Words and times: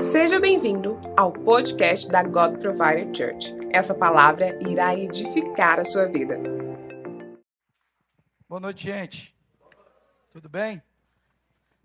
Seja 0.00 0.38
bem-vindo 0.38 0.96
ao 1.16 1.32
podcast 1.32 2.08
da 2.08 2.22
God 2.22 2.60
Provider 2.60 3.12
Church. 3.12 3.52
Essa 3.72 3.92
palavra 3.92 4.56
irá 4.62 4.94
edificar 4.94 5.80
a 5.80 5.84
sua 5.84 6.06
vida. 6.06 6.38
Boa 8.48 8.60
noite, 8.60 8.84
gente. 8.84 9.36
Tudo 10.30 10.48
bem? 10.48 10.80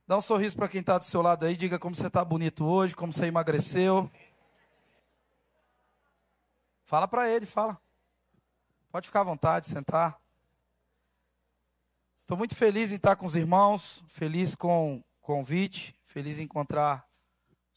Dá 0.05 0.15
um 0.15 0.21
sorriso 0.21 0.55
para 0.55 0.67
quem 0.67 0.81
está 0.81 0.99
do 0.99 1.05
seu 1.05 1.23
lado 1.23 1.43
aí. 1.43 1.55
Diga 1.55 1.79
como 1.79 1.95
você 1.95 2.05
está 2.05 2.23
bonito 2.23 2.65
hoje, 2.65 2.95
como 2.95 3.11
você 3.11 3.25
emagreceu. 3.25 4.11
Fala 6.83 7.07
para 7.07 7.27
ele, 7.27 7.47
fala. 7.47 7.81
Pode 8.91 9.07
ficar 9.07 9.21
à 9.21 9.23
vontade, 9.23 9.65
sentar. 9.65 10.21
Estou 12.15 12.37
muito 12.37 12.55
feliz 12.55 12.91
em 12.91 12.95
estar 12.95 13.15
com 13.15 13.25
os 13.25 13.35
irmãos, 13.35 14.03
feliz 14.07 14.53
com 14.53 14.97
o 14.97 15.03
convite, 15.19 15.95
feliz 16.03 16.37
em 16.37 16.43
encontrar 16.43 17.06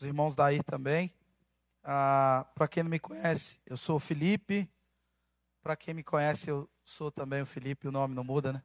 os 0.01 0.07
irmãos 0.07 0.35
daí 0.35 0.63
também. 0.63 1.13
Ah, 1.85 2.47
Para 2.55 2.67
quem 2.67 2.83
não 2.83 2.91
me 2.91 2.99
conhece, 2.99 3.61
eu 3.67 3.77
sou 3.77 3.97
o 3.97 4.01
Felipe. 4.01 4.67
Para 5.63 5.77
quem 5.77 5.93
me 5.93 6.03
conhece, 6.03 6.49
eu 6.49 6.67
sou 6.87 7.11
também 7.11 7.43
o 7.43 7.47
Felipe, 7.47 7.87
o 7.87 7.93
nome 7.93 8.15
não 8.15 8.25
muda, 8.25 8.55
né? 8.55 8.63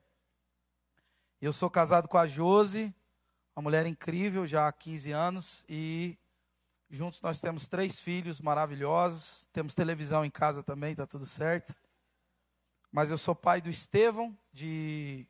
Eu 1.42 1.52
sou 1.52 1.70
casado 1.70 2.08
com 2.08 2.18
a 2.18 2.26
Jose, 2.26 2.96
uma 3.54 3.64
mulher 3.64 3.86
incrível, 3.86 4.48
já 4.48 4.70
há 4.70 4.72
15 4.72 5.12
anos, 5.12 5.66
e 5.68 6.18
juntos 6.90 7.20
nós 7.20 7.42
temos 7.42 7.68
três 7.68 8.00
filhos 8.00 8.40
maravilhosos, 8.40 9.50
temos 9.52 9.76
televisão 9.76 10.24
em 10.24 10.32
casa 10.32 10.64
também, 10.64 10.92
está 10.92 11.06
tudo 11.06 11.26
certo. 11.26 11.76
Mas 12.90 13.12
eu 13.12 13.18
sou 13.18 13.36
pai 13.36 13.60
do 13.60 13.70
Estevão, 13.70 14.38
de 14.54 15.28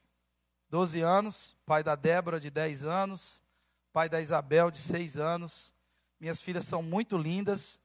12 0.70 1.02
anos, 1.02 1.58
pai 1.66 1.82
da 1.82 1.96
Débora, 1.96 2.40
de 2.40 2.52
10 2.52 2.86
anos, 2.86 3.44
pai 3.92 4.08
da 4.08 4.22
Isabel, 4.22 4.70
de 4.70 4.78
6 4.78 5.18
anos, 5.18 5.75
minhas 6.20 6.42
filhas 6.42 6.66
são 6.66 6.82
muito 6.82 7.18
lindas. 7.18 7.82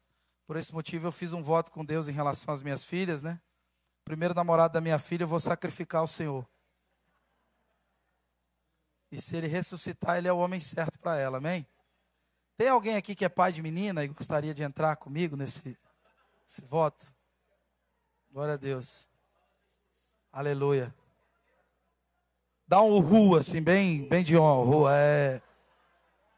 Por 0.47 0.57
esse 0.57 0.73
motivo 0.73 1.07
eu 1.07 1.13
fiz 1.13 1.33
um 1.33 1.43
voto 1.43 1.71
com 1.71 1.85
Deus 1.85 2.09
em 2.09 2.13
relação 2.13 2.53
às 2.53 2.63
minhas 2.63 2.85
filhas, 2.85 3.23
né? 3.23 3.41
Primeiro 4.05 4.35
namorado 4.35 4.75
da 4.75 4.81
minha 4.81 4.99
filha, 4.99 5.25
eu 5.25 5.29
vou 5.29 5.41
sacrificar 5.41 6.01
ao 6.01 6.07
Senhor. 6.07 6.47
E 9.13 9.21
se 9.21 9.37
ele 9.37 9.47
ressuscitar, 9.47 10.19
ele 10.19 10.29
é 10.29 10.33
o 10.33 10.39
homem 10.39 10.61
certo 10.61 10.99
para 10.99 11.19
ela, 11.19 11.39
amém? 11.39 11.67
Tem 12.57 12.69
alguém 12.69 12.97
aqui 12.97 13.15
que 13.15 13.25
é 13.25 13.29
pai 13.29 13.53
de 13.53 13.63
menina 13.63 14.05
e 14.05 14.09
gostaria 14.09 14.55
de 14.55 14.63
entrar 14.63 14.97
comigo 14.97 15.37
nesse, 15.37 15.77
nesse 16.43 16.63
voto? 16.63 17.13
Glória 18.31 18.55
a 18.55 18.57
Deus. 18.57 19.09
Aleluia. 20.33 20.95
Dá 22.67 22.81
um 22.83 23.01
ru 23.01 23.37
assim, 23.37 23.61
bem, 23.61 24.07
bem 24.07 24.23
de 24.23 24.37
honra. 24.37 24.93
É. 24.95 25.43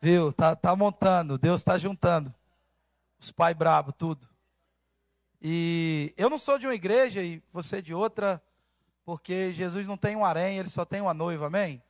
Viu? 0.05 0.33
Tá, 0.33 0.57
tá 0.57 0.75
montando, 0.75 1.39
Deus 1.39 1.61
está 1.61 1.79
juntando. 1.79 2.35
Os 3.21 3.31
pai 3.31 3.55
brabo, 3.55 3.93
tudo. 3.93 4.29
E 5.41 6.13
eu 6.17 6.29
não 6.29 6.39
sou 6.39 6.59
de 6.59 6.67
uma 6.67 6.75
igreja 6.75 7.23
e 7.23 7.41
você 7.53 7.81
de 7.81 7.95
outra, 7.95 8.43
porque 9.05 9.53
Jesus 9.53 9.87
não 9.87 9.97
tem 9.97 10.17
um 10.17 10.25
harém, 10.25 10.59
ele 10.59 10.69
só 10.69 10.85
tem 10.85 11.01
uma 11.01 11.15
noiva, 11.15 11.47
amém? 11.47 11.81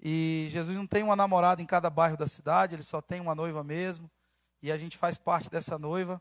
E 0.00 0.46
Jesus 0.48 0.74
não 0.74 0.86
tem 0.86 1.02
uma 1.02 1.14
namorada 1.14 1.60
em 1.60 1.66
cada 1.66 1.90
bairro 1.90 2.16
da 2.16 2.26
cidade, 2.26 2.74
ele 2.74 2.82
só 2.82 3.02
tem 3.02 3.20
uma 3.20 3.34
noiva 3.34 3.62
mesmo. 3.62 4.10
E 4.62 4.72
a 4.72 4.78
gente 4.78 4.96
faz 4.96 5.18
parte 5.18 5.50
dessa 5.50 5.78
noiva. 5.78 6.20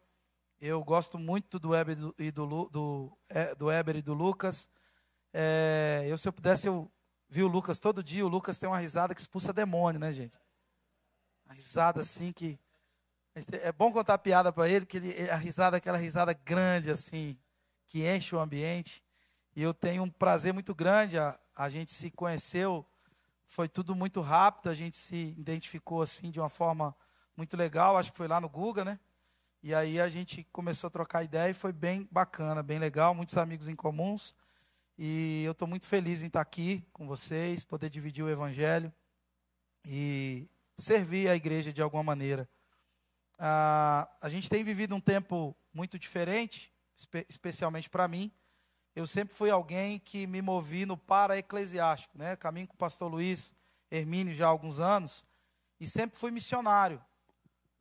Eu 0.59 0.83
gosto 0.83 1.17
muito 1.17 1.57
do 1.57 1.69
Weber 1.69 1.97
e 2.19 2.31
do, 2.31 2.69
do, 2.69 3.17
é, 3.29 3.55
do, 3.55 3.67
Weber 3.67 3.95
e 3.95 4.01
do 4.01 4.13
Lucas. 4.13 4.69
É, 5.33 6.03
eu, 6.05 6.17
se 6.17 6.27
eu 6.27 6.33
pudesse, 6.33 6.67
eu 6.67 6.91
vi 7.29 7.43
o 7.43 7.47
Lucas 7.47 7.79
todo 7.79 8.03
dia. 8.03 8.25
O 8.25 8.29
Lucas 8.29 8.59
tem 8.59 8.67
uma 8.67 8.77
risada 8.77 9.15
que 9.15 9.21
expulsa 9.21 9.53
demônio, 9.53 9.97
né, 9.97 10.11
gente? 10.11 10.37
Uma 11.51 11.55
risada 11.55 11.99
assim 11.99 12.31
que. 12.31 12.57
É 13.61 13.71
bom 13.73 13.91
contar 13.91 14.17
piada 14.17 14.53
para 14.53 14.69
ele, 14.69 14.85
porque 14.85 14.97
ele, 14.97 15.29
a 15.29 15.35
risada 15.35 15.77
aquela 15.77 15.97
risada 15.97 16.33
grande, 16.33 16.89
assim, 16.89 17.37
que 17.87 18.07
enche 18.07 18.33
o 18.33 18.39
ambiente. 18.39 19.03
E 19.53 19.61
eu 19.61 19.73
tenho 19.73 20.03
um 20.03 20.09
prazer 20.09 20.53
muito 20.53 20.73
grande. 20.73 21.17
A, 21.17 21.37
a 21.53 21.67
gente 21.67 21.93
se 21.93 22.09
conheceu, 22.09 22.85
foi 23.45 23.67
tudo 23.67 23.93
muito 23.93 24.21
rápido, 24.21 24.69
a 24.69 24.73
gente 24.73 24.95
se 24.95 25.35
identificou 25.37 26.01
assim 26.01 26.31
de 26.31 26.39
uma 26.39 26.47
forma 26.47 26.95
muito 27.35 27.57
legal. 27.57 27.97
Acho 27.97 28.11
que 28.11 28.17
foi 28.17 28.29
lá 28.29 28.39
no 28.39 28.47
Guga, 28.47 28.85
né? 28.85 28.97
E 29.61 29.75
aí 29.75 29.99
a 29.99 30.07
gente 30.07 30.45
começou 30.53 30.87
a 30.87 30.91
trocar 30.91 31.23
ideia 31.23 31.51
e 31.51 31.53
foi 31.53 31.73
bem 31.73 32.07
bacana, 32.09 32.63
bem 32.63 32.79
legal, 32.79 33.13
muitos 33.13 33.35
amigos 33.35 33.67
em 33.67 33.75
comuns. 33.75 34.33
E 34.97 35.43
eu 35.43 35.51
estou 35.51 35.67
muito 35.67 35.85
feliz 35.85 36.23
em 36.23 36.27
estar 36.27 36.41
aqui 36.41 36.85
com 36.93 37.07
vocês, 37.07 37.65
poder 37.65 37.89
dividir 37.89 38.23
o 38.23 38.29
Evangelho. 38.29 38.91
E 39.85 40.49
servir 40.77 41.29
a 41.29 41.35
igreja 41.35 41.71
de 41.71 41.81
alguma 41.81 42.03
maneira. 42.03 42.49
Ah, 43.37 44.09
a 44.21 44.29
gente 44.29 44.49
tem 44.49 44.63
vivido 44.63 44.95
um 44.95 44.99
tempo 44.99 45.55
muito 45.73 45.97
diferente, 45.97 46.71
espe 46.95 47.25
especialmente 47.27 47.89
para 47.89 48.07
mim. 48.07 48.31
Eu 48.95 49.07
sempre 49.07 49.33
fui 49.33 49.49
alguém 49.49 49.99
que 49.99 50.27
me 50.27 50.41
movi 50.41 50.85
no 50.85 50.97
para-eclesiástico, 50.97 52.17
né? 52.17 52.35
Caminho 52.35 52.67
com 52.67 52.73
o 52.73 52.77
pastor 52.77 53.09
Luiz 53.09 53.53
Hermínio 53.89 54.33
já 54.33 54.45
há 54.45 54.49
alguns 54.49 54.79
anos, 54.79 55.25
e 55.79 55.87
sempre 55.87 56.17
fui 56.17 56.31
missionário. 56.31 57.03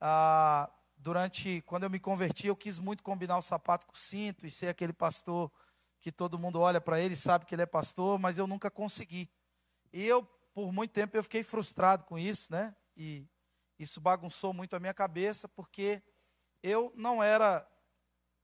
Ah, 0.01 0.71
durante, 0.97 1.63
quando 1.63 1.85
eu 1.85 1.91
me 1.91 2.01
converti, 2.01 2.47
eu 2.47 2.57
quis 2.57 2.79
muito 2.79 3.03
combinar 3.03 3.39
o 3.39 3.43
sapato 3.43 3.87
com 3.87 3.95
o 3.95 3.99
cinto 3.99 4.47
e 4.47 4.51
ser 4.51 4.69
aquele 4.69 4.93
pastor 4.93 5.51
que 6.01 6.11
todo 6.11 6.39
mundo 6.39 6.61
olha 6.61 6.81
para 6.81 6.99
ele 6.99 7.15
e 7.15 7.17
sabe 7.17 7.45
que 7.45 7.55
ele 7.55 7.63
é 7.63 7.67
pastor, 7.67 8.19
mas 8.19 8.39
eu 8.39 8.47
nunca 8.47 8.71
consegui. 8.71 9.31
E 9.93 10.05
eu, 10.05 10.25
por 10.55 10.73
muito 10.73 10.93
tempo, 10.93 11.17
eu 11.17 11.23
fiquei 11.23 11.43
frustrado 11.43 12.05
com 12.05 12.19
isso, 12.19 12.53
né? 12.53 12.75
E 13.01 13.27
isso 13.79 13.99
bagunçou 13.99 14.53
muito 14.53 14.77
a 14.77 14.79
minha 14.79 14.93
cabeça, 14.93 15.49
porque 15.49 16.03
eu 16.63 16.93
não 16.95 17.23
era, 17.23 17.67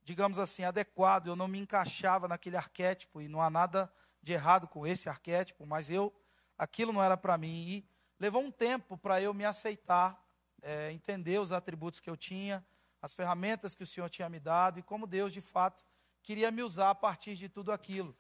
digamos 0.03 0.39
assim, 0.39 0.65
adequado, 0.65 1.27
eu 1.27 1.37
não 1.37 1.47
me 1.47 1.59
encaixava 1.59 2.27
naquele 2.27 2.57
arquétipo, 2.57 3.21
e 3.21 3.29
não 3.29 3.43
há 3.43 3.51
nada 3.51 3.93
de 4.23 4.33
errado 4.33 4.67
com 4.67 4.87
esse 4.87 5.11
arquétipo, 5.11 5.67
mas 5.67 5.91
eu, 5.91 6.11
aquilo 6.57 6.91
não 6.91 7.03
era 7.03 7.19
para 7.19 7.37
mim. 7.37 7.67
E 7.69 7.89
levou 8.19 8.43
um 8.43 8.51
tempo 8.51 8.97
para 8.97 9.21
eu 9.21 9.35
me 9.35 9.45
aceitar, 9.45 10.19
é, 10.63 10.91
entender 10.91 11.39
os 11.39 11.53
atributos 11.53 12.01
que 12.01 12.09
eu 12.09 12.17
tinha, 12.17 12.67
as 13.03 13.13
ferramentas 13.13 13.75
que 13.75 13.83
o 13.83 13.87
Senhor 13.87 14.09
tinha 14.09 14.31
me 14.31 14.41
dado, 14.41 14.79
e 14.79 14.83
como 14.83 15.07
Deus, 15.07 15.35
de 15.35 15.43
fato, 15.43 15.85
queria 16.23 16.51
me 16.51 16.63
usar 16.63 16.89
a 16.89 16.95
partir 16.95 17.35
de 17.35 17.51
tudo 17.51 17.73
aquilo. 17.73 18.17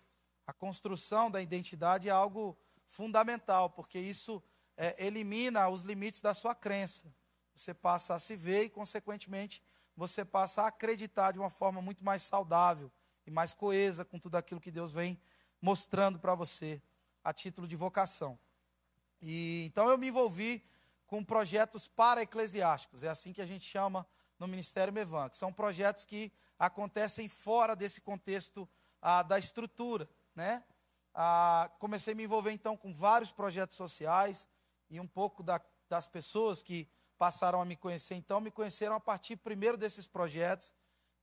A 0.46 0.52
construção 0.52 1.30
da 1.30 1.40
identidade 1.40 2.10
é 2.10 2.12
algo 2.12 2.58
fundamental, 2.84 3.70
porque 3.70 3.98
isso 3.98 4.42
é, 4.76 5.04
elimina 5.04 5.68
os 5.68 5.82
limites 5.82 6.20
da 6.20 6.34
sua 6.34 6.54
crença. 6.54 7.12
Você 7.54 7.72
passa 7.72 8.14
a 8.14 8.18
se 8.18 8.36
ver 8.36 8.64
e, 8.64 8.70
consequentemente, 8.70 9.62
você 9.96 10.24
passa 10.24 10.62
a 10.62 10.66
acreditar 10.66 11.32
de 11.32 11.38
uma 11.38 11.48
forma 11.48 11.80
muito 11.80 12.04
mais 12.04 12.22
saudável 12.22 12.92
e 13.26 13.30
mais 13.30 13.54
coesa 13.54 14.04
com 14.04 14.18
tudo 14.18 14.36
aquilo 14.36 14.60
que 14.60 14.70
Deus 14.70 14.92
vem 14.92 15.18
mostrando 15.60 16.18
para 16.18 16.34
você 16.34 16.82
a 17.24 17.32
título 17.32 17.66
de 17.66 17.74
vocação. 17.74 18.38
E 19.20 19.64
então 19.66 19.88
eu 19.88 19.96
me 19.96 20.08
envolvi 20.08 20.62
com 21.06 21.24
projetos 21.24 21.88
para-eclesiásticos, 21.88 23.02
é 23.02 23.08
assim 23.08 23.32
que 23.32 23.40
a 23.40 23.46
gente 23.46 23.64
chama 23.64 24.06
no 24.38 24.46
Ministério 24.46 24.92
Mevan, 24.92 25.28
que 25.28 25.36
são 25.36 25.52
projetos 25.52 26.04
que 26.04 26.32
acontecem 26.58 27.28
fora 27.28 27.74
desse 27.74 28.00
contexto 28.00 28.68
ah, 29.00 29.22
da 29.22 29.38
estrutura. 29.38 30.08
Né? 30.34 30.62
Ah, 31.14 31.70
comecei 31.78 32.12
a 32.12 32.16
me 32.16 32.24
envolver 32.24 32.52
então 32.52 32.76
com 32.76 32.92
vários 32.92 33.32
projetos 33.32 33.76
sociais, 33.76 34.48
e 34.88 35.00
um 35.00 35.06
pouco 35.06 35.42
da, 35.42 35.60
das 35.88 36.06
pessoas 36.06 36.62
que 36.62 36.88
passaram 37.18 37.60
a 37.60 37.64
me 37.64 37.76
conhecer, 37.76 38.14
então, 38.14 38.40
me 38.40 38.50
conheceram 38.50 38.94
a 38.94 39.00
partir 39.00 39.36
primeiro 39.36 39.76
desses 39.76 40.06
projetos 40.06 40.74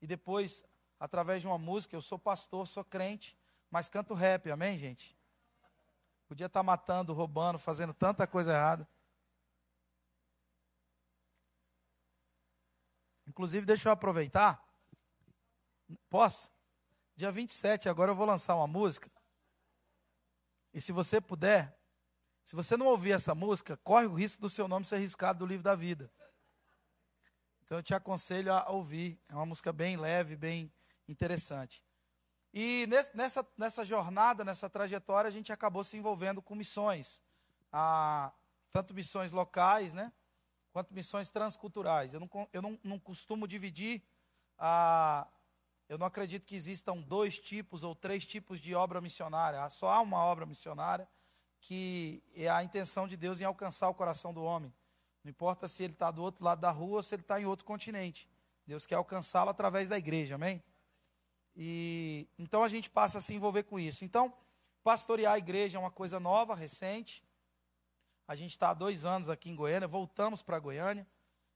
e 0.01 0.07
depois 0.07 0.63
através 0.99 1.41
de 1.41 1.47
uma 1.47 1.57
música. 1.57 1.95
Eu 1.95 2.01
sou 2.01 2.17
pastor, 2.17 2.67
sou 2.67 2.83
crente, 2.83 3.37
mas 3.69 3.89
canto 3.89 4.13
rap, 4.13 4.49
amém, 4.49 4.77
gente? 4.77 5.15
Podia 6.27 6.47
estar 6.47 6.63
matando, 6.63 7.13
roubando, 7.13 7.59
fazendo 7.59 7.93
tanta 7.93 8.25
coisa 8.25 8.53
errada. 8.53 8.87
Inclusive, 13.27 13.65
deixa 13.65 13.89
eu 13.89 13.93
aproveitar. 13.93 14.63
Posso? 16.09 16.51
Dia 17.15 17.31
27, 17.31 17.89
agora 17.89 18.11
eu 18.11 18.15
vou 18.15 18.25
lançar 18.25 18.55
uma 18.55 18.67
música. 18.67 19.11
E 20.73 20.81
se 20.81 20.91
você 20.91 21.21
puder, 21.21 21.77
se 22.43 22.55
você 22.55 22.75
não 22.75 22.87
ouvir 22.87 23.11
essa 23.11 23.33
música, 23.33 23.77
corre 23.77 24.05
o 24.05 24.13
risco 24.13 24.41
do 24.41 24.49
seu 24.49 24.67
nome 24.67 24.85
ser 24.85 24.97
riscado 24.97 25.39
do 25.39 25.45
livro 25.45 25.63
da 25.63 25.75
vida. 25.75 26.11
Então 27.63 27.77
eu 27.77 27.83
te 27.83 27.95
aconselho 27.95 28.51
a 28.51 28.69
ouvir. 28.69 29.17
É 29.29 29.33
uma 29.33 29.45
música 29.45 29.71
bem 29.71 29.95
leve, 29.95 30.35
bem 30.35 30.71
interessante. 31.07 31.83
E 32.53 32.85
nessa, 33.13 33.47
nessa 33.57 33.85
jornada, 33.85 34.43
nessa 34.43 34.69
trajetória, 34.69 35.27
a 35.27 35.31
gente 35.31 35.51
acabou 35.53 35.83
se 35.83 35.97
envolvendo 35.97 36.41
com 36.41 36.53
missões. 36.53 37.23
Ah, 37.71 38.31
tanto 38.69 38.93
missões 38.93 39.31
locais, 39.31 39.93
né? 39.93 40.11
Quanto 40.71 40.93
missões 40.93 41.29
transculturais. 41.29 42.13
Eu 42.13 42.19
não, 42.19 42.29
eu 42.51 42.61
não, 42.61 42.79
não 42.83 42.99
costumo 42.99 43.47
dividir. 43.47 44.03
Ah, 44.59 45.27
eu 45.87 45.97
não 45.97 46.05
acredito 46.05 46.45
que 46.45 46.55
existam 46.55 46.97
dois 46.97 47.39
tipos 47.39 47.83
ou 47.83 47.95
três 47.95 48.25
tipos 48.25 48.59
de 48.59 48.75
obra 48.75 48.99
missionária. 48.99 49.67
Só 49.69 49.89
há 49.89 50.01
uma 50.01 50.23
obra 50.25 50.45
missionária 50.45 51.07
que 51.63 52.21
é 52.35 52.49
a 52.49 52.61
intenção 52.61 53.07
de 53.07 53.15
Deus 53.15 53.39
em 53.39 53.45
alcançar 53.45 53.87
o 53.87 53.93
coração 53.93 54.33
do 54.33 54.43
homem. 54.43 54.71
Não 55.23 55.29
importa 55.29 55.65
se 55.65 55.81
ele 55.81 55.93
está 55.93 56.11
do 56.11 56.21
outro 56.21 56.43
lado 56.43 56.59
da 56.59 56.69
rua 56.69 56.97
ou 56.97 57.03
se 57.03 57.15
ele 57.15 57.21
está 57.21 57.39
em 57.39 57.45
outro 57.45 57.63
continente. 57.63 58.27
Deus 58.67 58.85
quer 58.85 58.95
alcançá-lo 58.95 59.49
através 59.49 59.87
da 59.87 59.97
igreja, 59.97 60.35
amém? 60.35 60.61
E 61.55 62.27
então 62.37 62.63
a 62.63 62.67
gente 62.67 62.89
passa 62.89 63.19
a 63.19 63.21
se 63.21 63.33
envolver 63.33 63.63
com 63.63 63.79
isso. 63.79 64.03
Então, 64.03 64.33
pastorear 64.83 65.35
a 65.35 65.37
igreja 65.37 65.77
é 65.77 65.79
uma 65.79 65.89
coisa 65.89 66.19
nova, 66.19 66.53
recente. 66.53 67.23
A 68.27 68.35
gente 68.35 68.51
está 68.51 68.71
há 68.71 68.73
dois 68.73 69.05
anos 69.05 69.29
aqui 69.29 69.49
em 69.49 69.55
Goiânia, 69.55 69.87
voltamos 69.87 70.41
para 70.41 70.59
Goiânia, 70.59 71.07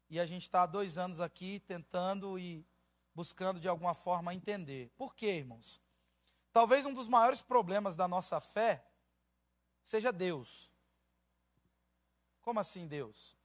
e 0.09 0.21
a 0.21 0.25
gente 0.25 0.43
está 0.43 0.63
há 0.63 0.65
dois 0.65 0.97
anos 0.97 1.19
aqui 1.19 1.59
tentando 1.59 2.39
e 2.39 2.65
buscando 3.13 3.59
de 3.59 3.67
alguma 3.67 3.93
forma 3.93 4.33
entender. 4.33 4.89
Por 4.95 5.13
quê, 5.13 5.39
irmãos? 5.39 5.81
Talvez 6.53 6.85
um 6.85 6.93
dos 6.93 7.09
maiores 7.09 7.41
problemas 7.41 7.97
da 7.97 8.07
nossa 8.07 8.39
fé 8.39 8.86
seja 9.87 10.11
Deus. 10.11 10.69
Como 12.41 12.59
assim 12.59 12.85
Deus? 12.87 13.37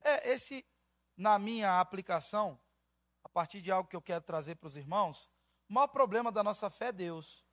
É 0.00 0.30
esse, 0.30 0.66
na 1.14 1.38
minha 1.38 1.78
aplicação, 1.78 2.58
a 3.22 3.28
partir 3.28 3.60
de 3.60 3.70
algo 3.70 3.88
que 3.88 3.94
eu 3.94 4.00
quero 4.00 4.24
trazer 4.24 4.54
para 4.54 4.66
os 4.66 4.78
irmãos, 4.78 5.30
o 5.68 5.74
maior 5.74 5.88
problema 5.88 6.32
da 6.32 6.42
nossa 6.42 6.70
fé 6.70 6.86
é 6.86 6.92
Deus. 6.92 7.44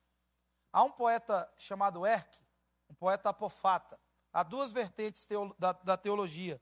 Há 0.72 0.82
um 0.82 0.90
poeta 0.90 1.52
chamado 1.58 2.06
Erck, 2.06 2.42
um 2.88 2.94
poeta 2.94 3.28
apofata. 3.28 4.00
Há 4.32 4.42
duas 4.42 4.72
vertentes 4.72 5.26
da, 5.58 5.72
da 5.72 5.96
teologia. 5.98 6.60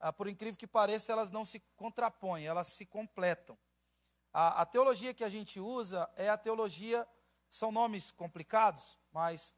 Ah, 0.00 0.14
por 0.14 0.26
incrível 0.28 0.58
que 0.58 0.66
pareça, 0.66 1.12
elas 1.12 1.30
não 1.30 1.44
se 1.44 1.60
contrapõem, 1.76 2.46
elas 2.46 2.68
se 2.68 2.86
completam. 2.86 3.58
A, 4.32 4.62
a 4.62 4.66
teologia 4.66 5.12
que 5.12 5.24
a 5.24 5.28
gente 5.28 5.60
usa 5.60 6.10
é 6.16 6.30
a 6.30 6.38
teologia, 6.38 7.06
são 7.50 7.70
nomes 7.70 8.10
complicados, 8.10 8.98
mas 9.12 9.54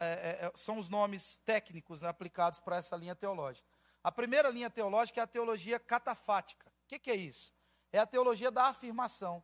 é, 0.00 0.06
é, 0.06 0.46
é 0.46 0.52
são 0.54 0.78
os 0.78 0.88
nomes 0.88 1.38
técnicos 1.44 2.04
aplicados 2.04 2.60
para 2.60 2.76
essa 2.76 2.96
linha 2.96 3.14
teológica. 3.14 3.68
A 4.02 4.10
primeira 4.10 4.48
linha 4.48 4.68
teológica 4.68 5.20
é 5.20 5.24
a 5.24 5.26
teologia 5.26 5.78
catafática. 5.78 6.68
O 6.68 6.88
que, 6.88 6.98
que 6.98 7.10
é 7.10 7.16
isso? 7.16 7.52
É 7.92 7.98
a 7.98 8.06
teologia 8.06 8.50
da 8.50 8.64
afirmação. 8.64 9.42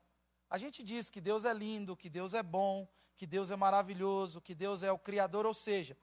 A 0.50 0.58
gente 0.58 0.82
diz 0.82 1.11
que 1.11 1.20
Deus 1.20 1.44
é 1.44 1.52
lindo, 1.52 1.96
que 1.96 2.08
Deus 2.08 2.35
é 2.35 2.43
bom, 2.43 2.88
que 3.17 3.26
Deus 3.26 3.50
é 3.50 3.56
maravilhoso, 3.56 4.40
que 4.40 4.55
Deus 4.55 4.82
é 4.82 4.90
o 4.90 4.99
Criador, 4.99 5.44
ou 5.44 5.55
seja, 5.55 5.96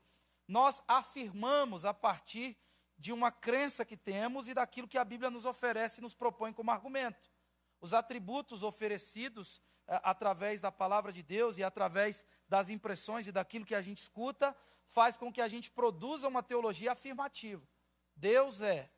nós 0.47 0.83
afirmamos 0.87 1.85
a 1.85 1.93
partir 1.93 2.57
de 2.97 3.11
uma 3.11 3.31
crença 3.31 3.83
que 3.83 3.97
temos 3.97 4.47
e 4.47 4.53
daquilo 4.53 4.87
que 4.87 4.97
a 4.97 5.03
Bíblia 5.03 5.29
nos 5.29 5.45
oferece 5.45 5.99
e 5.99 6.03
nos 6.03 6.13
propõe 6.13 6.53
como 6.53 6.71
argumento. 6.71 7.29
Os 7.81 7.93
atributos 7.93 8.63
oferecidos 8.63 9.61
através 9.87 10.61
da 10.61 10.71
palavra 10.71 11.11
de 11.11 11.21
Deus 11.21 11.57
e 11.57 11.63
através 11.63 12.25
das 12.47 12.69
impressões 12.69 13.27
e 13.27 13.31
daquilo 13.31 13.65
que 13.65 13.75
a 13.75 13.81
gente 13.81 13.99
escuta, 13.99 14.55
faz 14.85 15.17
com 15.17 15.31
que 15.31 15.41
a 15.41 15.47
gente 15.47 15.69
produza 15.71 16.27
uma 16.27 16.43
teologia 16.43 16.91
afirmativa. 16.91 17.67
Deus 18.15 18.61
é. 18.61 18.89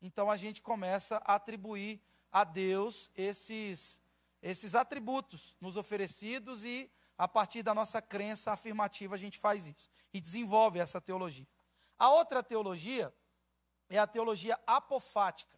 Então 0.00 0.30
a 0.30 0.36
gente 0.36 0.62
começa 0.62 1.16
a 1.24 1.34
atribuir 1.34 2.00
a 2.30 2.44
Deus 2.44 3.10
esses 3.14 4.02
esses 4.40 4.74
atributos 4.74 5.56
nos 5.60 5.76
oferecidos 5.76 6.64
e, 6.64 6.90
a 7.16 7.26
partir 7.26 7.62
da 7.62 7.74
nossa 7.74 8.00
crença 8.00 8.52
afirmativa, 8.52 9.14
a 9.14 9.18
gente 9.18 9.36
faz 9.36 9.66
isso 9.66 9.90
e 10.12 10.20
desenvolve 10.20 10.78
essa 10.78 11.00
teologia. 11.00 11.46
A 11.98 12.10
outra 12.10 12.42
teologia 12.42 13.12
é 13.90 13.98
a 13.98 14.06
teologia 14.06 14.58
apofática. 14.66 15.57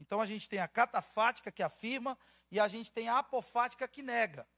Então 0.00 0.20
a 0.20 0.26
gente 0.26 0.48
tem 0.48 0.58
a 0.58 0.66
catafática 0.66 1.52
que 1.52 1.62
afirma 1.62 2.18
e 2.50 2.58
a 2.58 2.66
gente 2.66 2.90
tem 2.90 3.08
a 3.08 3.18
apofática 3.18 3.86
que 3.86 4.02
nega. 4.02 4.48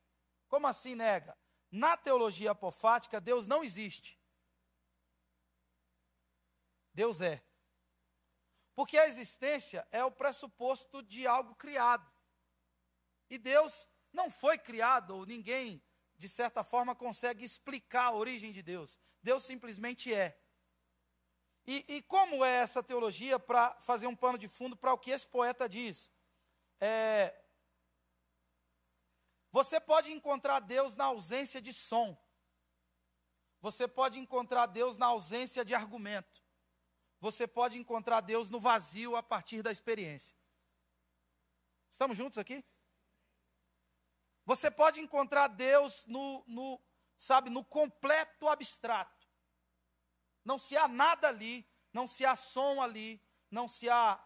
Como 0.49 0.67
assim 0.69 0.95
nega? 0.95 1.37
Na 1.71 1.97
teologia 1.97 2.53
apofática, 2.53 3.21
Deus 3.21 3.47
não 3.47 3.65
existe. 3.65 4.19
Deus 6.95 7.21
é. 7.21 7.43
Porque 8.75 8.97
a 8.97 9.07
existência 9.07 9.87
é 9.91 10.05
o 10.05 10.11
pressuposto 10.11 11.03
de 11.03 11.27
algo 11.27 11.55
criado. 11.57 12.11
E 13.29 13.37
Deus 13.39 13.89
não 14.13 14.31
foi 14.31 14.59
criado, 14.59 15.17
ou 15.17 15.27
ninguém, 15.27 15.83
de 16.17 16.29
certa 16.29 16.63
forma, 16.63 16.95
consegue 16.95 17.45
explicar 17.45 18.07
a 18.07 18.15
origem 18.15 18.53
de 18.53 18.63
Deus. 18.63 19.01
Deus 19.23 19.43
simplesmente 19.43 20.13
é. 20.13 20.39
E, 21.67 21.85
e 21.89 22.03
como 22.03 22.45
é 22.45 22.57
essa 22.57 22.83
teologia 22.83 23.39
para 23.39 23.79
fazer 23.81 24.07
um 24.07 24.17
pano 24.17 24.37
de 24.37 24.49
fundo 24.49 24.77
para 24.77 24.93
o 24.93 24.99
que 24.99 25.11
esse 25.11 25.27
poeta 25.27 25.69
diz? 25.69 26.11
É, 26.81 27.35
você 29.53 29.79
pode 29.79 30.11
encontrar 30.11 30.61
Deus 30.61 30.97
na 30.97 31.05
ausência 31.05 31.61
de 31.61 31.73
som. 31.73 32.17
Você 33.61 33.87
pode 33.87 34.19
encontrar 34.19 34.67
Deus 34.67 34.97
na 34.99 35.07
ausência 35.07 35.65
de 35.65 35.75
argumento. 35.75 36.43
Você 37.21 37.47
pode 37.47 37.79
encontrar 37.79 38.21
Deus 38.21 38.51
no 38.51 38.59
vazio 38.59 39.15
a 39.15 39.23
partir 39.23 39.63
da 39.63 39.71
experiência. 39.71 40.37
Estamos 41.89 42.17
juntos 42.17 42.39
aqui? 42.39 42.65
Você 44.45 44.71
pode 44.71 45.01
encontrar 45.01 45.47
Deus 45.47 46.05
no, 46.07 46.43
no, 46.49 46.83
sabe, 47.17 47.49
no 47.49 47.65
completo 47.65 48.49
abstrato. 48.49 49.22
Não 50.45 50.59
se 50.59 50.77
há 50.77 50.89
nada 50.89 51.29
ali, 51.29 51.67
não 51.93 52.07
se 52.07 52.25
há 52.25 52.35
som 52.35 52.81
ali, 52.81 53.21
não 53.51 53.69
se 53.69 53.89
há, 53.89 54.23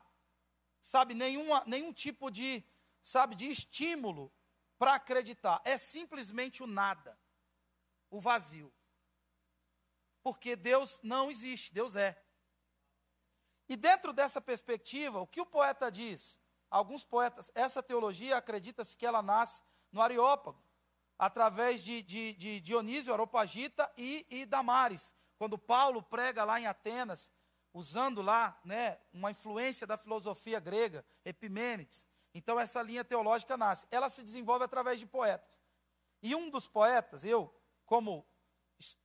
sabe, 0.80 1.14
nenhuma, 1.14 1.62
nenhum 1.66 1.92
tipo 1.92 2.30
de, 2.30 2.64
sabe, 3.02 3.34
de 3.34 3.46
estímulo 3.46 4.32
para 4.78 4.94
acreditar. 4.94 5.60
É 5.64 5.76
simplesmente 5.76 6.62
o 6.62 6.66
nada, 6.66 7.18
o 8.10 8.20
vazio. 8.20 8.72
Porque 10.22 10.56
Deus 10.56 11.00
não 11.02 11.30
existe, 11.30 11.72
Deus 11.72 11.96
é. 11.96 12.20
E 13.69 13.76
dentro 13.76 14.12
dessa 14.12 14.40
perspectiva, 14.40 15.20
o 15.20 15.26
que 15.26 15.40
o 15.40 15.46
poeta 15.46 15.90
diz? 15.90 16.40
Alguns 16.70 17.04
poetas, 17.04 17.50
essa 17.54 17.82
teologia 17.82 18.36
acredita-se 18.36 18.96
que 18.96 19.06
ela 19.06 19.22
nasce 19.22 19.62
no 19.92 20.00
Areópago, 20.00 20.62
através 21.19 21.82
de, 21.82 22.02
de, 22.02 22.34
de 22.34 22.60
Dionísio 22.60 23.12
Aropagita 23.12 23.90
e, 23.96 24.26
e 24.28 24.46
Damares. 24.46 25.14
Quando 25.38 25.58
Paulo 25.58 26.02
prega 26.02 26.44
lá 26.44 26.60
em 26.60 26.66
Atenas, 26.66 27.32
usando 27.72 28.22
lá 28.22 28.58
né, 28.64 28.98
uma 29.12 29.30
influência 29.30 29.86
da 29.86 29.98
filosofia 29.98 30.58
grega, 30.58 31.04
Epimênides. 31.24 32.06
Então 32.32 32.58
essa 32.58 32.82
linha 32.82 33.04
teológica 33.04 33.56
nasce. 33.56 33.86
Ela 33.90 34.08
se 34.08 34.22
desenvolve 34.22 34.64
através 34.64 34.98
de 34.98 35.06
poetas. 35.06 35.60
E 36.22 36.34
um 36.34 36.48
dos 36.48 36.66
poetas, 36.66 37.24
eu, 37.24 37.54
como 37.84 38.26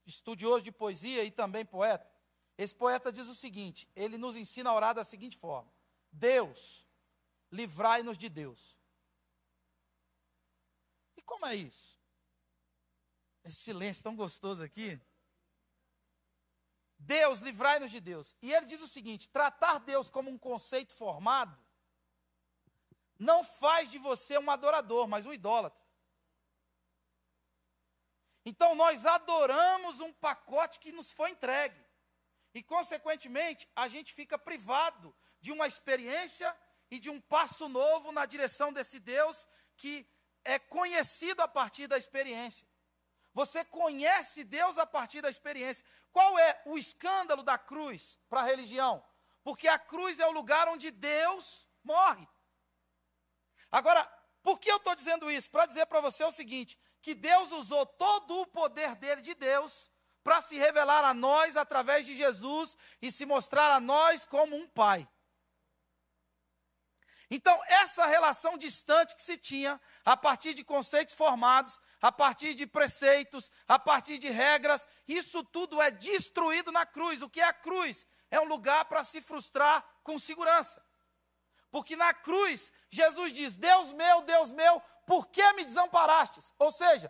estudioso 0.05 0.63
de 0.63 0.71
poesia 0.71 1.23
e 1.23 1.31
também 1.31 1.65
poeta, 1.65 2.09
esse 2.57 2.73
poeta 2.73 3.11
diz 3.11 3.27
o 3.27 3.35
seguinte: 3.35 3.89
ele 3.95 4.17
nos 4.17 4.35
ensina 4.35 4.69
a 4.69 4.73
orar 4.73 4.93
da 4.93 5.03
seguinte 5.03 5.37
forma: 5.37 5.71
Deus, 6.11 6.85
livrai-nos 7.51 8.17
de 8.17 8.29
Deus. 8.29 8.77
E 11.17 11.21
como 11.21 11.45
é 11.45 11.55
isso? 11.55 11.99
Esse 13.43 13.57
silêncio 13.57 14.03
tão 14.03 14.15
gostoso 14.15 14.63
aqui. 14.63 14.99
Deus, 17.01 17.39
livrai-nos 17.39 17.91
de 17.91 17.99
Deus. 17.99 18.35
E 18.41 18.53
ele 18.53 18.65
diz 18.65 18.81
o 18.81 18.87
seguinte: 18.87 19.29
tratar 19.29 19.79
Deus 19.79 20.09
como 20.09 20.29
um 20.29 20.37
conceito 20.37 20.93
formado 20.93 21.57
não 23.17 23.43
faz 23.43 23.91
de 23.91 23.99
você 23.99 24.37
um 24.39 24.49
adorador, 24.49 25.07
mas 25.07 25.25
um 25.25 25.33
idólatra. 25.33 25.83
Então 28.43 28.73
nós 28.73 29.05
adoramos 29.05 29.99
um 29.99 30.11
pacote 30.11 30.79
que 30.79 30.91
nos 30.91 31.11
foi 31.11 31.29
entregue. 31.29 31.79
E, 32.53 32.63
consequentemente, 32.63 33.69
a 33.75 33.87
gente 33.87 34.13
fica 34.13 34.37
privado 34.37 35.15
de 35.39 35.51
uma 35.51 35.67
experiência 35.67 36.53
e 36.89 36.99
de 36.99 37.09
um 37.09 37.21
passo 37.21 37.69
novo 37.69 38.11
na 38.11 38.25
direção 38.25 38.73
desse 38.73 38.99
Deus 38.99 39.47
que 39.77 40.05
é 40.43 40.57
conhecido 40.59 41.41
a 41.41 41.47
partir 41.47 41.87
da 41.87 41.97
experiência. 41.97 42.67
Você 43.33 43.63
conhece 43.63 44.43
Deus 44.43 44.77
a 44.77 44.85
partir 44.85 45.21
da 45.21 45.29
experiência. 45.29 45.85
Qual 46.11 46.37
é 46.37 46.61
o 46.65 46.77
escândalo 46.77 47.43
da 47.43 47.57
cruz 47.57 48.19
para 48.29 48.41
a 48.41 48.45
religião? 48.45 49.03
Porque 49.43 49.67
a 49.67 49.79
cruz 49.79 50.19
é 50.19 50.27
o 50.27 50.31
lugar 50.31 50.67
onde 50.67 50.91
Deus 50.91 51.67
morre. 51.83 52.27
Agora, 53.71 54.03
por 54.43 54.59
que 54.59 54.69
eu 54.69 54.77
estou 54.77 54.93
dizendo 54.95 55.31
isso? 55.31 55.49
Para 55.49 55.65
dizer 55.65 55.85
para 55.85 56.01
você 56.01 56.23
o 56.23 56.31
seguinte: 56.31 56.77
que 57.01 57.15
Deus 57.15 57.51
usou 57.51 57.85
todo 57.85 58.41
o 58.41 58.47
poder 58.47 58.95
dele, 58.95 59.21
de 59.21 59.33
Deus, 59.33 59.89
para 60.23 60.41
se 60.41 60.57
revelar 60.57 61.03
a 61.05 61.13
nós 61.13 61.55
através 61.55 62.05
de 62.05 62.13
Jesus 62.13 62.77
e 63.01 63.11
se 63.11 63.25
mostrar 63.25 63.71
a 63.71 63.79
nós 63.79 64.25
como 64.25 64.55
um 64.55 64.67
pai. 64.67 65.07
Então, 67.33 67.57
essa 67.65 68.05
relação 68.07 68.57
distante 68.57 69.15
que 69.15 69.23
se 69.23 69.37
tinha, 69.37 69.79
a 70.03 70.17
partir 70.17 70.53
de 70.53 70.65
conceitos 70.65 71.15
formados, 71.15 71.79
a 72.01 72.11
partir 72.11 72.53
de 72.53 72.67
preceitos, 72.67 73.49
a 73.65 73.79
partir 73.79 74.17
de 74.17 74.29
regras, 74.29 74.85
isso 75.07 75.41
tudo 75.45 75.81
é 75.81 75.89
destruído 75.89 76.73
na 76.73 76.85
cruz. 76.85 77.21
O 77.21 77.29
que 77.29 77.39
é 77.39 77.45
a 77.45 77.53
cruz? 77.53 78.05
É 78.29 78.37
um 78.41 78.43
lugar 78.43 78.83
para 78.83 79.01
se 79.01 79.21
frustrar 79.21 79.81
com 80.03 80.19
segurança. 80.19 80.83
Porque 81.71 81.95
na 81.95 82.13
cruz, 82.13 82.69
Jesus 82.89 83.31
diz: 83.31 83.55
Deus 83.55 83.93
meu, 83.93 84.21
Deus 84.23 84.51
meu, 84.51 84.81
por 85.07 85.29
que 85.29 85.53
me 85.53 85.63
desamparastes? 85.63 86.53
Ou 86.59 86.69
seja, 86.69 87.09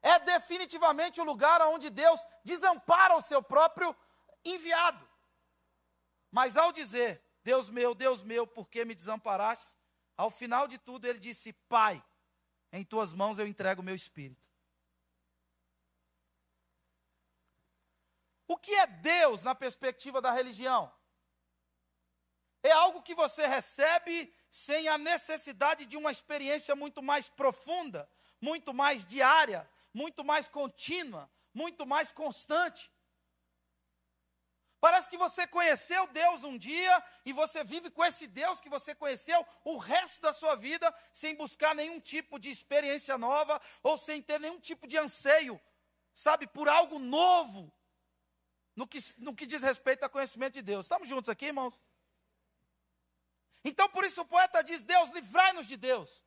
é 0.00 0.18
definitivamente 0.20 1.20
o 1.20 1.24
lugar 1.24 1.60
onde 1.60 1.90
Deus 1.90 2.24
desampara 2.42 3.14
o 3.14 3.20
seu 3.20 3.42
próprio 3.42 3.94
enviado. 4.42 5.06
Mas 6.30 6.56
ao 6.56 6.72
dizer 6.72 7.22
Deus 7.42 7.68
meu, 7.68 7.94
Deus 7.94 8.22
meu, 8.22 8.46
por 8.46 8.68
que 8.68 8.84
me 8.84 8.94
desamparaste? 8.94 9.76
Ao 10.16 10.30
final 10.30 10.68
de 10.68 10.78
tudo, 10.78 11.06
ele 11.06 11.18
disse: 11.18 11.52
Pai, 11.68 12.02
em 12.72 12.84
tuas 12.84 13.12
mãos 13.12 13.38
eu 13.38 13.46
entrego 13.46 13.82
o 13.82 13.84
meu 13.84 13.94
espírito. 13.94 14.50
O 18.46 18.56
que 18.56 18.74
é 18.74 18.86
Deus 18.86 19.42
na 19.42 19.54
perspectiva 19.54 20.20
da 20.20 20.30
religião? 20.30 20.92
É 22.62 22.70
algo 22.70 23.02
que 23.02 23.14
você 23.14 23.46
recebe 23.46 24.32
sem 24.50 24.86
a 24.88 24.96
necessidade 24.98 25.86
de 25.86 25.96
uma 25.96 26.12
experiência 26.12 26.76
muito 26.76 27.02
mais 27.02 27.28
profunda, 27.28 28.08
muito 28.40 28.72
mais 28.74 29.04
diária, 29.04 29.68
muito 29.92 30.22
mais 30.22 30.48
contínua, 30.48 31.30
muito 31.54 31.86
mais 31.86 32.12
constante. 32.12 32.90
Parece 34.82 35.08
que 35.08 35.16
você 35.16 35.46
conheceu 35.46 36.08
Deus 36.08 36.42
um 36.42 36.58
dia 36.58 37.04
e 37.24 37.32
você 37.32 37.62
vive 37.62 37.88
com 37.88 38.04
esse 38.04 38.26
Deus 38.26 38.60
que 38.60 38.68
você 38.68 38.92
conheceu 38.96 39.46
o 39.64 39.76
resto 39.76 40.20
da 40.20 40.32
sua 40.32 40.56
vida, 40.56 40.92
sem 41.12 41.36
buscar 41.36 41.72
nenhum 41.72 42.00
tipo 42.00 42.36
de 42.36 42.50
experiência 42.50 43.16
nova 43.16 43.60
ou 43.80 43.96
sem 43.96 44.20
ter 44.20 44.40
nenhum 44.40 44.58
tipo 44.58 44.88
de 44.88 44.98
anseio, 44.98 45.60
sabe, 46.12 46.48
por 46.48 46.68
algo 46.68 46.98
novo 46.98 47.72
no 48.74 48.84
que, 48.84 48.98
no 49.18 49.36
que 49.36 49.46
diz 49.46 49.62
respeito 49.62 50.02
ao 50.02 50.10
conhecimento 50.10 50.54
de 50.54 50.62
Deus. 50.62 50.86
Estamos 50.86 51.08
juntos 51.08 51.28
aqui, 51.28 51.46
irmãos? 51.46 51.80
Então, 53.64 53.88
por 53.88 54.02
isso 54.02 54.22
o 54.22 54.26
poeta 54.26 54.64
diz: 54.64 54.82
Deus, 54.82 55.10
livrai-nos 55.10 55.68
de 55.68 55.76
Deus. 55.76 56.24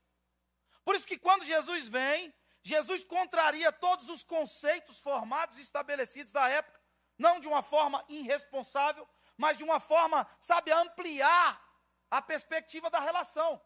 Por 0.85 0.95
isso 0.95 1.05
que 1.05 1.19
quando 1.19 1.43
Jesus 1.43 1.89
vem, 1.89 2.33
Jesus 2.63 3.03
contraria 3.03 3.69
todos 3.73 4.07
os 4.07 4.23
conceitos 4.23 4.97
formados 4.97 5.57
e 5.57 5.61
estabelecidos 5.61 6.31
da 6.31 6.47
época 6.47 6.84
não 7.17 7.39
de 7.39 7.47
uma 7.47 7.61
forma 7.61 8.03
irresponsável, 8.07 9.07
mas 9.37 9.57
de 9.57 9.63
uma 9.63 9.79
forma, 9.79 10.27
sabe, 10.39 10.71
ampliar 10.71 11.61
a 12.09 12.21
perspectiva 12.21 12.89
da 12.89 12.99
relação. 12.99 13.61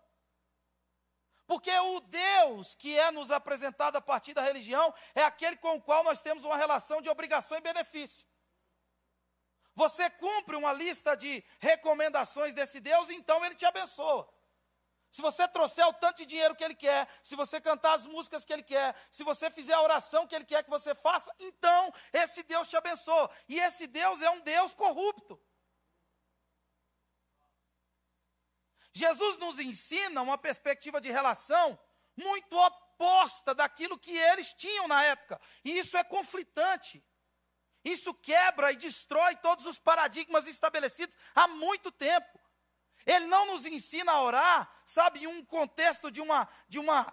Porque 1.46 1.76
o 1.76 2.00
Deus 2.02 2.76
que 2.76 2.98
é 2.98 3.10
nos 3.10 3.32
apresentado 3.32 3.96
a 3.96 4.02
partir 4.02 4.34
da 4.36 4.42
religião 4.42 4.94
é 5.16 5.24
aquele 5.24 5.58
com 5.58 5.76
o 5.76 5.82
qual 5.82 6.04
nós 6.04 6.22
temos 6.22 6.44
uma 6.44 6.56
relação 6.56 7.02
de 7.02 7.10
obrigação 7.10 7.58
e 7.58 7.62
benefício. 7.62 8.28
Você 9.74 10.10
cumpre 10.10 10.56
uma 10.56 10.74
lista 10.74 11.16
de 11.16 11.44
recomendações 11.60 12.54
desse 12.54 12.80
Deus, 12.80 13.10
então 13.10 13.44
ele 13.44 13.56
te 13.56 13.66
abençoa. 13.66 14.30
Se 15.12 15.22
você 15.22 15.48
trouxer 15.48 15.86
o 15.88 15.94
tanto 15.94 16.18
de 16.18 16.26
dinheiro 16.28 16.56
que 16.56 16.64
Ele 16.64 16.76
quer, 16.76 17.08
se 17.24 17.36
você 17.36 17.60
cantar 17.60 17.94
as 17.94 18.06
músicas 18.06 18.46
que 18.46 18.54
Ele 18.54 18.64
quer, 18.64 18.96
se 19.12 19.24
você 19.24 19.50
fizer 19.50 19.74
a 19.74 19.82
oração 19.82 20.28
que 20.28 20.36
Ele 20.36 20.46
quer 20.46 20.64
que 20.64 20.70
você 20.70 20.94
faça, 20.94 21.34
então 21.40 21.92
esse 22.14 22.44
Deus 22.44 22.68
te 22.68 22.78
abençoa. 22.78 23.30
E 23.48 23.60
esse 23.60 23.88
Deus 23.88 24.22
é 24.22 24.30
um 24.30 24.42
Deus 24.42 24.74
corrupto. 24.74 25.42
Jesus 28.94 29.38
nos 29.38 29.60
ensina 29.60 30.22
uma 30.22 30.38
perspectiva 30.38 31.00
de 31.02 31.12
relação 31.12 31.80
muito 32.16 32.56
oposta 32.58 33.56
daquilo 33.56 33.98
que 33.98 34.16
eles 34.16 34.54
tinham 34.54 34.88
na 34.88 35.04
época. 35.04 35.40
E 35.64 35.78
isso 35.78 35.98
é 35.98 36.04
conflitante. 36.04 37.04
Isso 37.84 38.14
quebra 38.14 38.72
e 38.72 38.76
destrói 38.76 39.36
todos 39.38 39.66
os 39.66 39.80
paradigmas 39.80 40.48
estabelecidos 40.48 41.16
há 41.34 41.48
muito 41.48 41.92
tempo. 41.92 42.39
Ele 43.10 43.26
não 43.26 43.48
nos 43.48 43.66
ensina 43.66 44.12
a 44.12 44.22
orar, 44.22 44.72
sabe, 44.86 45.24
em 45.24 45.26
um 45.26 45.44
contexto 45.44 46.12
de 46.12 46.22
uma, 46.22 46.48
de 46.68 46.78
uma, 46.78 47.12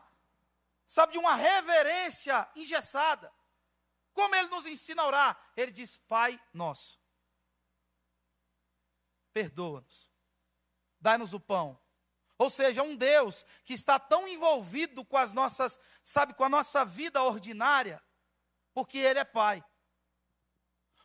sabe, 0.86 1.12
de 1.12 1.18
uma 1.18 1.34
reverência 1.34 2.46
engessada. 2.54 3.32
Como 4.12 4.34
ele 4.34 4.48
nos 4.48 4.66
ensina 4.66 5.00
a 5.00 5.06
orar? 5.06 5.52
Ele 5.56 5.72
diz: 5.72 5.96
Pai 5.96 6.38
nosso, 6.52 7.00
perdoa-nos, 9.32 10.10
dai-nos 11.00 11.32
o 11.32 11.40
pão. 11.40 11.80
Ou 12.36 12.50
seja, 12.50 12.82
um 12.82 12.94
Deus 12.94 13.46
que 13.64 13.72
está 13.72 13.98
tão 13.98 14.28
envolvido 14.28 15.02
com 15.02 15.16
as 15.16 15.32
nossas, 15.32 15.80
sabe, 16.02 16.34
com 16.34 16.44
a 16.44 16.50
nossa 16.50 16.84
vida 16.84 17.22
ordinária, 17.22 18.04
porque 18.74 18.98
Ele 18.98 19.20
é 19.20 19.24
Pai. 19.24 19.64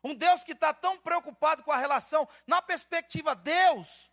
Um 0.04 0.14
Deus 0.14 0.44
que 0.44 0.52
está 0.52 0.74
tão 0.74 0.98
preocupado 0.98 1.64
com 1.64 1.72
a 1.72 1.78
relação, 1.78 2.28
na 2.46 2.62
perspectiva 2.62 3.34
Deus, 3.34 4.11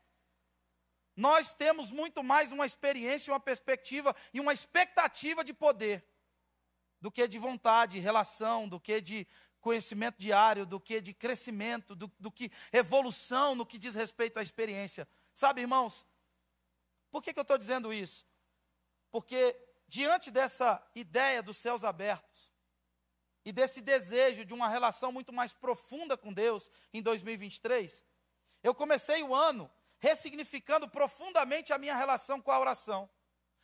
nós 1.18 1.52
temos 1.52 1.90
muito 1.90 2.22
mais 2.22 2.52
uma 2.52 2.64
experiência, 2.64 3.32
uma 3.32 3.40
perspectiva 3.40 4.14
e 4.32 4.38
uma 4.38 4.52
expectativa 4.52 5.42
de 5.42 5.52
poder 5.52 6.04
do 7.00 7.10
que 7.10 7.26
de 7.26 7.40
vontade, 7.40 7.98
relação, 7.98 8.68
do 8.68 8.78
que 8.78 9.00
de 9.00 9.26
conhecimento 9.60 10.16
diário, 10.16 10.64
do 10.64 10.78
que 10.78 11.00
de 11.00 11.12
crescimento, 11.12 11.96
do, 11.96 12.06
do 12.20 12.30
que 12.30 12.52
evolução 12.72 13.56
no 13.56 13.66
que 13.66 13.78
diz 13.78 13.96
respeito 13.96 14.38
à 14.38 14.42
experiência. 14.42 15.08
Sabe, 15.34 15.60
irmãos, 15.60 16.06
por 17.10 17.20
que, 17.20 17.32
que 17.32 17.40
eu 17.40 17.42
estou 17.42 17.58
dizendo 17.58 17.92
isso? 17.92 18.24
Porque 19.10 19.58
diante 19.88 20.30
dessa 20.30 20.80
ideia 20.94 21.42
dos 21.42 21.56
céus 21.56 21.82
abertos 21.82 22.52
e 23.44 23.50
desse 23.50 23.80
desejo 23.80 24.44
de 24.44 24.54
uma 24.54 24.68
relação 24.68 25.10
muito 25.10 25.32
mais 25.32 25.52
profunda 25.52 26.16
com 26.16 26.32
Deus 26.32 26.70
em 26.92 27.02
2023, 27.02 28.04
eu 28.62 28.72
comecei 28.72 29.20
o 29.24 29.34
ano 29.34 29.68
ressignificando 29.98 30.88
profundamente 30.88 31.72
a 31.72 31.78
minha 31.78 31.96
relação 31.96 32.40
com 32.40 32.50
a 32.50 32.58
oração, 32.58 33.08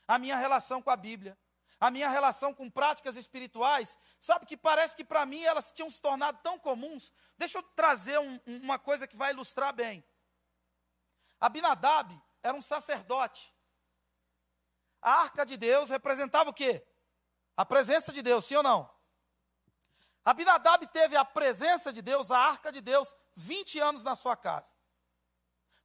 a 0.07 0.19
minha 0.19 0.37
relação 0.37 0.83
com 0.83 0.91
a 0.91 0.97
Bíblia, 0.97 1.39
a 1.81 1.91
minha 1.91 2.09
relação 2.09 2.53
com 2.55 2.71
práticas 2.71 3.17
espirituais. 3.17 3.99
Sabe 4.19 4.47
que 4.47 4.57
parece 4.57 4.97
que 4.97 5.05
para 5.05 5.27
mim 5.27 5.43
elas 5.43 5.73
tinham 5.73 5.91
se 5.91 6.01
tornado 6.01 6.41
tão 6.43 6.59
comuns. 6.59 7.13
Deixa 7.37 7.59
eu 7.59 7.63
trazer 7.63 8.19
um, 8.19 8.41
uma 8.47 8.79
coisa 8.79 9.07
que 9.07 9.17
vai 9.17 9.33
ilustrar 9.33 9.73
bem. 9.73 10.05
Abinadab 11.41 12.21
era 12.43 12.57
um 12.57 12.63
sacerdote. 12.63 13.55
A 15.01 15.13
arca 15.21 15.45
de 15.45 15.57
Deus 15.57 15.91
representava 15.91 16.51
o 16.51 16.55
quê? 16.55 16.87
A 17.57 17.65
presença 17.65 18.13
de 18.13 18.23
Deus, 18.23 18.47
sim 18.47 18.57
ou 18.57 18.63
não? 18.63 18.91
Abinadab 20.25 20.87
teve 20.87 21.17
a 21.17 21.25
presença 21.25 21.93
de 21.93 22.01
Deus, 22.01 22.31
a 22.31 22.39
arca 22.39 22.73
de 22.73 22.81
Deus, 22.81 23.15
20 23.37 23.79
anos 23.79 24.03
na 24.03 24.17
sua 24.17 24.37
casa. 24.37 24.75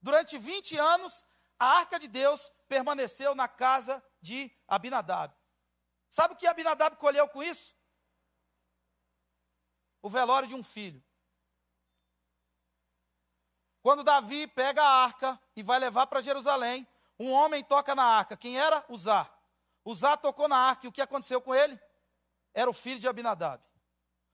Durante 0.01 0.37
20 0.37 0.77
anos, 0.77 1.25
a 1.57 1.65
arca 1.77 1.99
de 1.99 2.07
Deus 2.07 2.51
permaneceu 2.67 3.35
na 3.35 3.47
casa 3.47 4.03
de 4.21 4.51
Abinadab. 4.67 5.33
Sabe 6.09 6.33
o 6.33 6.37
que 6.37 6.47
Abinadab 6.47 6.95
colheu 6.97 7.27
com 7.27 7.43
isso? 7.43 7.75
O 10.01 10.09
velório 10.09 10.47
de 10.47 10.55
um 10.55 10.63
filho. 10.63 11.03
Quando 13.81 14.03
Davi 14.03 14.47
pega 14.47 14.81
a 14.81 15.03
arca 15.03 15.39
e 15.55 15.63
vai 15.63 15.79
levar 15.79 16.07
para 16.07 16.21
Jerusalém, 16.21 16.87
um 17.19 17.31
homem 17.31 17.63
toca 17.63 17.93
na 17.93 18.03
arca. 18.03 18.37
Quem 18.37 18.57
era? 18.59 18.83
Uzá. 18.89 19.29
Uzá 19.83 20.15
tocou 20.15 20.47
na 20.47 20.57
arca 20.57 20.85
e 20.85 20.89
o 20.89 20.91
que 20.91 21.01
aconteceu 21.01 21.41
com 21.41 21.53
ele? 21.53 21.79
Era 22.53 22.69
o 22.69 22.73
filho 22.73 22.99
de 22.99 23.07
Abinadab. 23.07 23.63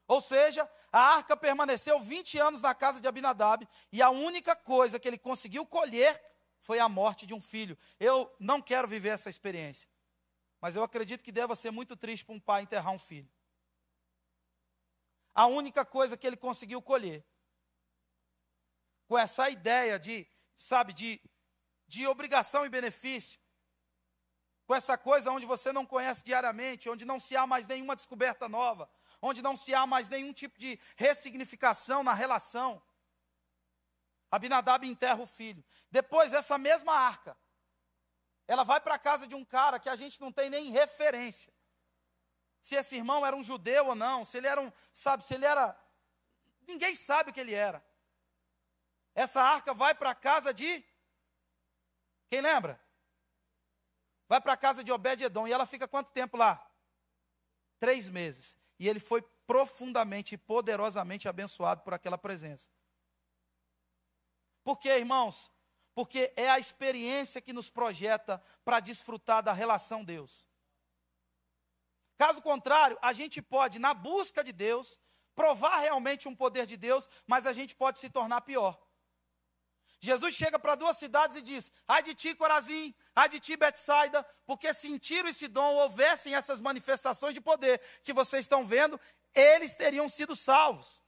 Ou 0.08 0.22
seja, 0.22 0.70
a 0.92 1.00
arca 1.00 1.36
permaneceu 1.36 2.00
20 2.00 2.38
anos 2.38 2.62
na 2.62 2.76
casa 2.76 3.02
de 3.02 3.08
Abinadab 3.08 3.68
e 3.92 4.02
a 4.02 4.10
única 4.10 4.56
coisa 4.56 5.00
que 5.00 5.08
ele 5.08 5.18
conseguiu 5.18 5.66
colher 5.66 6.22
foi 6.60 6.80
a 6.80 6.88
morte 6.88 7.26
de 7.26 7.34
um 7.34 7.42
filho. 7.42 7.78
Eu 8.00 8.34
não 8.40 8.62
quero 8.62 8.88
viver 8.88 9.10
essa 9.10 9.30
experiência, 9.30 9.90
mas 10.62 10.76
eu 10.76 10.84
acredito 10.84 11.24
que 11.24 11.32
deva 11.32 11.56
ser 11.56 11.72
muito 11.72 11.96
triste 11.96 12.26
para 12.26 12.36
um 12.36 12.40
pai 12.40 12.62
enterrar 12.62 12.94
um 12.94 13.00
filho. 13.00 13.30
A 15.34 15.48
única 15.48 15.84
coisa 15.84 16.16
que 16.16 16.26
ele 16.26 16.38
conseguiu 16.38 16.82
colher, 16.82 17.26
com 19.08 19.18
essa 19.18 19.50
ideia 19.50 20.00
de, 20.00 20.26
sabe, 20.56 20.94
de, 20.94 21.22
de 21.88 22.08
obrigação 22.08 22.66
e 22.66 22.70
benefício, 22.70 23.40
com 24.66 24.74
essa 24.74 24.98
coisa 24.98 25.32
onde 25.32 25.46
você 25.46 25.72
não 25.72 25.86
conhece 25.86 26.24
diariamente, 26.24 26.90
onde 26.90 27.06
não 27.06 27.20
se 27.20 27.36
há 27.36 27.46
mais 27.46 27.68
nenhuma 27.68 27.96
descoberta 27.96 28.50
nova, 28.50 28.90
onde 29.26 29.42
não 29.42 29.56
se 29.56 29.74
há 29.74 29.88
mais 29.88 30.08
nenhum 30.08 30.32
tipo 30.32 30.58
de 30.60 30.80
ressignificação 30.96 32.04
na 32.04 32.14
relação. 32.14 32.82
Abinadab 34.30 34.88
enterra 34.88 35.20
o 35.20 35.26
filho. 35.26 35.64
Depois, 35.90 36.32
essa 36.32 36.58
mesma 36.60 36.94
arca, 36.94 37.36
ela 38.48 38.64
vai 38.64 38.80
para 38.80 38.96
a 38.96 39.00
casa 39.00 39.26
de 39.26 39.34
um 39.34 39.44
cara 39.44 39.80
que 39.80 39.90
a 39.90 39.96
gente 39.96 40.22
não 40.22 40.32
tem 40.32 40.50
nem 40.50 40.70
referência. 40.70 41.52
Se 42.62 42.76
esse 42.76 42.96
irmão 42.98 43.26
era 43.26 43.36
um 43.36 43.42
judeu 43.42 43.88
ou 43.88 43.96
não, 43.96 44.24
se 44.24 44.38
ele 44.38 44.48
era 44.48 44.62
um, 44.62 44.72
sabe, 44.94 45.24
se 45.24 45.34
ele 45.34 45.46
era. 45.46 45.76
Ninguém 46.68 46.96
sabe 46.96 47.32
o 47.32 47.34
que 47.34 47.40
ele 47.40 47.54
era. 47.54 47.84
Essa 49.16 49.42
arca 49.42 49.74
vai 49.74 49.96
para 49.96 50.12
a 50.12 50.16
casa 50.16 50.54
de. 50.54 50.86
Quem 52.30 52.42
lembra? 52.42 52.80
Vai 54.28 54.40
para 54.42 54.54
a 54.54 54.58
casa 54.58 54.84
de 54.84 54.92
Obed-Edom. 54.92 55.48
E 55.48 55.54
ela 55.54 55.66
fica 55.66 55.88
quanto 55.88 56.12
tempo 56.12 56.38
lá? 56.38 56.64
Três 57.80 58.10
meses 58.10 58.58
e 58.80 58.88
ele 58.88 59.00
foi 59.00 59.22
profundamente 59.48 60.36
e 60.36 60.38
poderosamente 60.38 61.28
abençoado 61.28 61.82
por 61.82 61.94
aquela 61.94 62.18
presença. 62.18 62.70
Por 64.64 64.78
quê, 64.78 64.90
irmãos? 64.98 65.52
Porque 65.94 66.34
é 66.36 66.50
a 66.50 66.60
experiência 66.60 67.42
que 67.42 67.54
nos 67.54 67.70
projeta 67.70 68.42
para 68.64 68.80
desfrutar 68.80 69.44
da 69.44 69.54
relação 69.54 70.04
Deus. 70.04 70.46
Caso 72.18 72.42
contrário, 72.42 72.98
a 73.02 73.14
gente 73.14 73.42
pode, 73.42 73.78
na 73.78 73.94
busca 73.94 74.44
de 74.44 74.52
Deus, 74.52 75.00
provar 75.36 75.80
realmente 75.80 76.28
um 76.28 76.36
poder 76.36 76.66
de 76.66 76.78
Deus, 76.78 77.08
mas 77.28 77.46
a 77.46 77.54
gente 77.54 77.76
pode 77.76 78.00
se 78.00 78.10
tornar 78.10 78.42
pior. 78.42 78.82
Jesus 80.00 80.36
chega 80.36 80.60
para 80.60 80.76
duas 80.76 80.98
cidades 80.98 81.38
e 81.38 81.42
diz: 81.42 81.72
Ai 81.88 82.04
de 82.04 82.14
ti, 82.14 82.36
Corazim, 82.36 82.94
ai 83.16 83.30
de 83.30 83.40
ti, 83.40 83.56
Betsaida, 83.56 84.24
porque 84.46 84.74
se 84.74 84.88
em 84.88 84.98
Tiro 84.98 85.28
e 85.28 85.34
Sidom 85.34 85.76
houvessem 85.76 86.36
essas 86.36 86.60
manifestações 86.60 87.34
de 87.34 87.42
poder 87.42 87.82
que 88.04 88.14
vocês 88.14 88.46
estão 88.46 88.64
vendo, 88.66 89.00
eles 89.34 89.76
teriam 89.76 90.08
sido 90.08 90.36
salvos. 90.36 91.02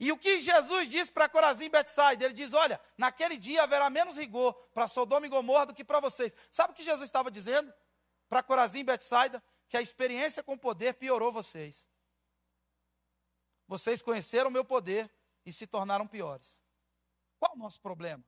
E 0.00 0.12
o 0.12 0.16
que 0.16 0.40
Jesus 0.40 0.88
diz 0.88 1.10
para 1.10 1.28
Corazim 1.28 1.64
e 1.64 1.68
Betsaida? 1.68 2.24
Ele 2.24 2.34
diz: 2.34 2.52
Olha, 2.52 2.80
naquele 2.96 3.36
dia 3.36 3.64
haverá 3.64 3.90
menos 3.90 4.16
rigor 4.16 4.54
para 4.72 4.86
Sodoma 4.86 5.26
e 5.26 5.28
Gomorra 5.28 5.66
do 5.66 5.74
que 5.74 5.84
para 5.84 5.98
vocês. 5.98 6.36
Sabe 6.52 6.72
o 6.72 6.76
que 6.76 6.84
Jesus 6.84 7.04
estava 7.04 7.30
dizendo 7.30 7.72
para 8.28 8.42
Corazim 8.42 8.80
e 8.80 8.84
Betsaida? 8.84 9.42
Que 9.68 9.76
a 9.76 9.82
experiência 9.82 10.42
com 10.42 10.52
o 10.54 10.58
poder 10.58 10.94
piorou 10.94 11.32
vocês. 11.32 11.88
Vocês 13.66 14.00
conheceram 14.00 14.48
o 14.48 14.52
meu 14.52 14.64
poder 14.64 15.10
e 15.44 15.52
se 15.52 15.66
tornaram 15.66 16.06
piores. 16.06 16.60
Qual 17.38 17.54
o 17.54 17.58
nosso 17.58 17.80
problema? 17.80 18.24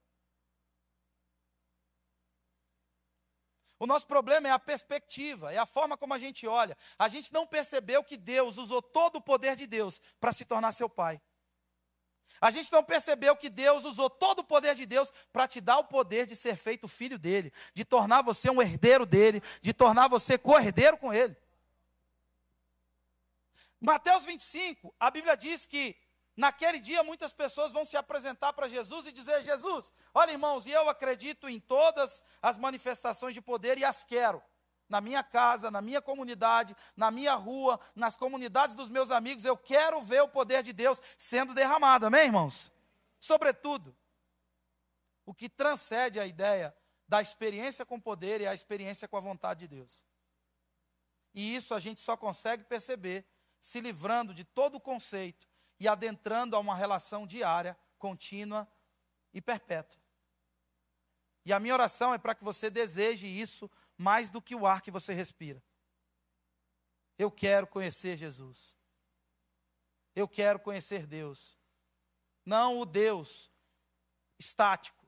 O 3.79 3.87
nosso 3.87 4.07
problema 4.07 4.47
é 4.47 4.51
a 4.51 4.59
perspectiva, 4.59 5.53
é 5.55 5.57
a 5.57 5.65
forma 5.65 5.97
como 5.97 6.13
a 6.13 6.19
gente 6.19 6.47
olha. 6.47 6.77
A 6.99 7.09
gente 7.09 7.33
não 7.33 7.47
percebeu 7.47 8.05
que 8.05 8.19
Deus 8.19 8.59
usou 8.59 8.83
todo 8.83 9.17
o 9.17 9.23
poder 9.23 9.57
de 9.57 9.67
Deus 9.67 9.99
para 10.21 10.33
se 10.33 10.45
tornar 10.45 10.73
seu 10.73 10.89
pai. 10.89 11.21
A 12.39 12.51
gente 12.51 12.71
não 12.71 12.85
percebeu 12.85 13.35
que 13.35 13.49
Deus 13.49 13.85
usou 13.85 14.11
todo 14.11 14.41
o 14.41 14.45
poder 14.45 14.75
de 14.75 14.85
Deus 14.85 15.11
para 15.33 15.49
te 15.49 15.63
dar 15.63 15.79
o 15.79 15.85
poder 15.85 16.27
de 16.27 16.37
ser 16.37 16.57
feito 16.57 16.87
filho 16.87 17.19
dele, 17.19 17.51
de 17.75 17.83
tornar 17.83 18.23
você 18.23 18.51
um 18.51 18.61
herdeiro 18.61 19.07
dele, 19.07 19.41
de 19.63 19.73
tornar 19.73 20.09
você 20.09 20.37
co-herdeiro 20.37 20.99
com 20.99 21.13
ele. 21.13 21.35
Mateus 23.81 24.27
25, 24.27 24.95
a 25.01 25.11
Bíblia 25.11 25.35
diz 25.35 25.65
que 25.65 25.97
Naquele 26.37 26.81
dia, 26.81 27.03
muitas 27.03 27.33
pessoas 27.33 27.73
vão 27.73 27.85
se 27.85 27.97
apresentar 27.97 28.53
para 28.53 28.69
Jesus 28.69 29.07
e 29.07 29.13
dizer: 29.13 29.43
Jesus, 29.43 29.93
olha, 30.15 30.31
irmãos, 30.31 30.67
eu 30.67 30.89
acredito 30.89 31.49
em 31.49 31.59
todas 31.61 32.25
as 32.41 32.57
manifestações 32.57 33.35
de 33.35 33.41
poder 33.41 33.79
e 33.79 33.85
as 33.85 34.05
quero. 34.05 34.43
Na 34.89 35.01
minha 35.01 35.23
casa, 35.23 35.71
na 35.71 35.81
minha 35.81 36.03
comunidade, 36.03 36.75
na 36.97 37.11
minha 37.11 37.35
rua, 37.35 37.79
nas 37.95 38.17
comunidades 38.17 38.75
dos 38.75 38.91
meus 38.91 39.11
amigos, 39.11 39.45
eu 39.45 39.57
quero 39.57 40.01
ver 40.01 40.23
o 40.23 40.29
poder 40.29 40.63
de 40.63 40.73
Deus 40.73 41.01
sendo 41.17 41.55
derramado, 41.55 42.07
amém, 42.07 42.25
irmãos? 42.25 42.73
Sobretudo, 43.21 43.97
o 45.25 45.35
que 45.35 45.49
transcende 45.49 46.19
a 46.19 46.27
ideia 46.27 46.75
da 47.07 47.21
experiência 47.21 47.85
com 47.85 48.01
poder 48.01 48.41
e 48.41 48.47
a 48.47 48.55
experiência 48.55 49.07
com 49.07 49.17
a 49.17 49.21
vontade 49.21 49.61
de 49.61 49.77
Deus. 49.77 50.07
E 51.35 51.55
isso 51.55 51.75
a 51.75 51.79
gente 51.79 52.01
só 52.01 52.17
consegue 52.17 52.65
perceber 52.65 53.25
se 53.61 53.81
livrando 53.81 54.33
de 54.33 54.43
todo 54.43 54.77
o 54.77 54.81
conceito 54.81 55.50
e 55.81 55.89
adentrando 55.89 56.55
a 56.55 56.59
uma 56.59 56.77
relação 56.77 57.27
diária, 57.27 57.77
contínua 57.99 58.71
e 59.33 59.41
perpétua. 59.41 59.99
E 61.47 61.55
a 61.55 61.59
minha 61.59 61.73
oração 61.73 62.13
é 62.13 62.19
para 62.19 62.35
que 62.35 62.45
você 62.45 62.69
deseje 62.69 63.27
isso 63.27 63.69
mais 63.97 64.31
do 64.31 64.43
que 64.43 64.55
o 64.55 64.67
ar 64.67 64.83
que 64.83 64.91
você 64.91 65.15
respira. 65.15 65.63
Eu 67.19 67.31
quero 67.31 67.67
conhecer 67.67 68.17
Jesus. 68.19 68.77
Eu 70.15 70.29
quero 70.29 70.61
conhecer 70.61 71.07
Deus. 71.07 71.59
Não 72.45 72.79
o 72.79 72.85
Deus 72.85 73.51
estático, 74.39 75.07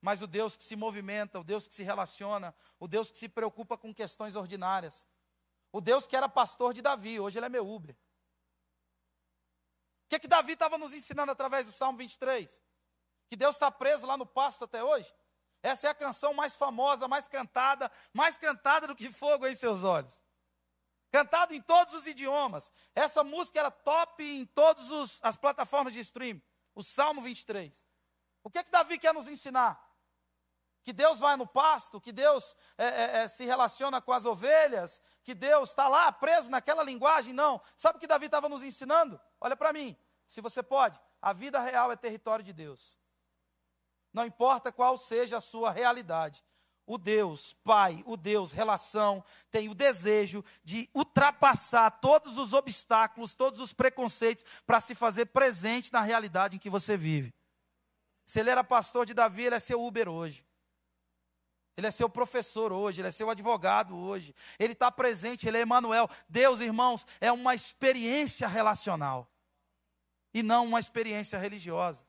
mas 0.00 0.22
o 0.22 0.28
Deus 0.28 0.56
que 0.56 0.64
se 0.64 0.76
movimenta, 0.76 1.40
o 1.40 1.44
Deus 1.44 1.66
que 1.66 1.74
se 1.74 1.82
relaciona, 1.82 2.54
o 2.78 2.86
Deus 2.86 3.10
que 3.10 3.18
se 3.18 3.28
preocupa 3.28 3.76
com 3.76 3.92
questões 3.92 4.36
ordinárias. 4.36 5.08
O 5.72 5.80
Deus 5.80 6.06
que 6.06 6.14
era 6.14 6.28
pastor 6.28 6.72
de 6.72 6.82
Davi, 6.82 7.18
hoje 7.18 7.38
ele 7.38 7.46
é 7.46 7.48
meu 7.48 7.68
Uber 7.68 7.96
que, 10.12 10.20
que 10.20 10.28
Davi 10.28 10.52
estava 10.52 10.76
nos 10.76 10.92
ensinando 10.92 11.32
através 11.32 11.66
do 11.66 11.72
Salmo 11.72 11.96
23? 11.96 12.62
Que 13.28 13.36
Deus 13.36 13.56
está 13.56 13.70
preso 13.70 14.06
lá 14.06 14.16
no 14.16 14.26
pasto 14.26 14.64
até 14.64 14.84
hoje? 14.84 15.12
Essa 15.62 15.86
é 15.86 15.90
a 15.90 15.94
canção 15.94 16.34
mais 16.34 16.54
famosa, 16.54 17.08
mais 17.08 17.26
cantada, 17.26 17.90
mais 18.12 18.36
cantada 18.36 18.86
do 18.86 18.96
que 18.96 19.10
fogo 19.10 19.46
em 19.46 19.54
seus 19.54 19.84
olhos. 19.84 20.22
Cantado 21.10 21.54
em 21.54 21.62
todos 21.62 21.94
os 21.94 22.06
idiomas. 22.06 22.70
Essa 22.94 23.24
música 23.24 23.60
era 23.60 23.70
top 23.70 24.22
em 24.22 24.44
todas 24.44 25.20
as 25.22 25.36
plataformas 25.36 25.94
de 25.94 26.00
stream. 26.00 26.42
O 26.74 26.82
Salmo 26.82 27.22
23. 27.22 27.86
O 28.42 28.50
que, 28.50 28.62
que 28.64 28.70
Davi 28.70 28.98
quer 28.98 29.14
nos 29.14 29.28
ensinar? 29.28 29.80
Que 30.82 30.92
Deus 30.92 31.20
vai 31.20 31.36
no 31.36 31.46
pasto, 31.46 32.00
que 32.00 32.10
Deus 32.10 32.56
é, 32.76 32.86
é, 32.86 33.16
é, 33.18 33.28
se 33.28 33.44
relaciona 33.44 34.00
com 34.00 34.12
as 34.12 34.24
ovelhas, 34.24 35.00
que 35.22 35.34
Deus 35.34 35.70
está 35.70 35.88
lá 35.88 36.10
preso 36.10 36.50
naquela 36.50 36.82
linguagem. 36.82 37.32
Não. 37.32 37.60
Sabe 37.76 37.96
o 37.96 38.00
que 38.00 38.06
Davi 38.06 38.26
estava 38.26 38.48
nos 38.48 38.62
ensinando? 38.62 39.20
Olha 39.40 39.56
para 39.56 39.72
mim, 39.72 39.96
se 40.26 40.40
você 40.40 40.62
pode, 40.62 41.00
a 41.20 41.32
vida 41.32 41.60
real 41.60 41.92
é 41.92 41.96
território 41.96 42.44
de 42.44 42.52
Deus. 42.52 42.98
Não 44.12 44.26
importa 44.26 44.72
qual 44.72 44.96
seja 44.96 45.36
a 45.36 45.40
sua 45.40 45.70
realidade. 45.70 46.44
O 46.84 46.98
Deus, 46.98 47.52
Pai, 47.64 48.02
o 48.06 48.16
Deus, 48.16 48.50
relação, 48.50 49.24
tem 49.50 49.68
o 49.68 49.74
desejo 49.74 50.44
de 50.64 50.90
ultrapassar 50.92 51.90
todos 52.00 52.36
os 52.36 52.52
obstáculos, 52.52 53.36
todos 53.36 53.60
os 53.60 53.72
preconceitos, 53.72 54.44
para 54.66 54.80
se 54.80 54.94
fazer 54.94 55.26
presente 55.26 55.92
na 55.92 56.00
realidade 56.00 56.56
em 56.56 56.58
que 56.58 56.68
você 56.68 56.96
vive. 56.96 57.32
Se 58.24 58.40
ele 58.40 58.50
era 58.50 58.64
pastor 58.64 59.06
de 59.06 59.14
Davi, 59.14 59.44
ele 59.44 59.54
é 59.54 59.60
seu 59.60 59.80
Uber 59.80 60.08
hoje. 60.08 60.44
Ele 61.76 61.86
é 61.86 61.90
seu 61.90 62.08
professor 62.08 62.72
hoje, 62.72 63.00
ele 63.00 63.08
é 63.08 63.12
seu 63.12 63.30
advogado 63.30 63.96
hoje. 63.96 64.34
Ele 64.58 64.74
está 64.74 64.92
presente, 64.92 65.48
ele 65.48 65.58
é 65.58 65.62
Emmanuel. 65.62 66.08
Deus, 66.28 66.60
irmãos, 66.60 67.06
é 67.20 67.32
uma 67.32 67.54
experiência 67.54 68.46
relacional 68.46 69.30
e 70.34 70.42
não 70.42 70.66
uma 70.66 70.80
experiência 70.80 71.38
religiosa. 71.38 72.06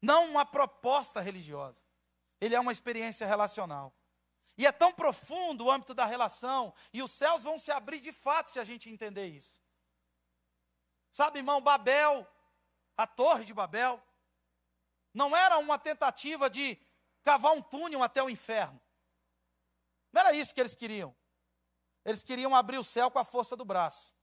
Não 0.00 0.30
uma 0.30 0.44
proposta 0.44 1.20
religiosa. 1.20 1.84
Ele 2.40 2.54
é 2.54 2.60
uma 2.60 2.72
experiência 2.72 3.26
relacional. 3.26 3.94
E 4.58 4.66
é 4.66 4.72
tão 4.72 4.92
profundo 4.92 5.64
o 5.64 5.70
âmbito 5.70 5.92
da 5.92 6.06
relação, 6.06 6.72
e 6.92 7.02
os 7.02 7.12
céus 7.12 7.42
vão 7.42 7.58
se 7.58 7.70
abrir 7.70 8.00
de 8.00 8.12
fato 8.12 8.48
se 8.48 8.58
a 8.58 8.64
gente 8.64 8.88
entender 8.88 9.26
isso. 9.26 9.62
Sabe, 11.10 11.40
irmão, 11.40 11.60
Babel, 11.60 12.26
a 12.96 13.06
Torre 13.06 13.44
de 13.44 13.52
Babel, 13.52 14.02
não 15.12 15.36
era 15.36 15.58
uma 15.58 15.78
tentativa 15.78 16.48
de 16.48 16.78
cavar 17.26 17.52
um 17.54 17.60
túnel 17.60 18.04
até 18.04 18.22
o 18.22 18.30
inferno. 18.30 18.80
Não 20.12 20.20
era 20.20 20.32
isso 20.32 20.54
que 20.54 20.60
eles 20.60 20.76
queriam. 20.76 21.14
Eles 22.04 22.22
queriam 22.22 22.54
abrir 22.54 22.78
o 22.78 22.84
céu 22.84 23.10
com 23.10 23.18
a 23.18 23.24
força 23.24 23.56
do 23.56 23.64
braço. 23.64 24.14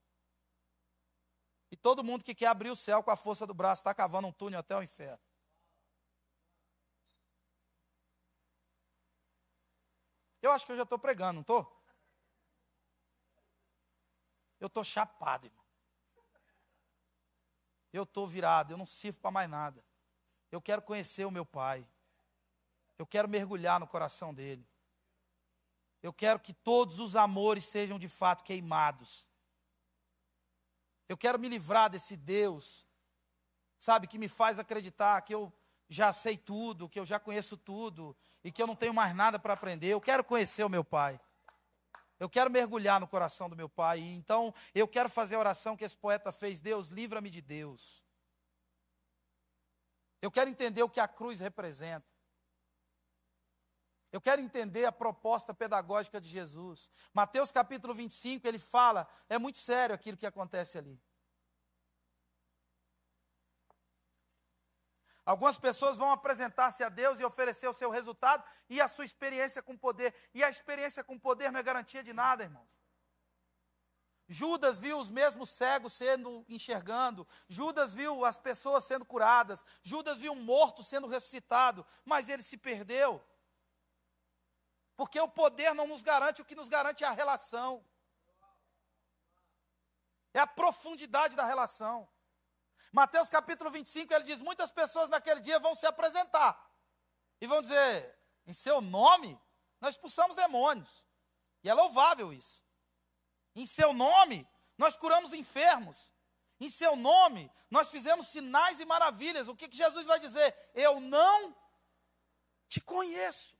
E 1.70 1.76
todo 1.76 2.02
mundo 2.02 2.24
que 2.24 2.34
quer 2.34 2.48
abrir 2.48 2.70
o 2.70 2.76
céu 2.78 3.04
com 3.04 3.12
a 3.12 3.18
força 3.18 3.46
do 3.46 3.54
braço 3.54 3.82
está 3.82 3.94
cavando 3.94 4.30
um 4.30 4.32
túnel 4.32 4.62
até 4.62 4.74
o 4.78 4.82
inferno. 4.82 5.22
Eu 10.42 10.52
acho 10.52 10.66
que 10.66 10.72
eu 10.72 10.78
já 10.78 10.84
estou 10.84 10.98
pregando, 10.98 11.34
não 11.34 11.42
estou? 11.42 11.86
Eu 14.62 14.68
estou 14.68 14.84
chapado, 14.84 15.48
irmão. 15.48 15.66
Eu 17.92 18.04
estou 18.04 18.26
virado, 18.26 18.72
eu 18.72 18.78
não 18.78 18.86
sirvo 18.86 19.20
para 19.20 19.32
mais 19.32 19.50
nada. 19.50 19.84
Eu 20.50 20.62
quero 20.62 20.82
conhecer 20.82 21.26
o 21.26 21.32
meu 21.32 21.46
pai. 21.46 21.86
Eu 23.04 23.08
quero 23.08 23.28
mergulhar 23.28 23.82
no 23.82 23.86
coração 23.86 24.34
dele. 24.34 24.66
Eu 26.02 26.14
quero 26.14 26.40
que 26.40 26.54
todos 26.54 27.02
os 27.02 27.18
amores 27.18 27.66
sejam 27.66 28.00
de 28.00 28.08
fato 28.08 28.46
queimados. 28.46 29.28
Eu 31.10 31.18
quero 31.18 31.38
me 31.38 31.50
livrar 31.50 31.90
desse 31.90 32.16
Deus, 32.16 32.88
sabe, 33.78 34.08
que 34.08 34.18
me 34.18 34.30
faz 34.30 34.58
acreditar 34.58 35.22
que 35.24 35.36
eu 35.36 35.52
já 35.90 36.14
sei 36.14 36.38
tudo, 36.38 36.88
que 36.88 36.98
eu 36.98 37.06
já 37.06 37.20
conheço 37.20 37.58
tudo 37.58 38.16
e 38.42 38.50
que 38.50 38.64
eu 38.64 38.68
não 38.68 38.76
tenho 38.76 38.94
mais 38.94 39.14
nada 39.14 39.38
para 39.38 39.54
aprender. 39.54 39.90
Eu 39.90 40.00
quero 40.00 40.24
conhecer 40.24 40.64
o 40.64 40.70
meu 40.70 40.86
Pai. 40.86 41.20
Eu 42.22 42.30
quero 42.30 42.50
mergulhar 42.50 43.02
no 43.02 43.08
coração 43.08 43.50
do 43.50 43.56
meu 43.58 43.68
Pai. 43.68 44.00
E 44.00 44.16
então 44.16 44.54
eu 44.74 44.88
quero 44.88 45.10
fazer 45.10 45.36
a 45.36 45.40
oração 45.40 45.76
que 45.76 45.84
esse 45.84 45.98
poeta 45.98 46.32
fez: 46.32 46.62
Deus, 46.62 46.88
livra-me 46.88 47.30
de 47.30 47.42
Deus. 47.42 48.02
Eu 50.22 50.32
quero 50.32 50.50
entender 50.50 50.84
o 50.84 50.90
que 50.90 51.02
a 51.02 51.08
cruz 51.10 51.42
representa. 51.42 52.13
Eu 54.14 54.22
quero 54.22 54.40
entender 54.40 54.86
a 54.86 54.92
proposta 54.92 55.56
pedagógica 55.56 56.22
de 56.22 56.30
Jesus. 56.30 56.92
Mateus 57.12 57.52
capítulo 57.52 57.96
25, 57.96 58.48
ele 58.48 58.60
fala, 58.60 59.08
é 59.28 59.40
muito 59.40 59.58
sério 59.58 59.96
aquilo 59.96 60.16
que 60.16 60.28
acontece 60.28 60.78
ali. 60.78 61.02
Algumas 65.26 65.58
pessoas 65.58 65.98
vão 65.98 66.12
apresentar-se 66.12 66.84
a 66.84 66.90
Deus 66.90 67.20
e 67.20 67.26
oferecer 67.26 67.68
o 67.68 67.74
seu 67.74 67.90
resultado 67.90 68.44
e 68.70 68.80
a 68.80 68.88
sua 68.88 69.04
experiência 69.04 69.64
com 69.64 69.76
poder. 69.76 70.14
E 70.32 70.44
a 70.44 70.50
experiência 70.50 71.04
com 71.04 71.18
poder 71.18 71.52
não 71.52 71.60
é 71.60 71.64
garantia 71.64 72.04
de 72.04 72.14
nada, 72.14 72.44
irmãos. 72.44 72.70
Judas 74.28 74.80
viu 74.80 75.00
os 75.00 75.10
mesmos 75.10 75.50
cegos 75.50 75.94
sendo 75.94 76.46
enxergando, 76.48 77.28
Judas 77.48 77.94
viu 77.94 78.24
as 78.24 78.38
pessoas 78.38 78.84
sendo 78.86 79.06
curadas, 79.06 79.66
Judas 79.82 80.20
viu 80.20 80.34
um 80.34 80.44
morto 80.44 80.82
sendo 80.82 81.08
ressuscitado, 81.08 81.86
mas 82.06 82.30
ele 82.30 82.44
se 82.44 82.58
perdeu. 82.58 83.22
Porque 84.96 85.20
o 85.20 85.28
poder 85.28 85.74
não 85.74 85.88
nos 85.88 86.04
garante, 86.04 86.42
o 86.42 86.46
que 86.46 86.56
nos 86.56 86.70
garante 86.70 87.04
é 87.04 87.08
a 87.08 87.12
relação. 87.12 87.84
É 90.34 90.40
a 90.40 90.48
profundidade 90.48 91.36
da 91.36 91.46
relação. 91.46 92.08
Mateus 92.92 93.30
capítulo 93.30 93.70
25, 93.70 94.14
ele 94.14 94.24
diz: 94.24 94.42
muitas 94.42 94.72
pessoas 94.72 95.10
naquele 95.10 95.40
dia 95.40 95.60
vão 95.60 95.76
se 95.76 95.86
apresentar 95.86 96.52
e 97.40 97.48
vão 97.48 97.62
dizer: 97.62 98.20
em 98.46 98.54
seu 98.54 98.82
nome, 98.82 99.40
nós 99.80 99.96
expulsamos 99.96 100.36
demônios. 100.36 101.06
E 101.64 101.70
é 101.70 101.74
louvável 101.74 102.34
isso. 102.34 102.64
Em 103.56 103.66
seu 103.66 103.94
nome, 103.94 104.48
nós 104.78 104.98
curamos 104.98 105.34
enfermos. 105.34 106.12
Em 106.60 106.70
seu 106.70 106.96
nome, 106.96 107.52
nós 107.70 107.90
fizemos 107.90 108.28
sinais 108.28 108.80
e 108.80 108.86
maravilhas. 108.86 109.48
O 109.48 109.56
que, 109.56 109.68
que 109.68 109.78
Jesus 109.78 110.06
vai 110.06 110.20
dizer? 110.20 110.56
Eu 110.74 111.00
não 111.00 111.56
te 112.68 112.80
conheço. 112.82 113.58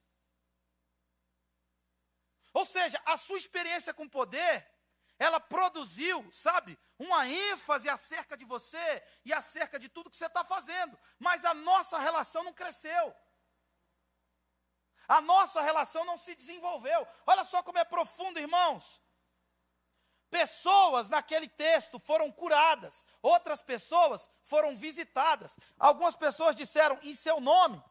Ou 2.54 2.66
seja, 2.66 3.02
a 3.06 3.18
sua 3.18 3.38
experiência 3.38 3.94
com 3.94 4.08
poder, 4.08 4.68
ela 5.18 5.40
produziu, 5.40 6.28
sabe, 6.32 6.78
uma 7.00 7.28
ênfase 7.28 7.90
acerca 7.90 8.38
de 8.38 8.46
você 8.46 9.04
e 9.26 9.34
acerca 9.34 9.80
de 9.80 9.90
tudo 9.90 10.10
que 10.10 10.16
você 10.16 10.28
está 10.28 10.44
fazendo. 10.44 10.98
Mas 11.20 11.44
a 11.46 11.54
nossa 11.54 11.98
relação 11.98 12.44
não 12.44 12.54
cresceu. 12.54 13.16
A 15.08 15.20
nossa 15.20 15.62
relação 15.62 16.06
não 16.06 16.18
se 16.18 16.36
desenvolveu. 16.36 17.08
Olha 17.26 17.44
só 17.44 17.62
como 17.62 17.80
é 17.80 17.84
profundo, 17.84 18.40
irmãos. 18.40 19.02
Pessoas 20.30 21.10
naquele 21.10 21.48
texto 21.48 22.00
foram 22.00 22.32
curadas, 22.32 23.06
outras 23.22 23.62
pessoas 23.62 24.28
foram 24.42 24.76
visitadas. 24.76 25.58
Algumas 25.78 26.16
pessoas 26.16 26.56
disseram 26.56 26.98
em 27.04 27.14
seu 27.14 27.40
nome. 27.40 27.84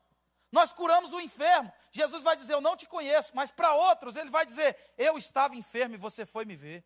Nós 0.52 0.70
curamos 0.70 1.14
o 1.14 1.20
enfermo. 1.20 1.72
Jesus 1.90 2.22
vai 2.22 2.36
dizer: 2.36 2.52
Eu 2.52 2.60
não 2.60 2.76
te 2.76 2.86
conheço. 2.86 3.32
Mas 3.34 3.50
para 3.50 3.74
outros, 3.74 4.14
ele 4.16 4.28
vai 4.28 4.44
dizer: 4.44 4.76
Eu 4.98 5.16
estava 5.16 5.56
enfermo 5.56 5.94
e 5.94 5.98
você 5.98 6.26
foi 6.26 6.44
me 6.44 6.54
ver. 6.54 6.84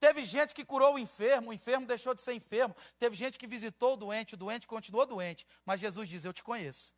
Teve 0.00 0.24
gente 0.24 0.54
que 0.54 0.64
curou 0.64 0.94
o 0.94 0.98
enfermo, 0.98 1.50
o 1.50 1.52
enfermo 1.52 1.86
deixou 1.86 2.14
de 2.14 2.22
ser 2.22 2.32
enfermo. 2.32 2.74
Teve 2.98 3.14
gente 3.14 3.38
que 3.38 3.46
visitou 3.46 3.94
o 3.94 3.96
doente, 3.96 4.34
o 4.34 4.36
doente 4.38 4.66
continuou 4.66 5.04
doente. 5.04 5.46
Mas 5.66 5.80
Jesus 5.80 6.08
diz: 6.08 6.24
Eu 6.24 6.32
te 6.32 6.42
conheço. 6.42 6.94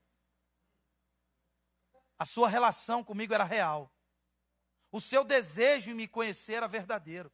A 2.16 2.25
sua 2.25 2.49
relação 2.49 3.03
comigo 3.03 3.35
era 3.35 3.44
real. 3.44 3.92
O 4.92 5.01
seu 5.01 5.25
desejo 5.25 5.90
em 5.90 5.94
me 5.94 6.07
conhecer 6.07 6.55
era 6.55 6.68
verdadeiro. 6.68 7.33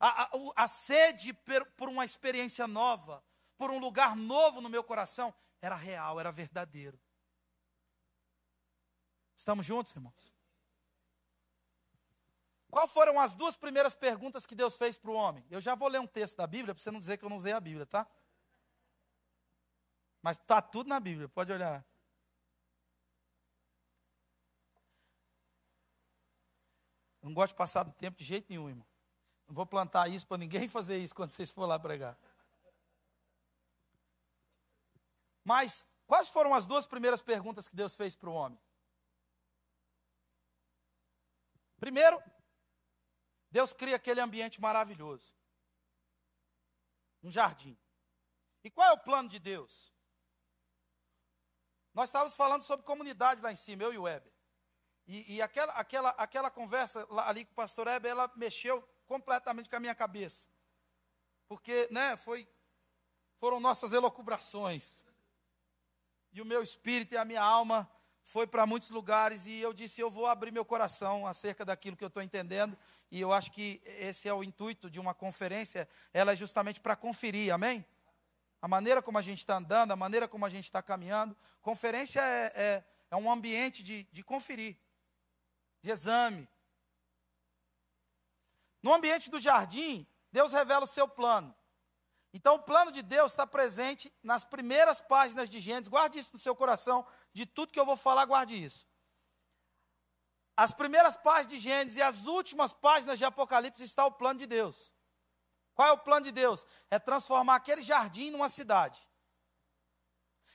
A, 0.00 0.24
a, 0.24 0.30
a 0.56 0.68
sede 0.68 1.32
por 1.76 1.88
uma 1.88 2.04
experiência 2.04 2.66
nova, 2.66 3.22
por 3.56 3.70
um 3.70 3.78
lugar 3.78 4.16
novo 4.16 4.60
no 4.60 4.68
meu 4.68 4.82
coração, 4.82 5.34
era 5.62 5.76
real, 5.76 6.18
era 6.20 6.30
verdadeiro. 6.30 7.00
Estamos 9.36 9.66
juntos, 9.66 9.94
irmãos? 9.94 10.34
Qual 12.70 12.88
foram 12.88 13.20
as 13.20 13.34
duas 13.34 13.56
primeiras 13.56 13.94
perguntas 13.94 14.44
que 14.44 14.54
Deus 14.54 14.76
fez 14.76 14.98
para 14.98 15.10
o 15.10 15.14
homem? 15.14 15.44
Eu 15.50 15.60
já 15.60 15.74
vou 15.74 15.88
ler 15.88 16.00
um 16.00 16.06
texto 16.06 16.36
da 16.36 16.46
Bíblia, 16.46 16.74
para 16.74 16.82
você 16.82 16.90
não 16.90 17.00
dizer 17.00 17.16
que 17.16 17.24
eu 17.24 17.28
não 17.28 17.36
usei 17.36 17.52
a 17.52 17.60
Bíblia, 17.60 17.86
tá? 17.86 18.06
Mas 20.22 20.36
está 20.38 20.60
tudo 20.60 20.88
na 20.88 20.98
Bíblia, 20.98 21.28
pode 21.28 21.52
olhar. 21.52 21.84
Não 27.22 27.32
gosto 27.32 27.52
de 27.52 27.58
passar 27.58 27.82
do 27.82 27.92
tempo 27.92 28.18
de 28.18 28.24
jeito 28.24 28.46
nenhum, 28.48 28.68
irmão. 28.68 28.86
Não 29.46 29.54
vou 29.54 29.66
plantar 29.66 30.08
isso 30.08 30.26
para 30.26 30.38
ninguém 30.38 30.66
fazer 30.68 30.98
isso 30.98 31.14
quando 31.14 31.30
vocês 31.30 31.50
for 31.50 31.66
lá 31.66 31.78
pregar. 31.78 32.18
Mas 35.44 35.84
quais 36.06 36.28
foram 36.28 36.52
as 36.52 36.66
duas 36.66 36.86
primeiras 36.86 37.22
perguntas 37.22 37.68
que 37.68 37.76
Deus 37.76 37.94
fez 37.94 38.16
para 38.16 38.28
o 38.28 38.34
homem? 38.34 38.58
Primeiro, 41.78 42.22
Deus 43.50 43.72
cria 43.72 43.96
aquele 43.96 44.20
ambiente 44.20 44.60
maravilhoso. 44.60 45.34
Um 47.22 47.30
jardim. 47.30 47.78
E 48.62 48.70
qual 48.70 48.88
é 48.88 48.92
o 48.92 48.98
plano 48.98 49.28
de 49.28 49.38
Deus? 49.38 49.92
Nós 51.94 52.08
estávamos 52.08 52.36
falando 52.36 52.62
sobre 52.62 52.84
comunidade 52.84 53.40
lá 53.40 53.52
em 53.52 53.56
cima, 53.56 53.82
eu 53.82 53.92
e 53.92 53.98
o 53.98 54.02
Weber. 54.02 54.32
E, 55.06 55.36
e 55.36 55.42
aquela, 55.42 55.72
aquela, 55.72 56.10
aquela 56.10 56.50
conversa 56.50 57.06
ali 57.24 57.44
com 57.44 57.52
o 57.52 57.54
pastor 57.54 57.86
Weber, 57.86 58.10
ela 58.10 58.30
mexeu 58.36 58.82
completamente 59.06 59.68
com 59.68 59.76
a 59.76 59.80
minha 59.80 59.94
cabeça. 59.94 60.48
Porque, 61.48 61.88
né, 61.90 62.16
foi, 62.16 62.48
foram 63.38 63.60
nossas 63.60 63.92
elocubrações. 63.92 65.04
E 66.32 66.42
o 66.42 66.44
meu 66.44 66.62
espírito 66.62 67.14
e 67.14 67.16
a 67.16 67.24
minha 67.24 67.42
alma 67.42 67.90
foi 68.26 68.44
para 68.44 68.66
muitos 68.66 68.90
lugares 68.90 69.46
e 69.46 69.60
eu 69.60 69.72
disse, 69.72 70.00
eu 70.00 70.10
vou 70.10 70.26
abrir 70.26 70.50
meu 70.50 70.64
coração 70.64 71.28
acerca 71.28 71.64
daquilo 71.64 71.96
que 71.96 72.02
eu 72.02 72.08
estou 72.08 72.20
entendendo. 72.20 72.76
E 73.08 73.20
eu 73.20 73.32
acho 73.32 73.52
que 73.52 73.80
esse 73.84 74.28
é 74.28 74.34
o 74.34 74.42
intuito 74.42 74.90
de 74.90 74.98
uma 74.98 75.14
conferência, 75.14 75.88
ela 76.12 76.32
é 76.32 76.36
justamente 76.36 76.80
para 76.80 76.96
conferir, 76.96 77.54
amém? 77.54 77.86
A 78.60 78.66
maneira 78.66 79.00
como 79.00 79.16
a 79.16 79.22
gente 79.22 79.38
está 79.38 79.58
andando, 79.58 79.92
a 79.92 79.96
maneira 79.96 80.26
como 80.26 80.44
a 80.44 80.48
gente 80.48 80.64
está 80.64 80.82
caminhando. 80.82 81.36
Conferência 81.62 82.20
é, 82.20 82.52
é, 82.56 82.84
é 83.12 83.16
um 83.16 83.30
ambiente 83.30 83.80
de, 83.80 84.02
de 84.10 84.24
conferir, 84.24 84.76
de 85.80 85.92
exame, 85.92 86.48
no 88.82 88.92
ambiente 88.92 89.30
do 89.30 89.38
jardim, 89.38 90.06
Deus 90.32 90.52
revela 90.52 90.84
o 90.84 90.88
seu 90.88 91.08
plano. 91.08 91.54
Então, 92.36 92.56
o 92.56 92.62
plano 92.62 92.92
de 92.92 93.00
Deus 93.00 93.32
está 93.32 93.46
presente 93.46 94.12
nas 94.22 94.44
primeiras 94.44 95.00
páginas 95.00 95.48
de 95.48 95.58
Gênesis. 95.58 95.88
Guarde 95.88 96.18
isso 96.18 96.34
no 96.34 96.38
seu 96.38 96.54
coração. 96.54 97.02
De 97.32 97.46
tudo 97.46 97.72
que 97.72 97.80
eu 97.80 97.86
vou 97.86 97.96
falar, 97.96 98.26
guarde 98.26 98.62
isso. 98.62 98.86
As 100.54 100.70
primeiras 100.70 101.16
páginas 101.16 101.46
de 101.46 101.58
Gênesis 101.58 101.96
e 101.96 102.02
as 102.02 102.26
últimas 102.26 102.74
páginas 102.74 103.16
de 103.18 103.24
Apocalipse 103.24 103.82
está 103.82 104.04
o 104.04 104.12
plano 104.12 104.38
de 104.38 104.46
Deus. 104.46 104.92
Qual 105.74 105.88
é 105.88 105.92
o 105.92 105.98
plano 105.98 106.26
de 106.26 106.30
Deus? 106.30 106.66
É 106.90 106.98
transformar 106.98 107.54
aquele 107.54 107.82
jardim 107.82 108.30
numa 108.30 108.50
cidade. 108.50 109.00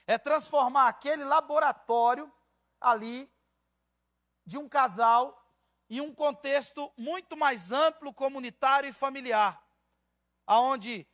É 0.06 0.16
transformar 0.16 0.86
aquele 0.86 1.24
laboratório 1.24 2.32
ali 2.80 3.28
de 4.46 4.56
um 4.56 4.68
casal 4.68 5.36
em 5.90 6.00
um 6.00 6.14
contexto 6.14 6.92
muito 6.96 7.36
mais 7.36 7.72
amplo, 7.72 8.14
comunitário 8.14 8.88
e 8.88 8.92
familiar, 8.92 9.60
aonde 10.46 11.08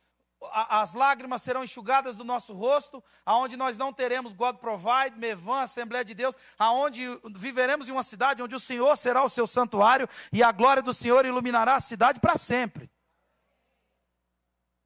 as 0.51 0.93
lágrimas 0.93 1.41
serão 1.41 1.63
enxugadas 1.63 2.15
do 2.15 2.23
nosso 2.23 2.53
rosto, 2.53 3.03
aonde 3.25 3.57
nós 3.57 3.77
não 3.77 3.91
teremos 3.91 4.33
God 4.33 4.57
Provide, 4.57 5.17
Mevan, 5.17 5.61
Assembleia 5.61 6.05
de 6.05 6.13
Deus, 6.13 6.35
aonde 6.57 7.05
viveremos 7.35 7.89
em 7.89 7.91
uma 7.91 8.03
cidade 8.03 8.41
onde 8.41 8.55
o 8.55 8.59
Senhor 8.59 8.95
será 8.97 9.23
o 9.23 9.29
seu 9.29 9.45
santuário 9.45 10.07
e 10.31 10.41
a 10.41 10.51
glória 10.51 10.81
do 10.81 10.93
Senhor 10.93 11.25
iluminará 11.25 11.75
a 11.75 11.81
cidade 11.81 12.19
para 12.19 12.37
sempre. 12.37 12.89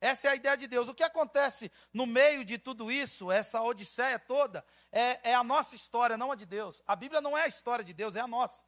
Essa 0.02 0.28
é 0.28 0.32
a 0.32 0.36
ideia 0.36 0.58
de 0.58 0.68
Deus. 0.68 0.90
O 0.90 0.94
que 0.94 1.04
acontece 1.04 1.72
no 1.94 2.06
meio 2.06 2.44
de 2.44 2.58
tudo 2.58 2.92
isso, 2.92 3.32
essa 3.32 3.62
odisseia 3.62 4.20
toda, 4.20 4.66
é, 4.92 5.32
é 5.32 5.34
a 5.34 5.44
nossa 5.44 5.76
história, 5.76 6.18
não 6.18 6.30
a 6.30 6.36
de 6.36 6.46
Deus. 6.46 6.82
A 6.86 6.94
Bíblia 6.94 7.22
não 7.22 7.38
é 7.38 7.44
a 7.44 7.48
história 7.48 7.86
de 7.86 7.94
Deus, 7.94 8.16
é 8.16 8.20
a 8.20 8.28
nossa 8.28 8.66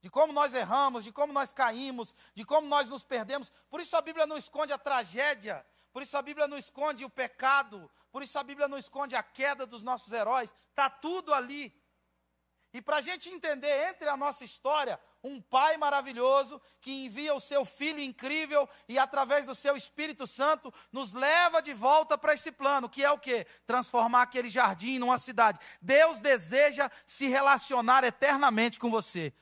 de 0.00 0.08
como 0.08 0.32
nós 0.32 0.54
erramos, 0.54 1.04
de 1.04 1.12
como 1.12 1.32
nós 1.32 1.52
caímos, 1.52 2.14
de 2.34 2.44
como 2.44 2.66
nós 2.66 2.88
nos 2.88 3.04
perdemos. 3.04 3.50
Por 3.68 3.80
isso 3.80 3.96
a 3.96 4.00
Bíblia 4.00 4.26
não 4.26 4.36
esconde 4.36 4.72
a 4.72 4.78
tragédia, 4.78 5.64
por 5.92 6.02
isso 6.02 6.16
a 6.16 6.22
Bíblia 6.22 6.46
não 6.46 6.56
esconde 6.56 7.04
o 7.04 7.10
pecado, 7.10 7.90
por 8.10 8.22
isso 8.22 8.38
a 8.38 8.42
Bíblia 8.42 8.68
não 8.68 8.78
esconde 8.78 9.16
a 9.16 9.22
queda 9.22 9.66
dos 9.66 9.82
nossos 9.82 10.12
heróis. 10.12 10.54
Está 10.70 10.88
tudo 10.88 11.34
ali. 11.34 11.74
E 12.72 12.82
para 12.82 12.98
a 12.98 13.00
gente 13.00 13.30
entender 13.30 13.88
entre 13.88 14.08
a 14.10 14.16
nossa 14.16 14.44
história, 14.44 15.00
um 15.24 15.40
pai 15.40 15.78
maravilhoso 15.78 16.60
que 16.82 17.06
envia 17.06 17.34
o 17.34 17.40
seu 17.40 17.64
filho 17.64 17.98
incrível 17.98 18.68
e 18.86 18.98
através 18.98 19.46
do 19.46 19.54
seu 19.54 19.74
Espírito 19.74 20.26
Santo 20.26 20.72
nos 20.92 21.14
leva 21.14 21.62
de 21.62 21.72
volta 21.72 22.18
para 22.18 22.34
esse 22.34 22.52
plano, 22.52 22.88
que 22.88 23.02
é 23.02 23.10
o 23.10 23.18
que? 23.18 23.46
Transformar 23.66 24.22
aquele 24.22 24.50
jardim 24.50 24.98
numa 24.98 25.18
cidade. 25.18 25.58
Deus 25.80 26.20
deseja 26.20 26.90
se 27.06 27.26
relacionar 27.26 28.04
eternamente 28.04 28.78
com 28.78 28.90
você. 28.90 29.32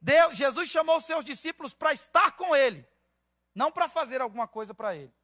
Deus, 0.00 0.36
Jesus 0.36 0.68
chamou 0.68 0.96
os 0.96 1.04
seus 1.04 1.24
discípulos 1.24 1.74
para 1.74 1.92
estar 1.92 2.32
com 2.32 2.56
Ele, 2.56 2.88
não 3.54 3.70
para 3.70 3.88
fazer 3.88 4.20
alguma 4.20 4.48
coisa 4.48 4.74
para 4.74 4.96
Ele. 4.96 5.14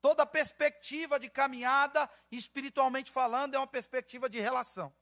Toda 0.00 0.24
perspectiva 0.24 1.18
de 1.18 1.28
caminhada, 1.28 2.08
espiritualmente 2.30 3.10
falando, 3.10 3.54
é 3.54 3.58
uma 3.58 3.66
perspectiva 3.66 4.28
de 4.28 4.38
relação. 4.38 4.94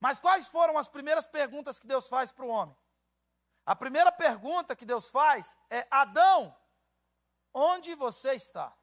Mas 0.00 0.18
quais 0.18 0.48
foram 0.48 0.78
as 0.78 0.88
primeiras 0.88 1.26
perguntas 1.26 1.78
que 1.78 1.86
Deus 1.86 2.08
faz 2.08 2.32
para 2.32 2.44
o 2.44 2.48
homem? 2.48 2.76
A 3.66 3.76
primeira 3.76 4.10
pergunta 4.10 4.74
que 4.74 4.86
Deus 4.86 5.10
faz 5.10 5.58
é: 5.68 5.86
Adão, 5.90 6.56
onde 7.52 7.94
você 7.94 8.32
está? 8.32 8.74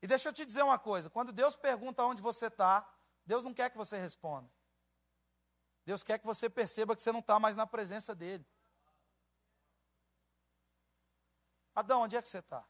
E 0.00 0.06
deixa 0.06 0.30
eu 0.30 0.32
te 0.32 0.46
dizer 0.46 0.62
uma 0.62 0.78
coisa: 0.78 1.10
quando 1.10 1.32
Deus 1.32 1.54
pergunta 1.54 2.02
onde 2.02 2.22
você 2.22 2.46
está, 2.46 2.88
Deus 3.26 3.44
não 3.44 3.52
quer 3.52 3.68
que 3.68 3.76
você 3.76 3.98
responda. 3.98 4.50
Deus 5.84 6.02
quer 6.02 6.18
que 6.18 6.26
você 6.26 6.48
perceba 6.48 6.94
que 6.94 7.02
você 7.02 7.10
não 7.10 7.20
está 7.20 7.38
mais 7.40 7.56
na 7.56 7.66
presença 7.66 8.14
dEle. 8.14 8.46
Adão, 11.74 12.02
onde 12.02 12.16
é 12.16 12.22
que 12.22 12.28
você 12.28 12.38
está? 12.38 12.64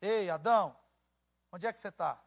Ei, 0.00 0.28
Adão, 0.28 0.76
onde 1.52 1.66
é 1.66 1.72
que 1.72 1.78
você 1.78 1.88
está? 1.88 2.22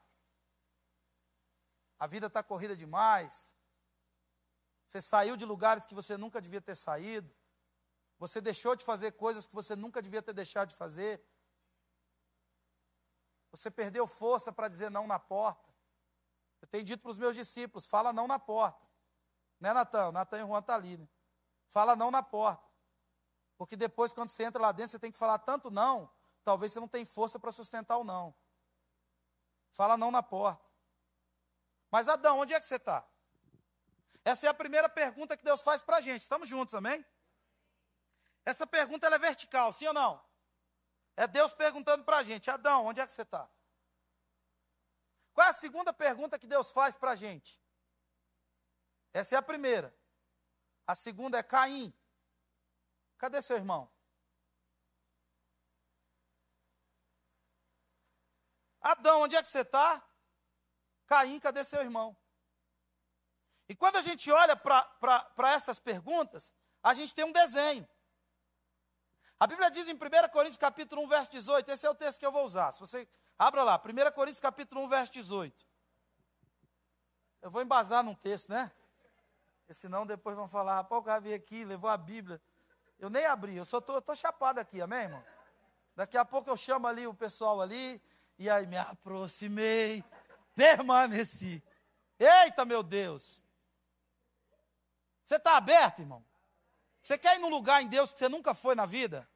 A 2.00 2.08
vida 2.08 2.28
está 2.28 2.42
corrida 2.42 2.76
demais. 2.76 3.56
Você 4.88 5.02
saiu 5.02 5.36
de 5.36 5.46
lugares 5.46 5.86
que 5.86 5.96
você 5.96 6.18
nunca 6.18 6.42
devia 6.42 6.62
ter 6.62 6.76
saído. 6.76 7.34
Você 8.20 8.40
deixou 8.40 8.76
de 8.76 8.86
fazer 8.86 9.12
coisas 9.14 9.48
que 9.48 9.56
você 9.56 9.76
nunca 9.76 10.02
devia 10.02 10.22
ter 10.22 10.34
deixado 10.34 10.70
de 10.70 10.76
fazer. 10.76 11.24
Você 13.52 13.70
perdeu 13.70 14.08
força 14.08 14.52
para 14.52 14.68
dizer 14.68 14.90
não 14.90 15.06
na 15.06 15.20
porta. 15.20 15.72
Eu 16.62 16.68
tenho 16.68 16.84
dito 16.84 17.02
para 17.02 17.12
os 17.12 17.18
meus 17.18 17.36
discípulos: 17.36 17.86
fala 17.86 18.14
não 18.14 18.28
na 18.28 18.40
porta. 18.40 18.93
Né, 19.60 19.74
Natan? 19.74 20.12
Natan 20.12 20.38
e 20.38 20.42
Juan 20.42 20.60
estão 20.60 20.62
tá 20.62 20.76
ali, 20.76 20.98
né? 20.98 21.08
Fala 21.68 21.96
não 21.96 22.12
na 22.12 22.22
porta. 22.22 22.64
Porque 23.58 23.76
depois, 23.76 24.14
quando 24.14 24.30
você 24.30 24.44
entra 24.44 24.62
lá 24.62 24.72
dentro, 24.72 24.92
você 24.92 25.00
tem 25.00 25.12
que 25.12 25.18
falar 25.18 25.40
tanto 25.40 25.72
não, 25.72 26.12
talvez 26.44 26.72
você 26.72 26.80
não 26.80 26.88
tenha 26.88 27.06
força 27.06 27.40
para 27.40 27.52
sustentar 27.52 27.98
o 27.98 28.04
não. 28.04 28.36
Fala 29.72 29.98
não 29.98 30.12
na 30.12 30.22
porta. 30.22 30.64
Mas 31.90 32.08
Adão, 32.08 32.40
onde 32.40 32.54
é 32.54 32.60
que 32.60 32.66
você 32.66 32.76
está? 32.76 33.08
Essa 34.26 34.48
é 34.48 34.50
a 34.50 34.54
primeira 34.54 34.90
pergunta 34.90 35.38
que 35.38 35.44
Deus 35.44 35.62
faz 35.62 35.82
para 35.82 35.98
a 35.98 36.02
gente. 36.02 36.22
Estamos 36.22 36.48
juntos, 36.48 36.74
amém? 36.74 37.04
Essa 38.46 38.68
pergunta 38.68 39.08
é 39.08 39.18
vertical, 39.18 39.72
sim 39.72 39.88
ou 39.88 39.94
não? 39.94 40.24
É 41.16 41.28
Deus 41.28 41.54
perguntando 41.54 42.04
para 42.04 42.18
a 42.18 42.24
gente: 42.24 42.50
Adão, 42.50 42.86
onde 42.86 43.00
é 43.00 43.06
que 43.06 43.12
você 43.12 43.22
está? 43.22 43.50
Qual 45.34 45.48
é 45.48 45.50
a 45.50 45.54
segunda 45.54 45.94
pergunta 45.94 46.38
que 46.38 46.48
Deus 46.48 46.72
faz 46.72 46.96
para 46.96 47.12
a 47.12 47.16
gente? 47.16 47.63
Essa 49.14 49.36
é 49.36 49.38
a 49.38 49.42
primeira. 49.42 49.96
A 50.88 50.96
segunda 50.96 51.38
é 51.38 51.44
Caim. 51.44 51.94
Cadê 53.18 53.42
seu 53.42 53.56
irmão? 53.56 53.90
Adão, 58.82 59.22
onde 59.22 59.36
é 59.36 59.42
que 59.42 59.48
você 59.48 59.62
está? 59.62 60.04
Caim, 61.06 61.40
cadê 61.40 61.64
seu 61.64 61.82
irmão? 61.82 62.18
E 63.70 63.76
quando 63.76 63.96
a 63.96 64.02
gente 64.02 64.30
olha 64.30 64.58
para 64.58 65.54
essas 65.54 65.80
perguntas, 65.80 66.54
a 66.82 66.94
gente 66.94 67.16
tem 67.16 67.24
um 67.24 67.32
desenho. 67.32 67.88
A 69.40 69.48
Bíblia 69.48 69.72
diz 69.72 69.88
em 69.88 69.94
1 69.94 69.98
Coríntios 70.32 70.58
capítulo 70.58 71.02
1, 71.04 71.08
verso 71.08 71.32
18, 71.32 71.72
esse 71.72 71.86
é 71.86 71.90
o 71.90 71.96
texto 71.96 72.20
que 72.20 72.26
eu 72.26 72.32
vou 72.32 72.44
usar. 72.44 72.74
Se 72.74 72.80
você 72.80 73.08
abra 73.38 73.64
lá, 73.64 73.78
1 73.78 74.12
Coríntios 74.12 74.42
capítulo 74.42 74.84
1, 74.84 74.90
verso 74.90 75.14
18. 75.14 75.66
Eu 77.42 77.50
vou 77.50 77.62
embasar 77.62 78.04
num 78.04 78.16
texto, 78.16 78.50
né? 78.50 78.70
Porque 79.64 79.74
senão 79.74 80.06
depois 80.06 80.36
vão 80.36 80.48
falar, 80.48 80.76
rapaz, 80.76 81.02
o 81.02 81.06
cara 81.06 81.22
veio 81.22 81.36
aqui, 81.36 81.64
levou 81.64 81.90
a 81.90 81.96
Bíblia. 81.96 82.42
Eu 83.00 83.10
nem 83.10 83.26
abri, 83.26 83.56
eu 83.56 83.64
só 83.64 83.80
tô, 83.80 83.94
eu 83.96 84.02
tô 84.02 84.14
chapado 84.14 84.60
aqui, 84.60 84.82
amém, 84.82 85.04
irmão? 85.04 85.24
Daqui 85.96 86.18
a 86.18 86.26
pouco 86.26 86.50
eu 86.50 86.58
chamo 86.58 86.86
ali 86.86 87.08
o 87.08 87.14
pessoal 87.14 87.62
ali, 87.62 88.02
e 88.38 88.50
aí 88.50 88.68
me 88.68 88.78
aproximei, 88.78 90.04
permaneci. 90.54 91.64
Eita, 92.20 92.66
meu 92.66 92.84
Deus! 92.84 93.44
Você 95.24 95.36
está 95.38 95.56
aberto, 95.56 96.00
irmão? 96.00 96.24
Você 97.02 97.18
quer 97.18 97.38
ir 97.38 97.40
num 97.40 97.50
lugar 97.50 97.82
em 97.82 97.88
Deus 97.88 98.12
que 98.12 98.20
você 98.20 98.28
nunca 98.28 98.54
foi 98.54 98.76
na 98.76 98.86
vida? 98.86 99.28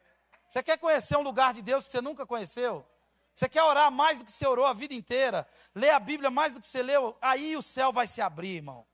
Você 0.49 0.61
quer 0.61 0.77
conhecer 0.77 1.15
um 1.17 1.21
lugar 1.21 1.53
de 1.53 1.61
Deus 1.61 1.85
que 1.85 1.91
você 1.91 2.01
nunca 2.01 2.25
conheceu? 2.25 2.85
Você 3.33 3.47
quer 3.47 3.63
orar 3.63 3.91
mais 3.91 4.19
do 4.19 4.25
que 4.25 4.31
você 4.31 4.45
orou 4.45 4.65
a 4.65 4.73
vida 4.73 4.93
inteira? 4.93 5.47
Ler 5.73 5.91
a 5.91 5.99
Bíblia 5.99 6.29
mais 6.29 6.53
do 6.53 6.59
que 6.59 6.65
você 6.65 6.81
leu? 6.81 7.17
Aí 7.21 7.55
o 7.55 7.61
céu 7.61 7.93
vai 7.93 8.07
se 8.07 8.21
abrir, 8.21 8.55
irmão. 8.55 8.85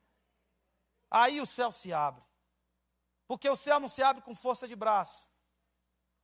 Aí 1.14 1.40
o 1.40 1.46
céu 1.46 1.72
se 1.72 1.94
abre. 1.94 2.24
Porque 3.28 3.48
o 3.50 3.56
céu 3.56 3.80
não 3.80 3.88
se 3.88 4.02
abre 4.04 4.22
com 4.22 4.36
força 4.36 4.68
de 4.68 4.76
braço. 4.76 5.30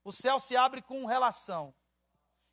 O 0.03 0.11
céu 0.11 0.39
se 0.39 0.57
abre 0.57 0.81
com 0.81 1.05
relação. 1.05 1.73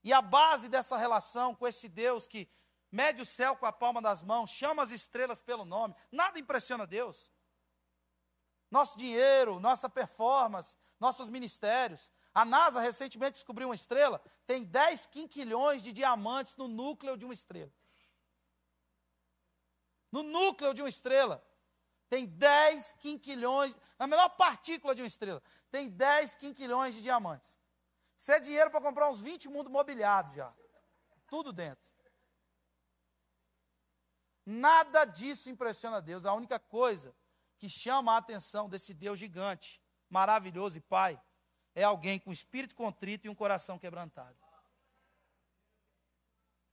E 0.05 0.13
a 0.13 0.21
base 0.21 0.69
dessa 0.69 0.97
relação 0.97 1.55
com 1.55 1.67
esse 1.67 1.89
Deus 1.89 2.27
que 2.27 2.49
mede 2.93 3.23
o 3.23 3.27
céu 3.27 3.57
com 3.57 3.67
a 3.67 3.73
palma 3.73 4.01
das 4.01 4.23
mãos, 4.23 4.51
chama 4.51 4.83
as 4.83 4.91
estrelas 4.91 5.41
pelo 5.41 5.65
nome, 5.65 5.95
nada 6.13 6.39
impressiona 6.39 6.87
Deus 6.87 7.31
nosso 8.71 8.99
dinheiro, 8.99 9.61
nossa 9.61 9.89
performance, 9.89 10.77
nossos 10.99 11.29
ministérios. 11.29 12.11
A 12.35 12.45
NASA 12.45 12.81
recentemente 12.81 13.33
descobriu 13.33 13.69
uma 13.69 13.75
estrela, 13.75 14.21
tem 14.47 14.65
10 14.65 15.07
quinquilhões 15.07 15.83
de 15.83 15.93
diamantes 15.93 16.57
no 16.57 16.69
núcleo 16.69 17.17
de 17.17 17.25
uma 17.25 17.35
estrela. 17.35 17.73
No 20.13 20.23
núcleo 20.23 20.75
de 20.75 20.83
uma 20.83 20.89
estrela, 20.89 21.43
tem 22.09 22.27
10 22.27 22.95
quinquilhões, 22.95 23.77
na 23.99 24.07
menor 24.07 24.29
partícula 24.31 24.95
de 24.95 25.03
uma 25.03 25.07
estrela, 25.07 25.43
tem 25.71 25.89
10 25.89 26.37
quinquilhões 26.37 26.95
de 26.95 27.03
diamantes. 27.03 27.59
Isso 28.17 28.33
é 28.33 28.41
dinheiro 28.41 28.71
para 28.71 28.81
comprar 28.81 29.11
uns 29.11 29.21
20 29.21 29.49
mundos 29.49 29.71
mobiliados 29.71 30.37
já. 30.37 30.55
Tudo 31.27 31.53
dentro. 31.53 31.87
Nada 34.45 35.05
disso 35.05 35.51
impressiona 35.51 36.01
Deus. 36.01 36.25
A 36.25 36.33
única 36.33 36.59
coisa 36.59 37.15
que 37.59 37.69
chama 37.69 38.15
a 38.15 38.19
atenção 38.19 38.69
desse 38.69 38.95
Deus 38.95 39.19
gigante, 39.19 39.83
maravilhoso 40.09 40.79
e 40.79 40.81
Pai, 40.81 41.21
é 41.75 41.83
alguém 41.83 42.19
com 42.19 42.33
espírito 42.33 42.75
contrito 42.75 43.27
e 43.27 43.31
um 43.31 43.35
coração 43.35 43.79
quebrantado. 43.79 44.39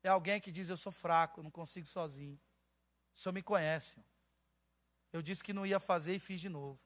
É 0.03 0.09
alguém 0.09 0.39
que 0.39 0.51
diz: 0.51 0.69
Eu 0.69 0.77
sou 0.77 0.91
fraco, 0.91 1.39
eu 1.39 1.43
não 1.43 1.51
consigo 1.51 1.87
sozinho. 1.87 2.39
O 3.13 3.19
Senhor 3.19 3.33
me 3.33 3.41
conhece. 3.41 4.03
Eu 5.13 5.21
disse 5.21 5.43
que 5.43 5.53
não 5.53 5.65
ia 5.65 5.79
fazer 5.79 6.15
e 6.15 6.19
fiz 6.19 6.41
de 6.41 6.49
novo. 6.49 6.81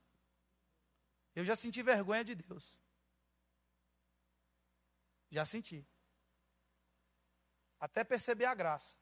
Eu 1.34 1.46
já 1.46 1.56
senti 1.56 1.82
vergonha 1.82 2.24
de 2.24 2.36
Deus. 2.36 2.82
Já 5.30 5.46
senti. 5.46 5.88
Até 7.80 8.04
perceber 8.04 8.46
a 8.46 8.54
graça. 8.54 8.98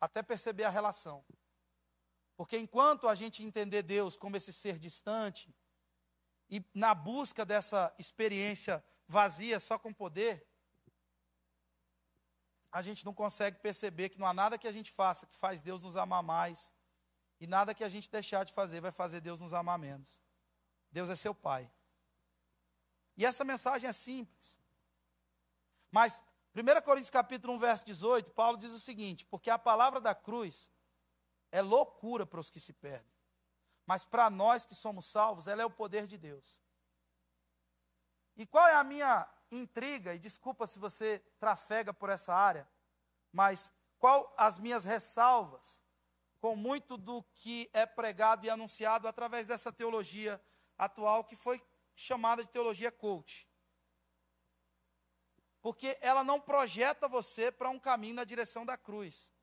Até 0.00 0.22
perceber 0.22 0.64
a 0.64 0.70
relação. 0.70 1.24
Porque 2.36 2.58
enquanto 2.58 3.08
a 3.08 3.14
gente 3.14 3.42
entender 3.42 3.82
Deus 3.82 4.14
como 4.16 4.36
esse 4.36 4.52
ser 4.52 4.78
distante, 4.78 5.54
e 6.50 6.62
na 6.74 6.94
busca 6.94 7.44
dessa 7.46 7.94
experiência 7.98 8.84
vazia 9.08 9.58
só 9.58 9.78
com 9.78 9.92
poder, 9.92 10.46
a 12.70 12.82
gente 12.82 13.06
não 13.06 13.14
consegue 13.14 13.58
perceber 13.58 14.10
que 14.10 14.18
não 14.18 14.26
há 14.26 14.34
nada 14.34 14.58
que 14.58 14.68
a 14.68 14.72
gente 14.72 14.90
faça 14.90 15.26
que 15.26 15.34
faz 15.34 15.62
Deus 15.62 15.80
nos 15.80 15.96
amar 15.96 16.22
mais, 16.22 16.74
e 17.38 17.46
nada 17.46 17.74
que 17.74 17.84
a 17.84 17.88
gente 17.88 18.10
deixar 18.10 18.44
de 18.44 18.52
fazer 18.52 18.80
vai 18.80 18.90
fazer 18.90 19.20
Deus 19.20 19.40
nos 19.40 19.52
amar 19.52 19.78
menos. 19.78 20.18
Deus 20.90 21.10
é 21.10 21.16
seu 21.16 21.34
Pai. 21.34 21.70
E 23.16 23.24
essa 23.24 23.44
mensagem 23.44 23.88
é 23.88 23.92
simples. 23.92 24.58
Mas 25.90 26.22
1 26.54 26.82
Coríntios 26.82 27.10
capítulo 27.10 27.54
1, 27.54 27.58
verso 27.58 27.84
18, 27.84 28.32
Paulo 28.32 28.56
diz 28.56 28.72
o 28.72 28.80
seguinte: 28.80 29.24
porque 29.26 29.50
a 29.50 29.58
palavra 29.58 30.00
da 30.00 30.14
cruz 30.14 30.70
é 31.52 31.60
loucura 31.60 32.24
para 32.24 32.40
os 32.40 32.50
que 32.50 32.60
se 32.60 32.72
perdem. 32.72 33.14
Mas 33.84 34.04
para 34.04 34.28
nós 34.28 34.64
que 34.64 34.74
somos 34.74 35.06
salvos, 35.06 35.46
ela 35.46 35.62
é 35.62 35.64
o 35.64 35.70
poder 35.70 36.06
de 36.06 36.18
Deus. 36.18 36.62
E 38.36 38.46
qual 38.46 38.66
é 38.66 38.74
a 38.74 38.84
minha 38.84 39.26
intriga? 39.50 40.14
E 40.14 40.18
desculpa 40.18 40.66
se 40.66 40.78
você 40.78 41.20
trafega 41.38 41.94
por 41.94 42.10
essa 42.10 42.34
área, 42.34 42.68
mas 43.32 43.72
qual 43.98 44.34
as 44.36 44.58
minhas 44.58 44.84
ressalvas 44.84 45.82
com 46.46 46.54
muito 46.54 46.96
do 46.96 47.24
que 47.34 47.68
é 47.72 47.84
pregado 47.84 48.46
e 48.46 48.50
anunciado 48.50 49.08
através 49.08 49.48
dessa 49.48 49.72
teologia 49.72 50.40
atual 50.78 51.24
que 51.24 51.34
foi 51.34 51.60
chamada 51.96 52.44
de 52.44 52.48
teologia 52.48 52.92
coach? 52.92 53.48
Porque 55.60 55.98
ela 56.00 56.22
não 56.22 56.40
projeta 56.40 57.08
você 57.08 57.50
para 57.50 57.68
um 57.68 57.80
caminho 57.80 58.14
na 58.14 58.22
direção 58.22 58.64
da 58.64 58.76
cruz. 58.76 59.34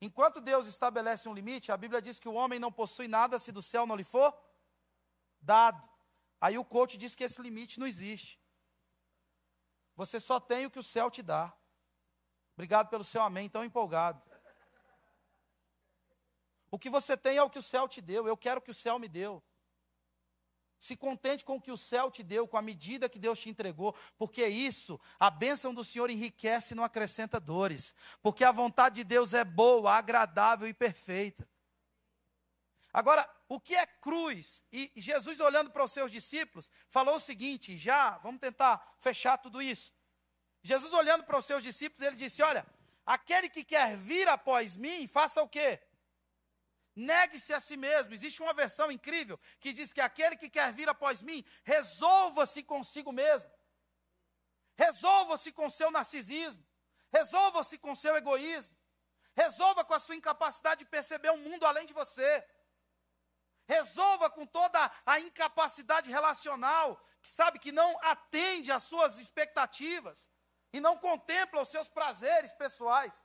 Enquanto 0.00 0.40
Deus 0.40 0.66
estabelece 0.66 1.28
um 1.28 1.34
limite, 1.34 1.70
a 1.70 1.76
Bíblia 1.76 2.00
diz 2.00 2.18
que 2.18 2.30
o 2.30 2.32
homem 2.32 2.58
não 2.58 2.72
possui 2.72 3.06
nada 3.06 3.38
se 3.38 3.52
do 3.52 3.60
céu 3.60 3.84
não 3.84 3.94
lhe 3.94 4.04
for 4.04 4.34
dado. 5.38 5.86
Aí 6.40 6.56
o 6.56 6.64
coach 6.64 6.96
diz 6.96 7.14
que 7.14 7.24
esse 7.24 7.42
limite 7.42 7.78
não 7.78 7.86
existe. 7.86 8.40
Você 9.94 10.18
só 10.18 10.40
tem 10.40 10.64
o 10.64 10.70
que 10.70 10.78
o 10.78 10.82
céu 10.82 11.10
te 11.10 11.22
dá. 11.22 11.52
Obrigado 12.54 12.88
pelo 12.88 13.04
seu 13.04 13.20
amém, 13.20 13.50
tão 13.50 13.62
empolgado. 13.62 14.22
O 16.74 16.78
que 16.78 16.90
você 16.90 17.16
tem 17.16 17.36
é 17.36 17.42
o 17.42 17.48
que 17.48 17.60
o 17.60 17.62
céu 17.62 17.86
te 17.86 18.00
deu. 18.00 18.26
Eu 18.26 18.36
quero 18.36 18.58
o 18.58 18.60
que 18.60 18.72
o 18.72 18.74
céu 18.74 18.98
me 18.98 19.06
deu. 19.06 19.40
Se 20.76 20.96
contente 20.96 21.44
com 21.44 21.54
o 21.54 21.60
que 21.60 21.70
o 21.70 21.76
céu 21.76 22.10
te 22.10 22.20
deu, 22.20 22.48
com 22.48 22.56
a 22.56 22.62
medida 22.62 23.08
que 23.08 23.16
Deus 23.16 23.38
te 23.38 23.48
entregou, 23.48 23.94
porque 24.18 24.44
isso, 24.44 25.00
a 25.20 25.30
bênção 25.30 25.72
do 25.72 25.84
Senhor 25.84 26.10
enriquece 26.10 26.74
e 26.74 26.76
não 26.76 26.82
acrescenta 26.82 27.38
dores, 27.38 27.94
porque 28.20 28.42
a 28.42 28.50
vontade 28.50 28.96
de 28.96 29.04
Deus 29.04 29.34
é 29.34 29.44
boa, 29.44 29.92
agradável 29.92 30.66
e 30.66 30.74
perfeita. 30.74 31.48
Agora, 32.92 33.24
o 33.48 33.60
que 33.60 33.76
é 33.76 33.86
cruz? 33.86 34.64
E 34.72 34.90
Jesus, 34.96 35.38
olhando 35.38 35.70
para 35.70 35.84
os 35.84 35.92
seus 35.92 36.10
discípulos, 36.10 36.72
falou 36.88 37.14
o 37.14 37.20
seguinte: 37.20 37.76
já, 37.76 38.18
vamos 38.18 38.40
tentar 38.40 38.84
fechar 38.98 39.38
tudo 39.38 39.62
isso. 39.62 39.92
Jesus, 40.60 40.92
olhando 40.92 41.22
para 41.22 41.38
os 41.38 41.44
seus 41.44 41.62
discípulos, 41.62 42.02
ele 42.04 42.16
disse: 42.16 42.42
Olha, 42.42 42.66
aquele 43.06 43.48
que 43.48 43.62
quer 43.62 43.96
vir 43.96 44.26
após 44.26 44.76
mim, 44.76 45.06
faça 45.06 45.40
o 45.40 45.48
quê? 45.48 45.80
Negue-se 46.94 47.52
a 47.52 47.60
si 47.60 47.76
mesmo. 47.76 48.14
Existe 48.14 48.42
uma 48.42 48.52
versão 48.52 48.90
incrível 48.90 49.38
que 49.60 49.72
diz 49.72 49.92
que 49.92 50.00
aquele 50.00 50.36
que 50.36 50.48
quer 50.48 50.72
vir 50.72 50.88
após 50.88 51.22
mim, 51.22 51.44
resolva-se 51.64 52.62
consigo 52.62 53.12
mesmo. 53.12 53.50
Resolva-se 54.76 55.52
com 55.52 55.68
seu 55.68 55.90
narcisismo. 55.90 56.64
Resolva-se 57.12 57.78
com 57.78 57.94
seu 57.94 58.16
egoísmo. 58.16 58.76
Resolva 59.34 59.84
com 59.84 59.94
a 59.94 59.98
sua 59.98 60.16
incapacidade 60.16 60.80
de 60.84 60.90
perceber 60.90 61.30
um 61.30 61.38
mundo 61.38 61.66
além 61.66 61.86
de 61.86 61.92
você. 61.92 62.46
Resolva 63.66 64.28
com 64.30 64.46
toda 64.46 64.90
a 65.06 65.18
incapacidade 65.20 66.10
relacional, 66.10 67.02
que 67.22 67.30
sabe 67.30 67.58
que 67.58 67.72
não 67.72 67.98
atende 68.02 68.70
às 68.70 68.82
suas 68.84 69.18
expectativas. 69.18 70.28
e 70.76 70.80
não 70.80 70.98
contempla 70.98 71.62
os 71.62 71.68
seus 71.68 71.88
prazeres 71.88 72.52
pessoais. 72.54 73.22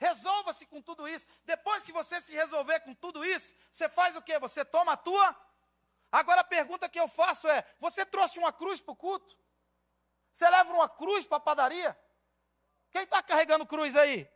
Resolva-se 0.00 0.64
com 0.64 0.80
tudo 0.80 1.06
isso. 1.06 1.26
Depois 1.44 1.82
que 1.82 1.92
você 1.92 2.20
se 2.22 2.32
resolver 2.32 2.80
com 2.80 2.94
tudo 2.94 3.22
isso, 3.22 3.54
você 3.70 3.86
faz 3.86 4.16
o 4.16 4.22
quê? 4.22 4.38
Você 4.38 4.64
toma 4.64 4.92
a 4.92 4.96
tua. 4.96 5.36
Agora 6.10 6.40
a 6.40 6.44
pergunta 6.44 6.88
que 6.88 6.98
eu 6.98 7.06
faço 7.06 7.46
é: 7.46 7.62
você 7.78 8.06
trouxe 8.06 8.38
uma 8.38 8.50
cruz 8.50 8.80
para 8.80 8.92
o 8.92 8.96
culto? 8.96 9.36
Você 10.32 10.48
leva 10.48 10.72
uma 10.72 10.88
cruz 10.88 11.26
para 11.26 11.36
a 11.36 11.40
padaria? 11.40 11.98
Quem 12.90 13.02
está 13.02 13.22
carregando 13.22 13.66
cruz 13.66 13.94
aí? 13.94 14.26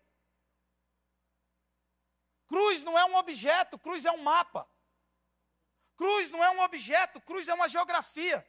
Cruz 2.46 2.84
não 2.84 2.98
é 2.98 3.04
um 3.06 3.16
objeto, 3.16 3.78
cruz 3.78 4.04
é 4.04 4.12
um 4.12 4.22
mapa. 4.22 4.68
Cruz 5.96 6.30
não 6.30 6.44
é 6.44 6.50
um 6.50 6.60
objeto, 6.60 7.22
cruz 7.22 7.48
é 7.48 7.54
uma 7.54 7.70
geografia. 7.70 8.46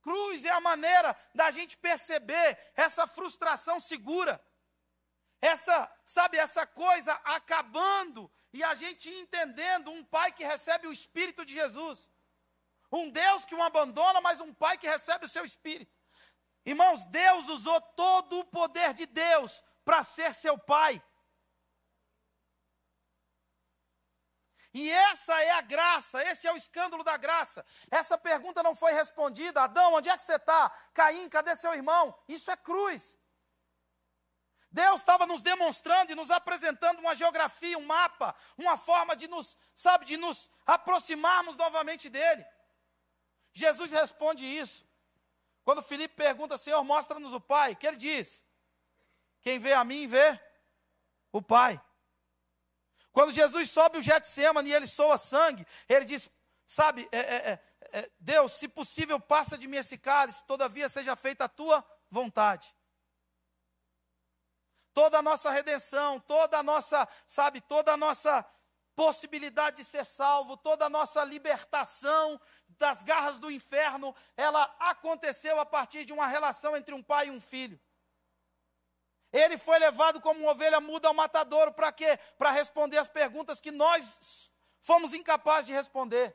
Cruz 0.00 0.46
é 0.46 0.50
a 0.50 0.60
maneira 0.60 1.14
da 1.34 1.50
gente 1.50 1.76
perceber 1.76 2.58
essa 2.74 3.06
frustração 3.06 3.78
segura. 3.78 4.42
Essa, 5.40 5.90
sabe, 6.04 6.36
essa 6.36 6.66
coisa 6.66 7.12
acabando 7.24 8.30
e 8.52 8.62
a 8.62 8.74
gente 8.74 9.08
entendendo 9.08 9.90
um 9.90 10.04
pai 10.04 10.32
que 10.32 10.44
recebe 10.44 10.86
o 10.86 10.92
espírito 10.92 11.44
de 11.44 11.54
Jesus. 11.54 12.10
Um 12.92 13.10
Deus 13.10 13.44
que 13.44 13.54
o 13.54 13.62
abandona, 13.62 14.20
mas 14.20 14.40
um 14.40 14.52
pai 14.52 14.76
que 14.76 14.88
recebe 14.88 15.24
o 15.24 15.28
seu 15.28 15.44
espírito. 15.44 15.94
Irmãos, 16.64 17.04
Deus 17.06 17.48
usou 17.48 17.80
todo 17.80 18.40
o 18.40 18.44
poder 18.44 18.92
de 18.92 19.06
Deus 19.06 19.62
para 19.84 20.02
ser 20.02 20.34
seu 20.34 20.58
pai. 20.58 21.02
E 24.72 24.90
essa 24.90 25.40
é 25.42 25.50
a 25.52 25.60
graça, 25.60 26.22
esse 26.24 26.46
é 26.46 26.52
o 26.52 26.56
escândalo 26.56 27.02
da 27.02 27.16
graça. 27.16 27.64
Essa 27.90 28.16
pergunta 28.16 28.62
não 28.62 28.74
foi 28.74 28.92
respondida. 28.92 29.62
Adão, 29.62 29.94
onde 29.94 30.08
é 30.08 30.16
que 30.16 30.22
você 30.22 30.34
está? 30.36 30.70
Caim, 30.94 31.28
cadê 31.28 31.56
seu 31.56 31.72
irmão? 31.74 32.16
Isso 32.28 32.50
é 32.50 32.56
cruz. 32.56 33.18
Deus 34.72 35.00
estava 35.00 35.26
nos 35.26 35.42
demonstrando 35.42 36.12
e 36.12 36.14
nos 36.14 36.30
apresentando 36.30 37.00
uma 37.00 37.14
geografia, 37.14 37.76
um 37.76 37.86
mapa, 37.86 38.34
uma 38.56 38.76
forma 38.76 39.16
de 39.16 39.26
nos, 39.26 39.58
sabe, 39.74 40.04
de 40.04 40.16
nos 40.16 40.48
aproximarmos 40.64 41.56
novamente 41.56 42.08
dele. 42.08 42.44
Jesus 43.52 43.90
responde 43.90 44.44
isso. 44.44 44.86
Quando 45.64 45.82
Felipe 45.82 46.14
pergunta, 46.14 46.56
Senhor, 46.56 46.82
mostra-nos 46.84 47.32
o 47.32 47.40
Pai, 47.40 47.74
que 47.74 47.86
ele 47.86 47.96
diz? 47.96 48.46
Quem 49.40 49.58
vê 49.58 49.72
a 49.72 49.84
mim, 49.84 50.06
vê 50.06 50.40
o 51.32 51.42
Pai. 51.42 51.80
Quando 53.12 53.32
Jesus 53.32 53.70
sobe 53.70 53.98
o 53.98 54.02
Getsemane 54.02 54.70
e 54.70 54.72
ele 54.72 54.86
soa 54.86 55.18
sangue, 55.18 55.66
ele 55.88 56.04
diz, 56.04 56.30
sabe, 56.64 57.08
é, 57.10 57.18
é, 57.18 57.50
é, 57.50 57.60
é, 57.92 58.10
Deus, 58.20 58.52
se 58.52 58.68
possível, 58.68 59.18
passa 59.18 59.58
de 59.58 59.66
mim 59.66 59.78
esse 59.78 59.98
cálice, 59.98 60.44
todavia 60.44 60.88
seja 60.88 61.16
feita 61.16 61.44
a 61.44 61.48
tua 61.48 61.84
vontade. 62.08 62.72
Toda 64.92 65.18
a 65.18 65.22
nossa 65.22 65.50
redenção, 65.50 66.18
toda 66.20 66.58
a 66.58 66.62
nossa, 66.62 67.06
sabe, 67.26 67.60
toda 67.60 67.92
a 67.92 67.96
nossa 67.96 68.44
possibilidade 68.94 69.76
de 69.76 69.84
ser 69.84 70.04
salvo, 70.04 70.56
toda 70.56 70.86
a 70.86 70.90
nossa 70.90 71.24
libertação 71.24 72.40
das 72.68 73.02
garras 73.02 73.38
do 73.38 73.50
inferno, 73.50 74.14
ela 74.36 74.62
aconteceu 74.78 75.58
a 75.60 75.64
partir 75.64 76.04
de 76.04 76.12
uma 76.12 76.26
relação 76.26 76.76
entre 76.76 76.94
um 76.94 77.02
pai 77.02 77.28
e 77.28 77.30
um 77.30 77.40
filho. 77.40 77.80
Ele 79.32 79.56
foi 79.56 79.78
levado 79.78 80.20
como 80.20 80.40
uma 80.40 80.50
ovelha 80.50 80.80
muda 80.80 81.08
ao 81.08 81.14
matadouro, 81.14 81.72
para 81.72 81.92
quê? 81.92 82.18
Para 82.36 82.50
responder 82.50 82.98
as 82.98 83.08
perguntas 83.08 83.60
que 83.60 83.70
nós 83.70 84.50
fomos 84.80 85.14
incapazes 85.14 85.66
de 85.66 85.72
responder. 85.72 86.34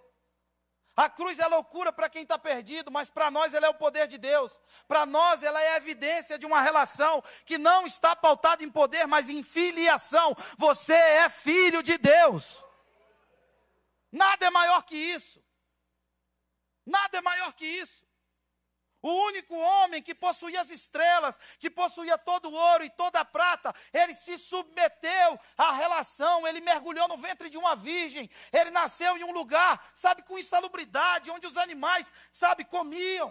A 0.95 1.09
cruz 1.09 1.39
é 1.39 1.47
loucura 1.47 1.91
para 1.91 2.07
quem 2.07 2.21
está 2.21 2.39
perdido, 2.39 2.89
mas 2.89 3.09
para 3.09 3.29
nós 3.29 3.53
ela 3.53 3.65
é 3.65 3.69
o 3.69 3.73
poder 3.73 4.07
de 4.07 4.17
Deus. 4.17 4.61
Para 4.87 5.05
nós 5.05 5.43
ela 5.43 5.61
é 5.61 5.73
a 5.73 5.77
evidência 5.77 6.39
de 6.39 6.45
uma 6.45 6.61
relação 6.61 7.21
que 7.45 7.57
não 7.57 7.85
está 7.85 8.15
pautada 8.15 8.63
em 8.63 8.69
poder, 8.69 9.05
mas 9.05 9.29
em 9.29 9.43
filiação. 9.43 10.33
Você 10.57 10.93
é 10.93 11.27
filho 11.27 11.83
de 11.83 11.97
Deus. 11.97 12.65
Nada 14.09 14.45
é 14.45 14.49
maior 14.49 14.83
que 14.83 14.95
isso. 14.95 15.43
Nada 16.85 17.17
é 17.17 17.21
maior 17.21 17.53
que 17.53 17.65
isso. 17.65 18.05
O 19.05 19.11
único 19.27 19.55
homem 19.55 20.01
que 20.01 20.15
possuía 20.15 20.59
as 20.61 20.71
estrelas, 20.71 21.37
que 21.59 21.69
possuía 21.69 22.17
todo 22.17 22.49
o 22.49 22.53
ouro 22.55 22.83
e 22.83 22.89
toda 22.89 23.19
a 23.19 23.23
prata, 23.37 23.71
ele 23.93 24.15
se 24.15 24.35
submeteu 24.35 25.39
à 25.55 25.73
relação, 25.73 26.47
ele 26.47 26.59
mergulhou 26.59 27.07
no 27.07 27.15
ventre 27.15 27.47
de 27.47 27.55
uma 27.55 27.75
virgem, 27.75 28.27
ele 28.51 28.71
nasceu 28.71 29.15
em 29.15 29.23
um 29.23 29.31
lugar, 29.31 29.79
sabe, 29.93 30.23
com 30.23 30.39
insalubridade, 30.39 31.29
onde 31.29 31.45
os 31.45 31.55
animais, 31.55 32.11
sabe, 32.31 32.65
comiam. 32.65 33.29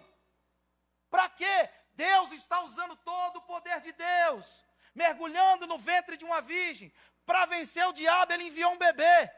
Para 1.11 1.29
quê? 1.29 1.69
Deus 1.95 2.31
está 2.31 2.61
usando 2.63 2.95
todo 2.95 3.39
o 3.39 3.43
poder 3.43 3.81
de 3.81 3.91
Deus, 3.91 4.65
mergulhando 4.95 5.67
no 5.67 5.77
ventre 5.77 6.17
de 6.17 6.25
uma 6.25 6.41
virgem. 6.41 6.93
Para 7.27 7.47
vencer 7.47 7.85
o 7.89 7.93
diabo, 7.93 8.33
ele 8.33 8.45
enviou 8.45 8.71
um 8.71 8.79
bebê. 8.79 9.29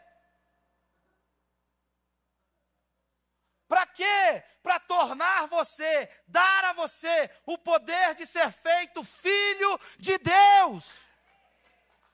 Para 3.69 3.87
quê? 3.87 4.45
Para 4.63 4.79
tornar 4.79 5.47
você, 5.47 6.09
dar 6.27 6.65
a 6.67 6.73
você 6.73 7.31
o 7.45 7.59
poder 7.59 8.15
de 8.15 8.27
ser 8.27 8.51
feito 8.51 9.03
filho 9.03 9.81
de 9.99 10.19
Deus. 10.19 11.07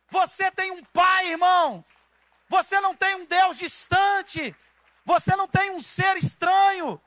Você 0.09 0.51
tem 0.51 0.71
um 0.71 0.85
pai, 0.85 1.29
irmão. 1.31 1.85
Você 2.49 2.81
não 2.81 2.95
tem 2.95 3.15
um 3.17 3.25
Deus 3.25 3.57
distante. 3.57 4.55
Você 5.05 5.35
não 5.37 5.49
tem 5.49 5.71
um 5.71 5.81
ser 5.81 6.17
estranho. 6.17 7.01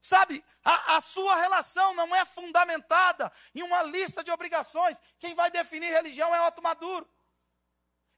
Sabe, 0.00 0.44
a, 0.64 0.96
a, 0.96 1.00
sua 1.00 1.36
relação 1.36 1.94
não 1.94 2.12
é 2.14 2.24
fundamentada 2.24 3.30
em 3.54 3.62
uma 3.62 3.82
lista 3.84 4.24
de 4.24 4.30
obrigações. 4.30 5.00
Quem 5.18 5.32
vai 5.32 5.50
definir 5.50 5.92
religião 5.92 6.34
é 6.34 6.46
Otto 6.46 6.60
Maduro. 6.60 7.08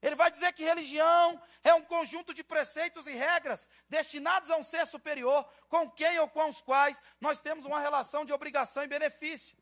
Ele 0.05 0.15
vai 0.21 0.29
dizer 0.29 0.53
que 0.53 0.63
religião 0.63 1.41
é 1.63 1.73
um 1.73 1.81
conjunto 1.81 2.31
de 2.31 2.43
preceitos 2.43 3.07
e 3.07 3.13
regras 3.13 3.67
destinados 3.89 4.51
a 4.51 4.55
um 4.55 4.61
ser 4.71 4.85
superior, 4.85 5.43
com 5.67 5.89
quem 5.89 6.19
ou 6.19 6.27
com 6.35 6.47
os 6.47 6.61
quais 6.61 7.01
nós 7.19 7.41
temos 7.41 7.65
uma 7.65 7.79
relação 7.79 8.23
de 8.23 8.31
obrigação 8.31 8.83
e 8.83 8.93
benefício. 8.95 9.57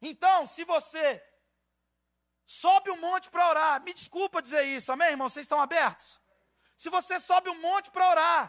Então, 0.00 0.46
se 0.46 0.62
você 0.62 1.20
sobe 2.46 2.92
um 2.92 3.00
monte 3.00 3.28
para 3.28 3.48
orar, 3.48 3.82
me 3.82 3.92
desculpa 3.92 4.40
dizer 4.40 4.62
isso, 4.62 4.92
amém, 4.92 5.08
irmão? 5.08 5.28
Vocês 5.28 5.46
estão 5.46 5.60
abertos? 5.60 6.20
Se 6.76 6.88
você 6.88 7.18
sobe 7.18 7.50
um 7.50 7.60
monte 7.60 7.90
para 7.90 8.08
orar, 8.08 8.44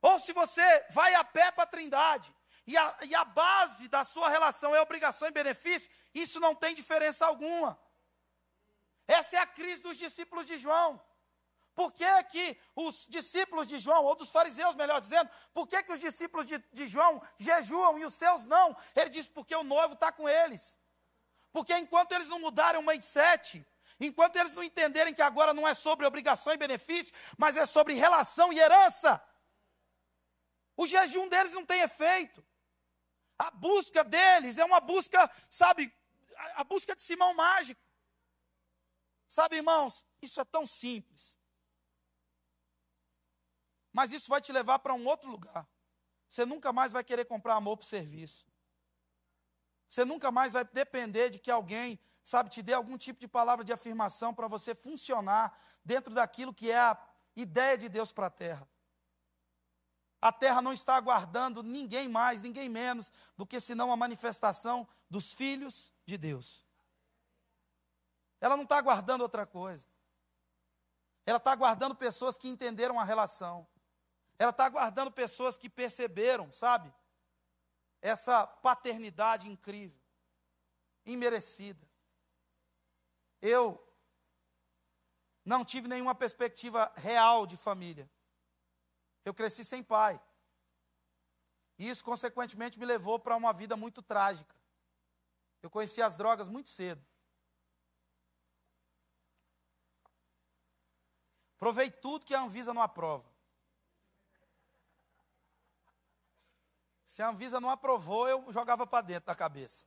ou 0.00 0.18
se 0.18 0.32
você 0.32 0.86
vai 0.88 1.14
a 1.16 1.22
pé 1.22 1.52
para 1.52 1.64
a 1.64 1.72
Trindade, 1.74 2.34
e 2.66 2.78
a, 2.78 2.96
e 3.02 3.14
a 3.14 3.26
base 3.26 3.88
da 3.88 4.04
sua 4.04 4.30
relação 4.30 4.74
é 4.74 4.80
obrigação 4.80 5.28
e 5.28 5.32
benefício, 5.32 5.90
isso 6.14 6.40
não 6.40 6.54
tem 6.54 6.74
diferença 6.74 7.26
alguma. 7.26 7.78
Essa 9.18 9.36
é 9.38 9.40
a 9.40 9.46
crise 9.46 9.82
dos 9.82 9.96
discípulos 9.96 10.46
de 10.46 10.56
João. 10.56 10.90
Por 11.74 11.92
que, 11.92 12.24
que 12.32 12.44
os 12.76 13.06
discípulos 13.08 13.66
de 13.66 13.78
João, 13.78 14.04
ou 14.04 14.14
dos 14.14 14.30
fariseus, 14.30 14.76
melhor 14.76 15.00
dizendo, 15.00 15.28
por 15.52 15.66
que, 15.66 15.82
que 15.82 15.92
os 15.92 15.98
discípulos 15.98 16.46
de, 16.46 16.58
de 16.72 16.86
João 16.86 17.20
jejuam 17.36 17.98
e 17.98 18.04
os 18.04 18.14
seus 18.14 18.44
não? 18.44 18.76
Ele 18.94 19.10
diz, 19.10 19.26
porque 19.28 19.54
o 19.56 19.64
noivo 19.64 19.94
está 19.94 20.12
com 20.12 20.28
eles. 20.28 20.78
Porque 21.52 21.76
enquanto 21.76 22.12
eles 22.12 22.28
não 22.28 22.38
mudarem 22.38 22.80
o 22.80 22.86
mindset, 22.86 23.66
enquanto 23.98 24.36
eles 24.36 24.54
não 24.54 24.62
entenderem 24.62 25.12
que 25.12 25.22
agora 25.22 25.52
não 25.52 25.66
é 25.66 25.74
sobre 25.74 26.06
obrigação 26.06 26.52
e 26.52 26.56
benefício, 26.56 27.12
mas 27.36 27.56
é 27.56 27.66
sobre 27.66 27.94
relação 27.94 28.52
e 28.52 28.60
herança, 28.60 29.20
o 30.76 30.86
jejum 30.86 31.28
deles 31.28 31.52
não 31.52 31.66
tem 31.66 31.80
efeito. 31.80 32.44
A 33.36 33.50
busca 33.50 34.04
deles 34.04 34.56
é 34.56 34.64
uma 34.64 34.80
busca, 34.80 35.28
sabe, 35.50 35.92
a 36.54 36.62
busca 36.62 36.94
de 36.94 37.02
Simão 37.02 37.34
Mágico. 37.34 37.89
Sabe, 39.30 39.58
irmãos, 39.58 40.04
isso 40.20 40.40
é 40.40 40.44
tão 40.44 40.66
simples. 40.66 41.38
Mas 43.92 44.10
isso 44.10 44.28
vai 44.28 44.40
te 44.40 44.50
levar 44.50 44.80
para 44.80 44.92
um 44.92 45.06
outro 45.06 45.30
lugar. 45.30 45.68
Você 46.26 46.44
nunca 46.44 46.72
mais 46.72 46.90
vai 46.90 47.04
querer 47.04 47.24
comprar 47.26 47.54
amor 47.54 47.76
por 47.76 47.84
serviço. 47.84 48.48
Você 49.86 50.04
nunca 50.04 50.32
mais 50.32 50.54
vai 50.54 50.64
depender 50.64 51.30
de 51.30 51.38
que 51.38 51.48
alguém, 51.48 51.96
sabe, 52.24 52.50
te 52.50 52.60
dê 52.60 52.72
algum 52.72 52.98
tipo 52.98 53.20
de 53.20 53.28
palavra 53.28 53.64
de 53.64 53.72
afirmação 53.72 54.34
para 54.34 54.48
você 54.48 54.74
funcionar 54.74 55.56
dentro 55.84 56.12
daquilo 56.12 56.52
que 56.52 56.68
é 56.68 56.80
a 56.80 57.00
ideia 57.36 57.78
de 57.78 57.88
Deus 57.88 58.10
para 58.10 58.26
a 58.26 58.30
terra. 58.30 58.68
A 60.20 60.32
terra 60.32 60.60
não 60.60 60.72
está 60.72 60.96
aguardando 60.96 61.62
ninguém 61.62 62.08
mais, 62.08 62.42
ninguém 62.42 62.68
menos 62.68 63.12
do 63.36 63.46
que 63.46 63.60
senão 63.60 63.92
a 63.92 63.96
manifestação 63.96 64.88
dos 65.08 65.32
filhos 65.32 65.92
de 66.04 66.18
Deus. 66.18 66.68
Ela 68.40 68.56
não 68.56 68.64
está 68.64 68.78
aguardando 68.78 69.22
outra 69.22 69.46
coisa. 69.46 69.86
Ela 71.26 71.36
está 71.36 71.52
aguardando 71.52 71.94
pessoas 71.94 72.38
que 72.38 72.48
entenderam 72.48 72.98
a 72.98 73.04
relação. 73.04 73.68
Ela 74.38 74.50
está 74.50 74.64
aguardando 74.64 75.12
pessoas 75.12 75.58
que 75.58 75.68
perceberam, 75.68 76.50
sabe? 76.52 76.92
Essa 78.00 78.46
paternidade 78.46 79.46
incrível, 79.46 80.00
imerecida. 81.04 81.86
Eu 83.42 83.78
não 85.44 85.64
tive 85.64 85.88
nenhuma 85.88 86.14
perspectiva 86.14 86.90
real 86.96 87.46
de 87.46 87.56
família. 87.56 88.10
Eu 89.24 89.34
cresci 89.34 89.64
sem 89.64 89.82
pai. 89.82 90.20
E 91.78 91.88
isso, 91.88 92.02
consequentemente, 92.04 92.78
me 92.78 92.86
levou 92.86 93.18
para 93.18 93.36
uma 93.36 93.52
vida 93.52 93.76
muito 93.76 94.02
trágica. 94.02 94.54
Eu 95.62 95.70
conheci 95.70 96.00
as 96.00 96.16
drogas 96.16 96.48
muito 96.48 96.68
cedo. 96.68 97.04
Provei 101.60 101.90
tudo 101.90 102.24
que 102.24 102.34
a 102.34 102.40
Anvisa 102.40 102.72
não 102.72 102.80
aprova. 102.80 103.30
Se 107.04 107.20
a 107.22 107.28
Anvisa 107.28 107.60
não 107.60 107.68
aprovou, 107.68 108.26
eu 108.26 108.50
jogava 108.50 108.86
para 108.86 109.02
dentro 109.02 109.26
da 109.26 109.34
cabeça. 109.34 109.84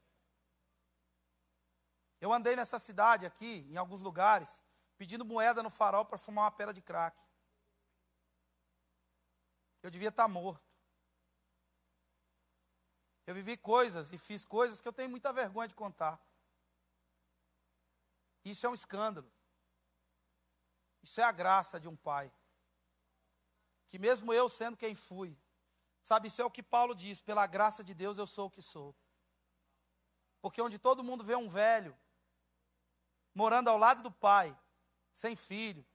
Eu 2.22 2.32
andei 2.32 2.56
nessa 2.56 2.78
cidade 2.78 3.26
aqui, 3.26 3.66
em 3.72 3.76
alguns 3.76 4.04
lugares, 4.04 4.62
pedindo 5.00 5.26
moeda 5.26 5.64
no 5.64 5.72
farol 5.72 6.06
para 6.06 6.20
fumar 6.20 6.44
uma 6.44 6.52
pera 6.52 6.72
de 6.72 6.80
crack. 6.80 7.20
Eu 9.82 9.90
devia 9.90 10.10
estar 10.10 10.26
tá 10.26 10.30
morto. 10.30 10.72
Eu 13.26 13.34
vivi 13.34 13.58
coisas 13.58 14.12
e 14.12 14.18
fiz 14.20 14.46
coisas 14.46 14.80
que 14.80 14.88
eu 14.88 14.94
tenho 14.94 15.10
muita 15.10 15.34
vergonha 15.34 15.68
de 15.68 15.74
contar. 15.74 16.22
Isso 18.46 18.64
é 18.64 18.70
um 18.70 18.76
escândalo. 18.76 19.33
Isso 21.04 21.20
é 21.20 21.24
a 21.24 21.32
graça 21.32 21.80
de 21.80 21.88
um 21.88 21.96
pai. 21.96 22.32
Que 23.88 24.00
mesmo 24.00 24.34
eu 24.34 24.48
sendo 24.48 24.78
quem 24.78 24.96
fui, 24.96 25.38
sabe, 26.02 26.30
isso 26.30 26.42
é 26.42 26.46
o 26.46 26.50
que 26.50 26.64
Paulo 26.64 26.96
diz: 26.96 27.22
pela 27.22 27.46
graça 27.46 27.84
de 27.84 27.94
Deus 27.94 28.18
eu 28.18 28.26
sou 28.26 28.48
o 28.48 28.50
que 28.50 28.62
sou. 28.62 28.96
Porque 30.42 30.62
onde 30.62 30.80
todo 30.80 31.04
mundo 31.04 31.24
vê 31.24 31.36
um 31.36 31.50
velho 31.50 31.96
morando 33.36 33.70
ao 33.70 33.78
lado 33.78 34.02
do 34.02 34.12
pai, 34.12 34.58
sem 35.12 35.36
filho, 35.36 35.86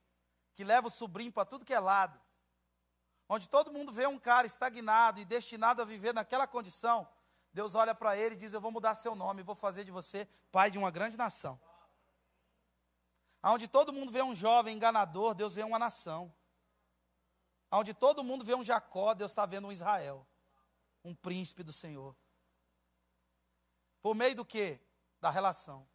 que 0.54 0.64
leva 0.64 0.88
o 0.88 0.90
sobrinho 0.90 1.32
para 1.32 1.44
tudo 1.44 1.64
que 1.64 1.74
é 1.74 1.80
lado, 1.80 2.20
onde 3.28 3.48
todo 3.48 3.72
mundo 3.72 3.92
vê 3.92 4.06
um 4.06 4.18
cara 4.18 4.46
estagnado 4.46 5.20
e 5.20 5.24
destinado 5.24 5.80
a 5.80 5.84
viver 5.84 6.12
naquela 6.12 6.46
condição, 6.46 7.09
Deus 7.52 7.74
olha 7.74 7.94
para 7.94 8.16
ele 8.16 8.34
e 8.34 8.38
diz: 8.38 8.52
Eu 8.52 8.61
vou 8.61 8.70
mudar 8.70 8.94
seu 8.94 9.14
nome, 9.14 9.42
vou 9.42 9.54
fazer 9.54 9.84
de 9.84 9.90
você 9.90 10.28
pai 10.52 10.70
de 10.70 10.78
uma 10.78 10.90
grande 10.90 11.16
nação. 11.16 11.61
Onde 13.43 13.68
todo 13.68 13.93
mundo 13.93 14.11
vê 14.11 14.22
um 14.22 14.34
jovem 14.34 14.76
enganador, 14.76 15.34
Deus 15.34 15.55
vê 15.55 15.62
uma 15.62 15.78
nação. 15.78 16.34
Onde 17.70 17.95
todo 17.95 18.24
mundo 18.24 18.45
vê 18.45 18.55
um 18.55 18.64
Jacó, 18.64 19.14
Deus 19.14 19.30
está 19.30 19.45
vendo 19.47 19.68
um 19.68 19.72
Israel, 19.72 20.26
um 21.05 21.14
príncipe 21.14 21.62
do 21.62 21.72
Senhor. 21.72 22.16
Por 24.01 24.14
meio 24.14 24.34
do 24.34 24.45
que? 24.45 24.80
Da 25.20 25.30
relação. 25.30 25.89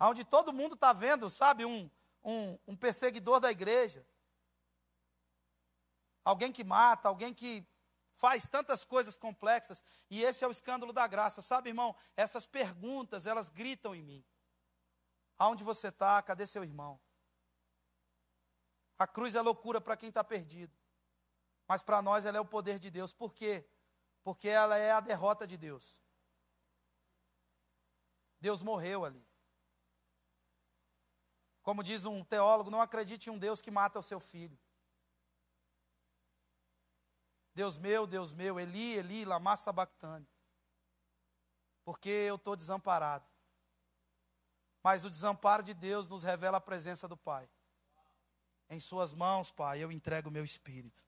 Onde 0.00 0.24
todo 0.24 0.52
mundo 0.52 0.74
está 0.74 0.92
vendo, 0.92 1.30
sabe, 1.30 1.64
um, 1.64 1.90
um, 2.24 2.58
um 2.66 2.76
perseguidor 2.76 3.40
da 3.40 3.50
igreja. 3.50 4.06
Alguém 6.24 6.52
que 6.52 6.64
mata, 6.64 7.08
alguém 7.08 7.32
que 7.32 7.66
faz 8.14 8.46
tantas 8.46 8.84
coisas 8.84 9.16
complexas, 9.16 9.82
e 10.10 10.22
esse 10.22 10.44
é 10.44 10.48
o 10.48 10.50
escândalo 10.50 10.92
da 10.92 11.06
graça. 11.06 11.40
Sabe, 11.40 11.70
irmão, 11.70 11.94
essas 12.16 12.46
perguntas, 12.46 13.26
elas 13.26 13.48
gritam 13.48 13.94
em 13.94 14.02
mim. 14.02 14.24
Aonde 15.42 15.64
você 15.64 15.88
está? 15.88 16.22
Cadê 16.22 16.46
seu 16.46 16.62
irmão? 16.62 17.00
A 18.96 19.08
cruz 19.08 19.34
é 19.34 19.40
loucura 19.40 19.80
para 19.80 19.96
quem 19.96 20.08
está 20.08 20.22
perdido. 20.22 20.72
Mas 21.66 21.82
para 21.82 22.00
nós 22.00 22.24
ela 22.24 22.38
é 22.38 22.40
o 22.40 22.44
poder 22.44 22.78
de 22.78 22.88
Deus. 22.92 23.12
Por 23.12 23.34
quê? 23.34 23.68
Porque 24.22 24.48
ela 24.48 24.76
é 24.78 24.92
a 24.92 25.00
derrota 25.00 25.44
de 25.44 25.56
Deus. 25.56 26.00
Deus 28.40 28.62
morreu 28.62 29.04
ali. 29.04 29.26
Como 31.60 31.82
diz 31.82 32.04
um 32.04 32.22
teólogo, 32.22 32.70
não 32.70 32.80
acredite 32.80 33.28
em 33.28 33.32
um 33.32 33.38
Deus 33.38 33.60
que 33.60 33.70
mata 33.70 33.98
o 33.98 34.02
seu 34.02 34.20
filho. 34.20 34.56
Deus 37.52 37.76
meu, 37.76 38.06
Deus 38.06 38.32
meu, 38.32 38.60
Eli, 38.60 38.94
Eli, 38.94 39.24
lama 39.24 39.56
sabachthani. 39.56 40.28
Porque 41.84 42.10
eu 42.10 42.36
estou 42.36 42.54
desamparado. 42.54 43.28
Mas 44.82 45.04
o 45.04 45.10
desamparo 45.10 45.62
de 45.62 45.74
Deus 45.74 46.08
nos 46.08 46.22
revela 46.22 46.58
a 46.58 46.60
presença 46.60 47.06
do 47.06 47.16
Pai. 47.16 47.48
Em 48.68 48.80
Suas 48.80 49.12
mãos, 49.12 49.50
Pai, 49.50 49.82
eu 49.82 49.92
entrego 49.92 50.28
o 50.28 50.32
meu 50.32 50.44
espírito. 50.44 51.04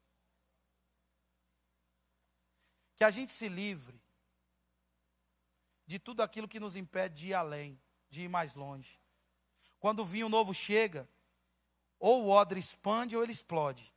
Que 2.97 3.05
a 3.05 3.11
gente 3.11 3.33
se 3.33 3.49
livre 3.49 4.01
de 5.87 5.99
tudo 5.99 6.23
aquilo 6.23 6.49
que 6.49 6.61
nos 6.61 6.77
impede 6.77 7.23
de 7.23 7.29
ir 7.29 7.35
além, 7.35 7.81
de 8.09 8.23
ir 8.23 8.29
mais 8.29 8.55
longe. 8.55 9.01
Quando 9.81 10.01
o 10.01 10.05
vinho 10.05 10.29
novo 10.29 10.55
chega, 10.55 11.09
ou 11.99 12.25
o 12.25 12.29
odre 12.29 12.61
expande 12.61 13.17
ou 13.17 13.23
ele 13.23 13.33
explode. 13.33 13.95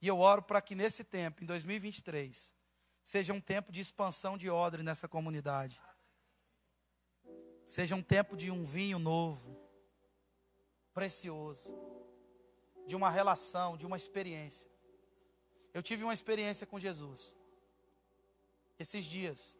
E 0.00 0.06
eu 0.06 0.18
oro 0.18 0.42
para 0.42 0.60
que 0.60 0.74
nesse 0.74 1.02
tempo, 1.02 1.42
em 1.42 1.46
2023, 1.46 2.54
seja 3.02 3.32
um 3.32 3.40
tempo 3.40 3.72
de 3.72 3.80
expansão 3.80 4.36
de 4.36 4.50
odre 4.50 4.82
nessa 4.82 5.08
comunidade. 5.08 5.80
Seja 7.66 7.94
um 7.94 8.02
tempo 8.02 8.36
de 8.36 8.50
um 8.50 8.64
vinho 8.64 8.98
novo, 8.98 9.56
precioso, 10.92 11.74
de 12.86 12.94
uma 12.94 13.10
relação, 13.10 13.76
de 13.76 13.86
uma 13.86 13.96
experiência. 13.96 14.70
Eu 15.72 15.82
tive 15.82 16.04
uma 16.04 16.12
experiência 16.12 16.66
com 16.66 16.78
Jesus. 16.78 17.36
Esses 18.78 19.04
dias. 19.04 19.58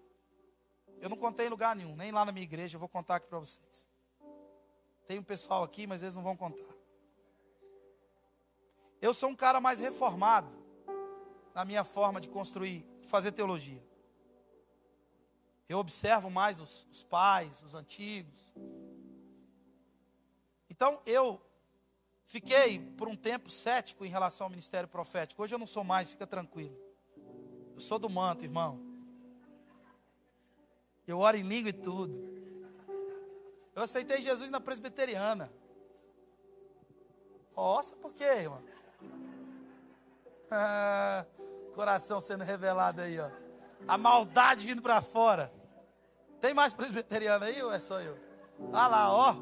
Eu 1.00 1.08
não 1.08 1.16
contei 1.16 1.46
em 1.46 1.50
lugar 1.50 1.74
nenhum, 1.74 1.96
nem 1.96 2.12
lá 2.12 2.24
na 2.24 2.32
minha 2.32 2.44
igreja, 2.44 2.76
eu 2.76 2.80
vou 2.80 2.88
contar 2.88 3.16
aqui 3.16 3.26
para 3.26 3.38
vocês. 3.38 3.88
Tem 5.06 5.18
um 5.18 5.22
pessoal 5.22 5.62
aqui, 5.62 5.86
mas 5.86 6.02
eles 6.02 6.14
não 6.14 6.22
vão 6.22 6.36
contar. 6.36 6.72
Eu 9.00 9.12
sou 9.12 9.28
um 9.28 9.36
cara 9.36 9.60
mais 9.60 9.80
reformado 9.80 10.50
na 11.54 11.64
minha 11.64 11.84
forma 11.84 12.20
de 12.20 12.28
construir, 12.28 12.86
de 13.00 13.08
fazer 13.08 13.32
teologia. 13.32 13.82
Eu 15.68 15.78
observo 15.78 16.30
mais 16.30 16.60
os, 16.60 16.86
os 16.90 17.02
pais, 17.02 17.62
os 17.62 17.74
antigos. 17.74 18.54
Então 20.68 21.00
eu 21.06 21.40
fiquei 22.24 22.78
por 22.78 23.08
um 23.08 23.16
tempo 23.16 23.48
cético 23.48 24.04
em 24.04 24.10
relação 24.10 24.46
ao 24.46 24.50
ministério 24.50 24.88
profético. 24.88 25.42
Hoje 25.42 25.54
eu 25.54 25.58
não 25.58 25.66
sou 25.66 25.82
mais, 25.82 26.10
fica 26.10 26.26
tranquilo. 26.26 26.76
Eu 27.74 27.80
sou 27.80 27.98
do 27.98 28.10
manto, 28.10 28.44
irmão. 28.44 28.80
Eu 31.06 31.18
oro 31.18 31.36
em 31.36 31.42
língua 31.42 31.70
e 31.70 31.72
tudo. 31.72 32.14
Eu 33.74 33.82
aceitei 33.82 34.22
Jesus 34.22 34.50
na 34.50 34.60
presbiteriana. 34.60 35.52
Nossa, 37.56 37.96
por 37.96 38.12
quê, 38.12 38.24
irmão? 38.24 38.62
Ah, 40.50 41.26
coração 41.74 42.20
sendo 42.20 42.44
revelado 42.44 43.00
aí, 43.00 43.18
ó. 43.18 43.43
A 43.86 43.98
maldade 43.98 44.66
vindo 44.66 44.82
para 44.82 45.00
fora. 45.00 45.52
Tem 46.40 46.54
mais 46.54 46.74
presbiteriano 46.74 47.44
aí 47.44 47.62
ou 47.62 47.72
é 47.72 47.78
só 47.78 48.00
eu? 48.00 48.18
Ah 48.72 48.86
lá, 48.86 49.12
ó. 49.12 49.34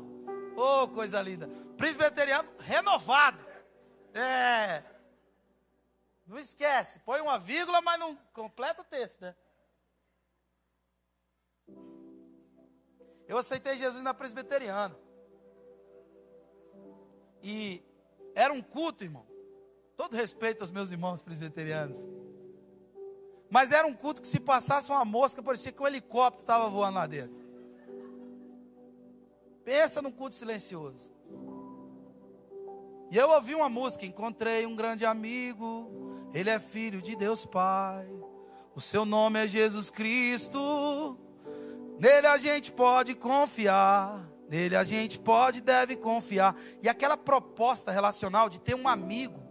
Ô, 0.56 0.82
oh, 0.82 0.88
coisa 0.88 1.20
linda. 1.20 1.48
Presbiteriano 1.76 2.48
renovado. 2.60 3.44
É. 4.14 4.82
Não 6.26 6.38
esquece, 6.38 7.00
põe 7.00 7.20
uma 7.20 7.38
vírgula, 7.38 7.82
mas 7.82 7.98
não 7.98 8.16
completa 8.32 8.82
o 8.82 8.84
texto, 8.84 9.22
né? 9.22 9.34
Eu 13.26 13.38
aceitei 13.38 13.76
Jesus 13.76 14.02
na 14.02 14.14
presbiteriana. 14.14 14.96
E 17.42 17.82
era 18.34 18.52
um 18.52 18.62
culto, 18.62 19.04
irmão. 19.04 19.26
Todo 19.96 20.16
respeito 20.16 20.60
aos 20.60 20.70
meus 20.70 20.90
irmãos 20.90 21.22
presbiterianos. 21.22 22.08
Mas 23.52 23.70
era 23.70 23.86
um 23.86 23.92
culto 23.92 24.22
que 24.22 24.28
se 24.28 24.40
passasse 24.40 24.90
uma 24.90 25.04
mosca, 25.04 25.42
parecia 25.42 25.70
que 25.70 25.82
um 25.82 25.86
helicóptero 25.86 26.42
estava 26.42 26.70
voando 26.70 26.94
lá 26.94 27.06
dentro. 27.06 27.38
Pensa 29.62 30.00
num 30.00 30.10
culto 30.10 30.34
silencioso. 30.34 31.12
E 33.10 33.18
eu 33.18 33.28
ouvi 33.28 33.54
uma 33.54 33.68
música, 33.68 34.06
encontrei 34.06 34.64
um 34.64 34.74
grande 34.74 35.04
amigo, 35.04 35.90
ele 36.32 36.48
é 36.48 36.58
filho 36.58 37.02
de 37.02 37.14
Deus 37.14 37.44
Pai. 37.44 38.08
O 38.74 38.80
seu 38.80 39.04
nome 39.04 39.44
é 39.44 39.46
Jesus 39.46 39.90
Cristo. 39.90 41.18
Nele 41.98 42.28
a 42.28 42.38
gente 42.38 42.72
pode 42.72 43.14
confiar. 43.14 44.26
Nele 44.48 44.76
a 44.76 44.82
gente 44.82 45.20
pode 45.20 45.58
e 45.58 45.60
deve 45.60 45.94
confiar. 45.94 46.56
E 46.82 46.88
aquela 46.88 47.18
proposta 47.18 47.92
relacional 47.92 48.48
de 48.48 48.58
ter 48.58 48.74
um 48.74 48.88
amigo. 48.88 49.41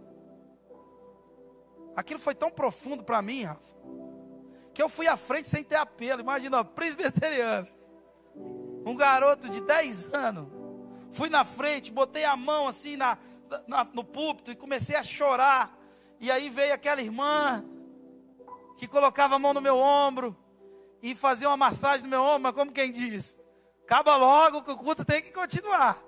Aquilo 1.94 2.20
foi 2.20 2.34
tão 2.34 2.50
profundo 2.50 3.04
para 3.04 3.20
mim, 3.22 3.44
Rafa 3.44 3.82
que 4.72 4.82
eu 4.82 4.88
fui 4.88 5.06
à 5.06 5.16
frente 5.16 5.48
sem 5.48 5.62
ter 5.62 5.76
apelo. 5.76 6.20
Imagina, 6.20 6.64
presbiteriano. 6.64 7.68
Um 8.86 8.96
garoto 8.96 9.48
de 9.48 9.60
10 9.60 10.14
anos. 10.14 10.48
Fui 11.10 11.28
na 11.28 11.44
frente, 11.44 11.92
botei 11.92 12.24
a 12.24 12.36
mão 12.36 12.66
assim 12.66 12.96
na, 12.96 13.18
na, 13.66 13.84
no 13.84 14.02
púlpito 14.02 14.50
e 14.50 14.56
comecei 14.56 14.96
a 14.96 15.02
chorar. 15.02 15.78
E 16.18 16.30
aí 16.30 16.48
veio 16.48 16.72
aquela 16.72 17.02
irmã 17.02 17.64
que 18.78 18.88
colocava 18.88 19.36
a 19.36 19.38
mão 19.38 19.52
no 19.52 19.60
meu 19.60 19.76
ombro 19.76 20.36
e 21.02 21.14
fazia 21.14 21.48
uma 21.48 21.56
massagem 21.56 22.04
no 22.04 22.08
meu 22.08 22.22
ombro, 22.22 22.42
mas 22.44 22.52
como 22.52 22.72
quem 22.72 22.90
diz? 22.90 23.36
Acaba 23.84 24.16
logo 24.16 24.62
que 24.62 24.70
o 24.70 24.76
culto 24.76 25.04
tem 25.04 25.20
que 25.20 25.30
continuar. 25.30 26.02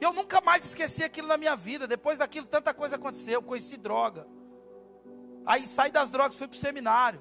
E 0.00 0.04
eu 0.04 0.12
nunca 0.12 0.40
mais 0.40 0.64
esqueci 0.64 1.02
aquilo 1.02 1.28
na 1.28 1.36
minha 1.36 1.56
vida. 1.56 1.86
Depois 1.86 2.18
daquilo, 2.18 2.46
tanta 2.46 2.74
coisa 2.74 2.96
aconteceu. 2.96 3.34
Eu 3.34 3.42
conheci 3.42 3.76
droga 3.76 4.26
Aí 5.46 5.64
saí 5.64 5.92
das 5.92 6.10
drogas, 6.10 6.36
fui 6.36 6.48
para 6.48 6.56
o 6.56 6.58
seminário. 6.58 7.20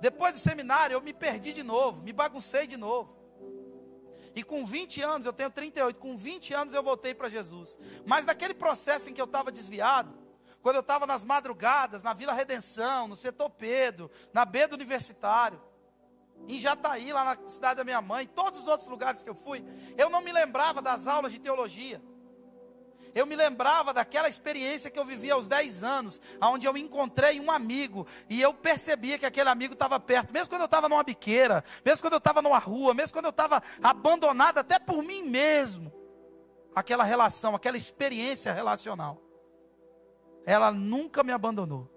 Depois 0.00 0.32
do 0.32 0.38
seminário, 0.38 0.94
eu 0.94 1.02
me 1.02 1.12
perdi 1.12 1.52
de 1.52 1.62
novo, 1.62 2.02
me 2.02 2.14
baguncei 2.14 2.66
de 2.66 2.78
novo. 2.78 3.14
E 4.34 4.42
com 4.42 4.64
20 4.64 5.02
anos, 5.02 5.26
eu 5.26 5.32
tenho 5.32 5.50
38, 5.50 5.98
com 5.98 6.16
20 6.16 6.54
anos 6.54 6.72
eu 6.72 6.82
voltei 6.82 7.14
para 7.14 7.28
Jesus. 7.28 7.76
Mas 8.06 8.24
naquele 8.24 8.54
processo 8.54 9.10
em 9.10 9.12
que 9.12 9.20
eu 9.20 9.26
estava 9.26 9.52
desviado, 9.52 10.18
quando 10.62 10.76
eu 10.76 10.80
estava 10.80 11.06
nas 11.06 11.22
madrugadas, 11.22 12.02
na 12.02 12.14
Vila 12.14 12.32
Redenção, 12.32 13.06
no 13.06 13.16
setor 13.16 13.50
Pedro, 13.50 14.10
na 14.32 14.46
B 14.46 14.66
do 14.66 14.74
Universitário, 14.74 15.60
em 16.48 16.58
Jataí, 16.58 17.12
lá 17.12 17.24
na 17.24 17.48
cidade 17.48 17.76
da 17.76 17.84
minha 17.84 18.02
mãe, 18.02 18.26
todos 18.26 18.58
os 18.58 18.68
outros 18.68 18.88
lugares 18.88 19.22
que 19.22 19.30
eu 19.30 19.34
fui, 19.34 19.64
eu 19.96 20.10
não 20.10 20.20
me 20.20 20.32
lembrava 20.32 20.82
das 20.82 21.06
aulas 21.06 21.32
de 21.32 21.38
teologia. 21.38 22.02
Eu 23.14 23.26
me 23.26 23.34
lembrava 23.34 23.92
daquela 23.92 24.28
experiência 24.28 24.90
que 24.90 24.98
eu 24.98 25.04
vivi 25.04 25.30
aos 25.30 25.48
10 25.48 25.82
anos, 25.82 26.20
onde 26.40 26.66
eu 26.66 26.76
encontrei 26.76 27.40
um 27.40 27.50
amigo 27.50 28.06
e 28.28 28.40
eu 28.40 28.54
percebia 28.54 29.18
que 29.18 29.26
aquele 29.26 29.48
amigo 29.48 29.74
estava 29.74 29.98
perto, 29.98 30.32
mesmo 30.32 30.48
quando 30.48 30.62
eu 30.62 30.66
estava 30.66 30.88
numa 30.88 31.02
biqueira, 31.02 31.64
mesmo 31.84 32.02
quando 32.02 32.14
eu 32.14 32.18
estava 32.18 32.42
numa 32.42 32.58
rua, 32.58 32.94
mesmo 32.94 33.12
quando 33.12 33.26
eu 33.26 33.30
estava 33.30 33.62
abandonado 33.82 34.58
até 34.58 34.78
por 34.78 35.02
mim 35.02 35.24
mesmo. 35.24 35.92
Aquela 36.74 37.02
relação, 37.02 37.54
aquela 37.54 37.76
experiência 37.76 38.52
relacional, 38.52 39.20
ela 40.46 40.70
nunca 40.70 41.24
me 41.24 41.32
abandonou. 41.32 41.90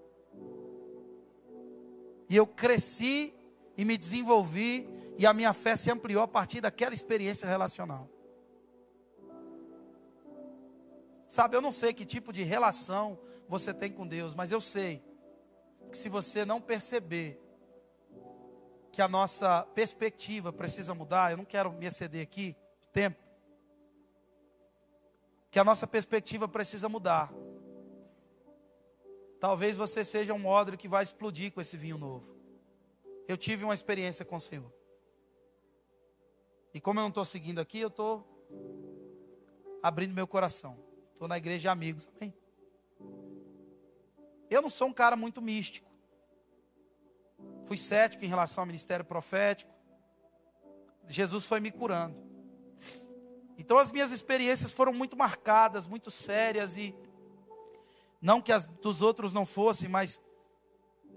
E 2.27 2.35
eu 2.35 2.47
cresci 2.47 3.33
e 3.77 3.83
me 3.83 3.97
desenvolvi, 3.97 4.87
e 5.17 5.25
a 5.25 5.33
minha 5.33 5.53
fé 5.53 5.75
se 5.75 5.89
ampliou 5.91 6.23
a 6.23 6.27
partir 6.27 6.61
daquela 6.61 6.93
experiência 6.93 7.47
relacional. 7.47 8.09
Sabe, 11.27 11.55
eu 11.55 11.61
não 11.61 11.71
sei 11.71 11.93
que 11.93 12.05
tipo 12.05 12.31
de 12.31 12.43
relação 12.43 13.19
você 13.47 13.73
tem 13.73 13.91
com 13.91 14.05
Deus, 14.05 14.35
mas 14.35 14.51
eu 14.51 14.61
sei 14.61 15.03
que 15.89 15.97
se 15.97 16.07
você 16.07 16.45
não 16.45 16.61
perceber 16.61 17.39
que 18.91 19.01
a 19.01 19.07
nossa 19.07 19.63
perspectiva 19.73 20.53
precisa 20.53 20.93
mudar, 20.93 21.31
eu 21.31 21.37
não 21.37 21.45
quero 21.45 21.71
me 21.73 21.87
exceder 21.87 22.21
aqui, 22.21 22.55
tempo. 22.91 23.23
Que 25.49 25.57
a 25.57 25.63
nossa 25.63 25.87
perspectiva 25.87 26.47
precisa 26.47 26.87
mudar. 26.87 27.33
Talvez 29.39 29.75
você 29.75 30.05
seja 30.05 30.33
um 30.33 30.45
odre 30.45 30.77
que 30.77 30.87
vai 30.87 31.01
explodir 31.01 31.51
com 31.51 31.59
esse 31.59 31.75
vinho 31.75 31.97
novo. 31.97 32.42
Eu 33.27 33.37
tive 33.37 33.63
uma 33.63 33.73
experiência 33.73 34.25
com 34.25 34.35
o 34.35 34.39
Senhor. 34.39 34.71
E 36.73 36.81
como 36.81 36.99
eu 36.99 37.03
não 37.03 37.09
estou 37.09 37.23
seguindo 37.23 37.59
aqui, 37.59 37.79
eu 37.79 37.87
estou 37.87 38.27
abrindo 39.81 40.13
meu 40.13 40.27
coração. 40.27 40.77
Estou 41.13 41.27
na 41.27 41.37
igreja 41.37 41.59
de 41.59 41.67
amigos, 41.67 42.07
amém? 42.17 42.33
Eu 44.49 44.61
não 44.61 44.69
sou 44.69 44.87
um 44.87 44.93
cara 44.93 45.15
muito 45.15 45.41
místico. 45.41 45.89
Fui 47.65 47.77
cético 47.77 48.25
em 48.25 48.27
relação 48.27 48.63
ao 48.63 48.65
ministério 48.65 49.05
profético. 49.05 49.71
Jesus 51.07 51.45
foi 51.45 51.59
me 51.59 51.71
curando. 51.71 52.17
Então 53.57 53.77
as 53.77 53.91
minhas 53.91 54.11
experiências 54.11 54.73
foram 54.73 54.93
muito 54.93 55.15
marcadas, 55.15 55.85
muito 55.85 56.09
sérias 56.09 56.75
e 56.77 56.95
não 58.21 58.41
que 58.41 58.51
as 58.51 58.65
dos 58.65 59.01
outros 59.01 59.33
não 59.33 59.45
fossem, 59.45 59.89
mas 59.89 60.21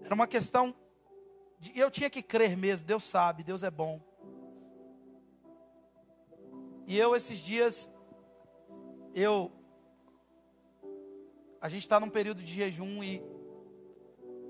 era 0.02 0.14
uma 0.14 0.26
questão 0.26 0.74
eu 1.74 1.90
tinha 1.90 2.10
que 2.10 2.22
crer 2.22 2.56
mesmo, 2.56 2.86
Deus 2.86 3.04
sabe, 3.04 3.42
Deus 3.42 3.62
é 3.62 3.70
bom. 3.70 4.00
E 6.86 6.96
eu 6.96 7.16
esses 7.16 7.38
dias 7.38 7.90
eu 9.14 9.50
a 11.60 11.68
gente 11.68 11.82
está 11.82 11.98
num 11.98 12.10
período 12.10 12.42
de 12.42 12.52
jejum 12.52 13.02
e 13.02 13.22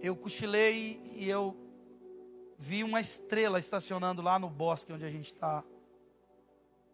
eu 0.02 0.14
cochilei 0.16 1.00
e 1.14 1.28
eu 1.28 1.56
vi 2.58 2.84
uma 2.84 3.00
estrela 3.00 3.58
estacionando 3.58 4.20
lá 4.20 4.38
no 4.38 4.50
bosque 4.50 4.92
onde 4.92 5.04
a 5.04 5.10
gente 5.10 5.26
está 5.26 5.64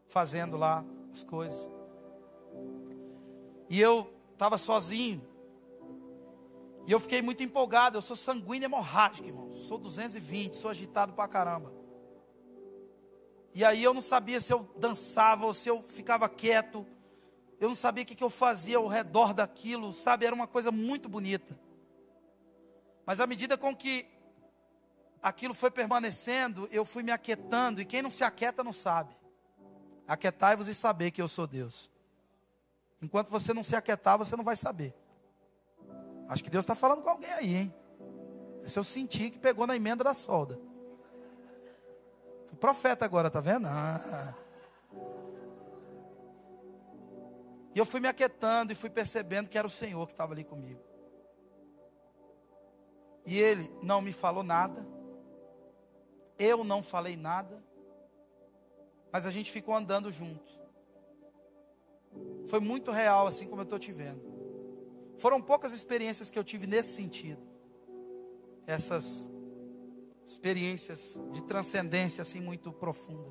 fazendo 0.06 0.56
lá 0.56 0.84
as 1.10 1.22
coisas. 1.24 1.70
E 3.68 3.80
eu 3.80 4.12
estava 4.32 4.58
sozinho. 4.58 5.26
E 6.86 6.92
eu 6.92 7.00
fiquei 7.00 7.22
muito 7.22 7.42
empolgado. 7.42 7.98
Eu 7.98 8.02
sou 8.02 8.16
sanguíneo 8.16 8.66
hemorrágico, 8.66 9.28
irmão. 9.28 9.52
Sou 9.52 9.78
220, 9.78 10.56
sou 10.56 10.70
agitado 10.70 11.12
pra 11.12 11.28
caramba. 11.28 11.72
E 13.54 13.64
aí 13.64 13.82
eu 13.82 13.92
não 13.92 14.00
sabia 14.00 14.40
se 14.40 14.52
eu 14.52 14.68
dançava 14.76 15.46
ou 15.46 15.52
se 15.52 15.68
eu 15.68 15.82
ficava 15.82 16.28
quieto 16.28 16.86
eu 17.62 17.68
não 17.68 17.76
sabia 17.76 18.02
o 18.02 18.06
que, 18.06 18.20
eu 18.20 18.28
fazia 18.28 18.76
ao 18.76 18.88
redor 18.88 19.32
daquilo, 19.32 19.92
sabe? 19.92 20.26
Era 20.26 20.34
uma 20.34 20.48
coisa 20.48 20.72
muito 20.72 21.08
bonita. 21.08 21.56
Mas 23.06 23.20
à 23.20 23.26
medida 23.26 23.56
com 23.56 23.72
que 23.72 24.04
aquilo 25.22 25.54
foi 25.54 25.70
permanecendo, 25.70 26.68
eu 26.72 26.84
fui 26.84 27.04
me 27.04 27.12
aquietando, 27.12 27.80
e 27.80 27.84
quem 27.84 28.02
não 28.02 28.10
se 28.10 28.24
aquieta 28.24 28.64
não 28.64 28.72
sabe. 28.72 29.16
Aquietai-vos 30.08 30.66
e 30.66 30.74
saber 30.74 31.12
que 31.12 31.22
eu 31.22 31.28
sou 31.28 31.46
Deus. 31.46 31.88
Enquanto 33.00 33.28
você 33.28 33.54
não 33.54 33.62
se 33.62 33.76
aquietar, 33.76 34.18
você 34.18 34.34
não 34.34 34.42
vai 34.42 34.56
saber. 34.56 34.92
Acho 36.32 36.42
que 36.42 36.48
Deus 36.48 36.62
está 36.62 36.74
falando 36.74 37.02
com 37.02 37.10
alguém 37.10 37.30
aí, 37.30 37.54
hein? 37.54 37.74
Esse 38.64 38.78
eu 38.78 38.84
senti 38.84 39.28
que 39.28 39.38
pegou 39.38 39.66
na 39.66 39.76
emenda 39.76 40.02
da 40.02 40.14
solda. 40.14 40.58
Fui 42.46 42.56
profeta 42.56 43.04
agora, 43.04 43.30
tá 43.30 43.38
vendo? 43.38 43.66
Ah. 43.68 44.34
E 47.74 47.78
eu 47.78 47.84
fui 47.84 48.00
me 48.00 48.08
aquietando 48.08 48.72
e 48.72 48.74
fui 48.74 48.88
percebendo 48.88 49.50
que 49.50 49.58
era 49.58 49.66
o 49.66 49.70
Senhor 49.70 50.06
que 50.06 50.14
estava 50.14 50.32
ali 50.32 50.42
comigo. 50.42 50.80
E 53.26 53.38
ele 53.38 53.70
não 53.82 54.00
me 54.00 54.10
falou 54.10 54.42
nada. 54.42 54.86
Eu 56.38 56.64
não 56.64 56.82
falei 56.82 57.14
nada. 57.14 57.62
Mas 59.12 59.26
a 59.26 59.30
gente 59.30 59.52
ficou 59.52 59.74
andando 59.74 60.10
junto. 60.10 60.50
Foi 62.46 62.58
muito 62.58 62.90
real, 62.90 63.26
assim 63.26 63.46
como 63.46 63.60
eu 63.60 63.64
estou 63.64 63.78
te 63.78 63.92
vendo. 63.92 64.41
Foram 65.22 65.40
poucas 65.40 65.72
experiências 65.72 66.30
que 66.30 66.36
eu 66.36 66.42
tive 66.42 66.66
nesse 66.66 66.96
sentido. 66.96 67.40
Essas 68.66 69.30
experiências 70.26 71.20
de 71.30 71.44
transcendência 71.44 72.22
assim 72.22 72.40
muito 72.40 72.72
profunda. 72.72 73.30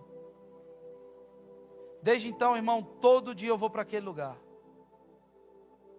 Desde 2.01 2.29
então, 2.29 2.55
irmão, 2.55 2.81
todo 2.81 3.35
dia 3.35 3.49
eu 3.49 3.57
vou 3.57 3.69
para 3.69 3.81
aquele 3.81 4.05
lugar. 4.05 4.37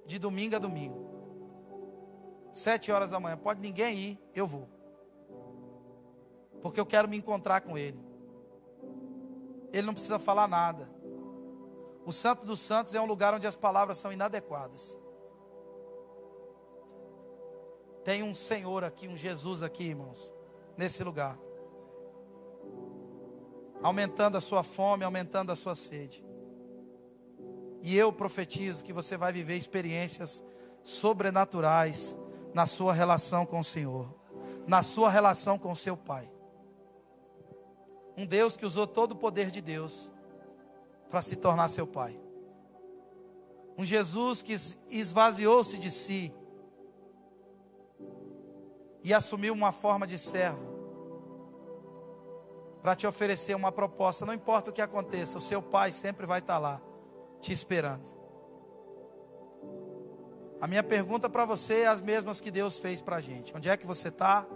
De 0.06 0.18
domingo 0.18 0.56
a 0.56 0.58
domingo. 0.58 1.10
Sete 2.54 2.90
horas 2.90 3.10
da 3.10 3.20
manhã. 3.20 3.36
Pode 3.36 3.60
ninguém 3.60 3.98
ir, 3.98 4.18
eu 4.34 4.46
vou. 4.46 4.66
Porque 6.62 6.80
eu 6.80 6.86
quero 6.86 7.06
me 7.06 7.18
encontrar 7.18 7.60
com 7.60 7.76
Ele. 7.76 8.02
Ele 9.70 9.86
não 9.86 9.92
precisa 9.92 10.18
falar 10.18 10.48
nada. 10.48 10.90
O 12.06 12.12
Santo 12.12 12.46
dos 12.46 12.60
Santos 12.60 12.94
é 12.94 13.00
um 13.00 13.04
lugar 13.04 13.34
onde 13.34 13.46
as 13.46 13.56
palavras 13.56 13.98
são 13.98 14.10
inadequadas. 14.10 15.01
Tem 18.04 18.22
um 18.22 18.34
Senhor 18.34 18.84
aqui, 18.84 19.08
um 19.08 19.16
Jesus 19.16 19.62
aqui, 19.62 19.84
irmãos, 19.84 20.32
nesse 20.76 21.02
lugar 21.04 21.38
aumentando 23.82 24.36
a 24.36 24.40
sua 24.40 24.62
fome, 24.62 25.04
aumentando 25.04 25.50
a 25.50 25.56
sua 25.56 25.74
sede. 25.74 26.24
E 27.82 27.96
eu 27.96 28.12
profetizo 28.12 28.84
que 28.84 28.92
você 28.92 29.16
vai 29.16 29.32
viver 29.32 29.56
experiências 29.56 30.44
sobrenaturais 30.84 32.16
na 32.54 32.64
sua 32.64 32.92
relação 32.92 33.44
com 33.44 33.58
o 33.58 33.64
Senhor, 33.64 34.14
na 34.66 34.82
sua 34.82 35.10
relação 35.10 35.58
com 35.58 35.74
seu 35.74 35.96
Pai. 35.96 36.32
Um 38.16 38.24
Deus 38.24 38.56
que 38.56 38.64
usou 38.64 38.86
todo 38.86 39.12
o 39.12 39.16
poder 39.16 39.50
de 39.50 39.60
Deus 39.60 40.12
para 41.08 41.20
se 41.20 41.34
tornar 41.34 41.68
seu 41.68 41.86
Pai. 41.86 42.18
Um 43.76 43.84
Jesus 43.84 44.42
que 44.42 44.54
esvaziou-se 44.88 45.76
de 45.78 45.90
si 45.90 46.32
e 49.04 49.12
assumiu 49.12 49.52
uma 49.52 49.72
forma 49.72 50.06
de 50.06 50.18
servo 50.18 50.72
para 52.82 52.96
te 52.96 53.06
oferecer 53.06 53.54
uma 53.54 53.70
proposta. 53.70 54.26
Não 54.26 54.34
importa 54.34 54.70
o 54.70 54.72
que 54.72 54.82
aconteça, 54.82 55.38
o 55.38 55.40
seu 55.40 55.62
pai 55.62 55.92
sempre 55.92 56.26
vai 56.26 56.40
estar 56.40 56.58
lá, 56.58 56.80
te 57.40 57.52
esperando. 57.52 58.22
A 60.60 60.66
minha 60.66 60.82
pergunta 60.82 61.28
para 61.28 61.44
você 61.44 61.82
é 61.82 61.86
as 61.86 62.00
mesmas 62.00 62.40
que 62.40 62.50
Deus 62.50 62.78
fez 62.78 63.00
para 63.00 63.16
a 63.16 63.20
gente: 63.20 63.56
onde 63.56 63.68
é 63.68 63.76
que 63.76 63.86
você 63.86 64.08
está? 64.08 64.46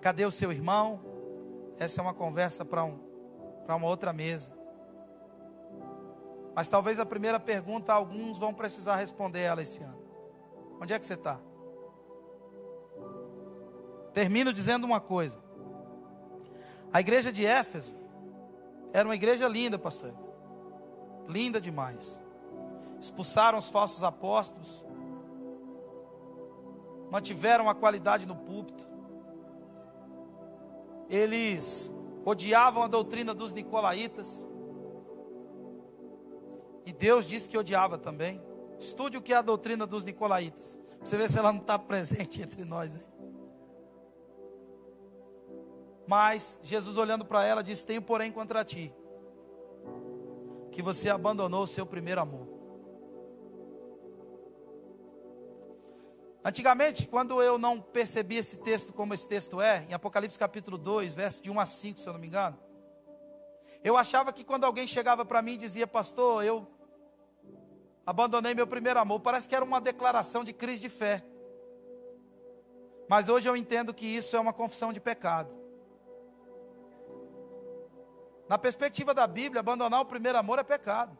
Cadê 0.00 0.24
o 0.24 0.30
seu 0.30 0.52
irmão? 0.52 1.00
Essa 1.78 2.00
é 2.00 2.02
uma 2.02 2.14
conversa 2.14 2.64
para 2.64 2.84
um, 2.84 2.98
uma 3.66 3.86
outra 3.86 4.12
mesa. 4.12 4.52
Mas 6.54 6.68
talvez 6.68 6.98
a 6.98 7.06
primeira 7.06 7.40
pergunta, 7.40 7.92
alguns 7.92 8.36
vão 8.36 8.52
precisar 8.52 8.96
responder 8.96 9.40
ela 9.40 9.62
esse 9.62 9.82
ano: 9.82 10.02
onde 10.80 10.92
é 10.92 10.98
que 10.98 11.06
você 11.06 11.14
está? 11.14 11.40
Termino 14.12 14.52
dizendo 14.52 14.84
uma 14.84 15.00
coisa. 15.00 15.38
A 16.92 17.00
igreja 17.00 17.32
de 17.32 17.46
Éfeso 17.46 17.94
era 18.92 19.08
uma 19.08 19.14
igreja 19.14 19.48
linda, 19.48 19.78
pastor. 19.78 20.12
Linda 21.28 21.60
demais. 21.60 22.22
Expulsaram 23.00 23.58
os 23.58 23.68
falsos 23.68 24.04
apóstolos. 24.04 24.84
mantiveram 27.10 27.68
a 27.68 27.74
qualidade 27.74 28.24
no 28.24 28.34
púlpito. 28.34 28.88
Eles 31.10 31.92
odiavam 32.24 32.82
a 32.82 32.86
doutrina 32.86 33.34
dos 33.34 33.52
nicolaítas. 33.52 34.48
E 36.86 36.92
Deus 36.92 37.26
disse 37.26 37.48
que 37.48 37.58
odiava 37.58 37.98
também. 37.98 38.40
Estude 38.78 39.18
o 39.18 39.22
que 39.22 39.32
é 39.32 39.36
a 39.36 39.42
doutrina 39.42 39.86
dos 39.86 40.04
nicolaítas. 40.04 40.78
Você 41.04 41.16
ver 41.16 41.28
se 41.28 41.38
ela 41.38 41.52
não 41.52 41.60
está 41.60 41.78
presente 41.78 42.40
entre 42.40 42.64
nós. 42.64 42.94
Hein? 42.94 43.11
Mas 46.06 46.58
Jesus 46.62 46.96
olhando 46.96 47.24
para 47.24 47.44
ela 47.44 47.62
disse: 47.62 47.86
Tenho 47.86 48.02
porém 48.02 48.30
contra 48.30 48.64
ti 48.64 48.92
que 50.70 50.80
você 50.82 51.10
abandonou 51.10 51.64
o 51.64 51.66
seu 51.66 51.84
primeiro 51.84 52.20
amor. 52.20 52.48
Antigamente, 56.44 57.06
quando 57.06 57.40
eu 57.40 57.56
não 57.56 57.80
percebia 57.80 58.40
esse 58.40 58.56
texto 58.56 58.92
como 58.92 59.14
esse 59.14 59.28
texto 59.28 59.60
é, 59.60 59.86
em 59.88 59.94
Apocalipse 59.94 60.36
capítulo 60.36 60.76
2, 60.76 61.14
verso 61.14 61.40
de 61.40 61.50
1 61.50 61.60
a 61.60 61.66
5, 61.66 62.00
se 62.00 62.08
eu 62.08 62.12
não 62.14 62.20
me 62.20 62.26
engano, 62.26 62.58
eu 63.84 63.96
achava 63.96 64.32
que 64.32 64.42
quando 64.42 64.64
alguém 64.64 64.88
chegava 64.88 65.24
para 65.24 65.40
mim 65.40 65.52
e 65.52 65.58
dizia, 65.58 65.86
pastor, 65.86 66.44
eu 66.44 66.66
abandonei 68.04 68.54
meu 68.54 68.66
primeiro 68.66 68.98
amor, 68.98 69.20
parece 69.20 69.48
que 69.48 69.54
era 69.54 69.64
uma 69.64 69.80
declaração 69.80 70.42
de 70.42 70.52
crise 70.52 70.82
de 70.82 70.88
fé. 70.88 71.24
Mas 73.08 73.28
hoje 73.28 73.48
eu 73.48 73.56
entendo 73.56 73.94
que 73.94 74.06
isso 74.06 74.34
é 74.36 74.40
uma 74.40 74.52
confissão 74.52 74.92
de 74.92 75.00
pecado. 75.00 75.61
Na 78.52 78.58
perspectiva 78.58 79.14
da 79.14 79.26
Bíblia, 79.26 79.60
abandonar 79.60 80.02
o 80.02 80.04
primeiro 80.04 80.36
amor 80.36 80.58
é 80.58 80.62
pecado. 80.62 81.16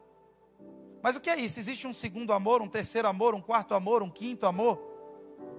Mas 1.01 1.17
o 1.17 1.21
que 1.21 1.31
é 1.31 1.37
isso? 1.41 1.59
Existe 1.59 1.87
um 1.87 1.95
segundo 1.95 2.31
amor, 2.31 2.61
um 2.61 2.69
terceiro 2.69 3.09
amor, 3.09 3.35
um 3.35 3.41
quarto 3.41 3.75
amor, 3.75 4.03
um 4.03 4.11
quinto 4.11 4.45
amor? 4.45 4.79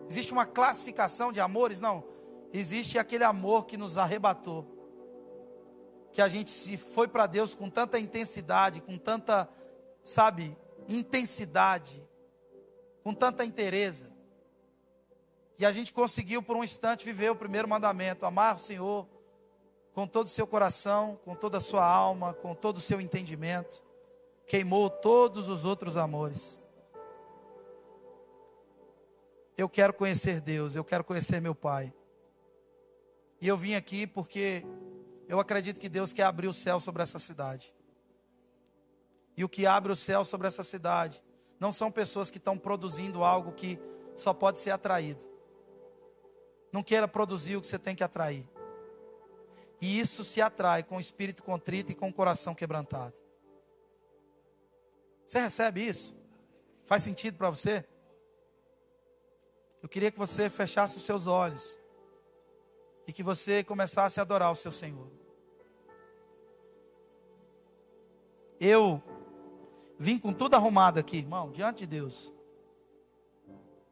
Existe 0.07 0.31
uma 0.31 0.45
classificação 0.45 1.31
de 1.31 1.39
amores? 1.39 1.81
Não. 1.81 2.03
Existe 2.53 2.99
aquele 2.99 3.23
amor 3.23 3.65
que 3.65 3.75
nos 3.75 3.97
arrebatou. 3.97 4.67
Que 6.11 6.21
a 6.21 6.27
gente 6.27 6.51
se 6.51 6.77
foi 6.77 7.07
para 7.07 7.25
Deus 7.25 7.55
com 7.55 7.67
tanta 7.71 7.97
intensidade, 7.97 8.79
com 8.79 8.95
tanta, 8.95 9.49
sabe, 10.03 10.55
intensidade, 10.87 12.07
com 13.03 13.15
tanta 13.15 13.43
interesa. 13.43 14.15
E 15.57 15.65
a 15.65 15.71
gente 15.71 15.91
conseguiu 15.91 16.43
por 16.43 16.55
um 16.55 16.63
instante 16.63 17.03
viver 17.03 17.31
o 17.31 17.35
primeiro 17.35 17.67
mandamento: 17.67 18.27
amar 18.27 18.57
o 18.57 18.59
Senhor 18.59 19.07
com 19.93 20.07
todo 20.07 20.25
o 20.25 20.29
seu 20.29 20.47
coração, 20.47 21.19
com 21.23 21.35
toda 21.35 21.57
a 21.57 21.61
sua 21.61 21.85
alma, 21.85 22.33
com 22.33 22.55
todo 22.55 22.77
o 22.77 22.81
seu 22.81 22.99
entendimento. 22.99 23.83
Queimou 24.47 24.89
todos 24.89 25.47
os 25.47 25.65
outros 25.65 25.95
amores. 25.95 26.59
Eu 29.55 29.69
quero 29.69 29.93
conhecer 29.93 30.41
Deus, 30.41 30.75
eu 30.75 30.83
quero 30.83 31.03
conhecer 31.03 31.39
meu 31.39 31.53
Pai. 31.53 31.93
E 33.39 33.47
eu 33.47 33.55
vim 33.55 33.75
aqui 33.75 34.07
porque 34.07 34.65
eu 35.27 35.39
acredito 35.39 35.79
que 35.79 35.89
Deus 35.89 36.11
quer 36.11 36.23
abrir 36.23 36.47
o 36.47 36.53
céu 36.53 36.79
sobre 36.79 37.03
essa 37.03 37.19
cidade. 37.19 37.73
E 39.37 39.43
o 39.43 39.49
que 39.49 39.65
abre 39.65 39.91
o 39.91 39.95
céu 39.95 40.25
sobre 40.25 40.47
essa 40.47 40.63
cidade 40.63 41.23
não 41.59 41.71
são 41.71 41.91
pessoas 41.91 42.31
que 42.31 42.37
estão 42.37 42.57
produzindo 42.57 43.23
algo 43.23 43.51
que 43.51 43.79
só 44.15 44.33
pode 44.33 44.59
ser 44.59 44.71
atraído. 44.71 45.23
Não 46.71 46.81
queira 46.81 47.07
produzir 47.07 47.55
o 47.55 47.61
que 47.61 47.67
você 47.67 47.77
tem 47.77 47.95
que 47.95 48.03
atrair. 48.03 48.49
E 49.81 49.99
isso 49.99 50.23
se 50.23 50.41
atrai 50.41 50.83
com 50.83 50.97
o 50.97 50.99
espírito 50.99 51.43
contrito 51.43 51.91
e 51.91 51.95
com 51.95 52.09
o 52.09 52.13
coração 52.13 52.55
quebrantado. 52.55 53.21
Você 55.25 55.39
recebe 55.39 55.85
isso? 55.85 56.15
Faz 56.85 57.03
sentido 57.03 57.37
para 57.37 57.49
você? 57.49 57.85
Eu 59.81 59.89
queria 59.89 60.11
que 60.11 60.17
você 60.17 60.49
fechasse 60.49 60.97
os 60.97 61.03
seus 61.03 61.27
olhos 61.27 61.79
e 63.07 63.11
que 63.11 63.23
você 63.23 63.63
começasse 63.63 64.19
a 64.19 64.23
adorar 64.23 64.51
o 64.51 64.55
seu 64.55 64.71
Senhor. 64.71 65.11
Eu 68.59 69.01
vim 69.99 70.17
com 70.17 70.31
tudo 70.31 70.55
arrumado 70.55 70.99
aqui, 70.99 71.17
irmão, 71.17 71.51
diante 71.51 71.79
de 71.79 71.87
Deus. 71.87 72.33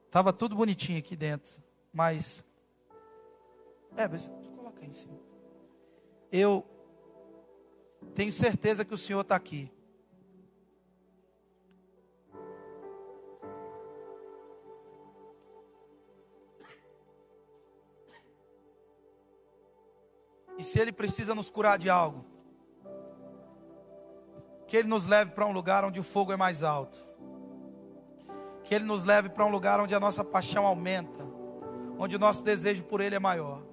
Estava 0.05 0.31
tudo 0.31 0.55
bonitinho 0.55 0.99
aqui 0.99 1.15
dentro, 1.15 1.61
mas. 1.93 2.45
É, 3.97 4.07
você 4.07 4.29
coloca 4.55 4.81
aí 4.81 4.87
em 4.87 4.93
cima. 4.93 5.30
Eu 6.31 6.65
tenho 8.15 8.31
certeza 8.31 8.85
que 8.85 8.93
o 8.93 8.97
Senhor 8.97 9.21
está 9.21 9.35
aqui. 9.35 9.71
E 20.57 20.63
se 20.63 20.79
Ele 20.79 20.91
precisa 20.91 21.33
nos 21.33 21.49
curar 21.49 21.77
de 21.79 21.89
algo, 21.89 22.23
que 24.67 24.77
Ele 24.77 24.87
nos 24.87 25.07
leve 25.07 25.31
para 25.31 25.45
um 25.45 25.51
lugar 25.51 25.83
onde 25.83 25.99
o 25.99 26.03
fogo 26.03 26.31
é 26.31 26.37
mais 26.37 26.61
alto. 26.61 26.99
Que 28.63 28.75
Ele 28.75 28.85
nos 28.85 29.03
leve 29.03 29.27
para 29.27 29.43
um 29.43 29.49
lugar 29.49 29.79
onde 29.79 29.95
a 29.95 29.99
nossa 29.99 30.23
paixão 30.23 30.65
aumenta, 30.67 31.27
onde 31.97 32.15
o 32.15 32.19
nosso 32.19 32.43
desejo 32.43 32.83
por 32.83 33.01
Ele 33.01 33.15
é 33.15 33.19
maior. 33.19 33.70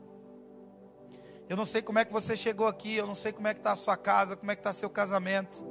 Eu 1.49 1.57
não 1.57 1.64
sei 1.64 1.80
como 1.80 1.99
é 1.99 2.05
que 2.05 2.12
você 2.12 2.36
chegou 2.36 2.66
aqui, 2.66 2.94
eu 2.94 3.07
não 3.07 3.14
sei 3.14 3.32
como 3.32 3.49
é 3.49 3.55
que 3.55 3.61
está 3.61 3.72
a 3.72 3.76
sua 3.76 3.96
casa, 3.96 4.36
como 4.36 4.51
é 4.51 4.55
que 4.55 4.61
está 4.61 4.72
seu 4.72 4.90
casamento. 4.90 5.64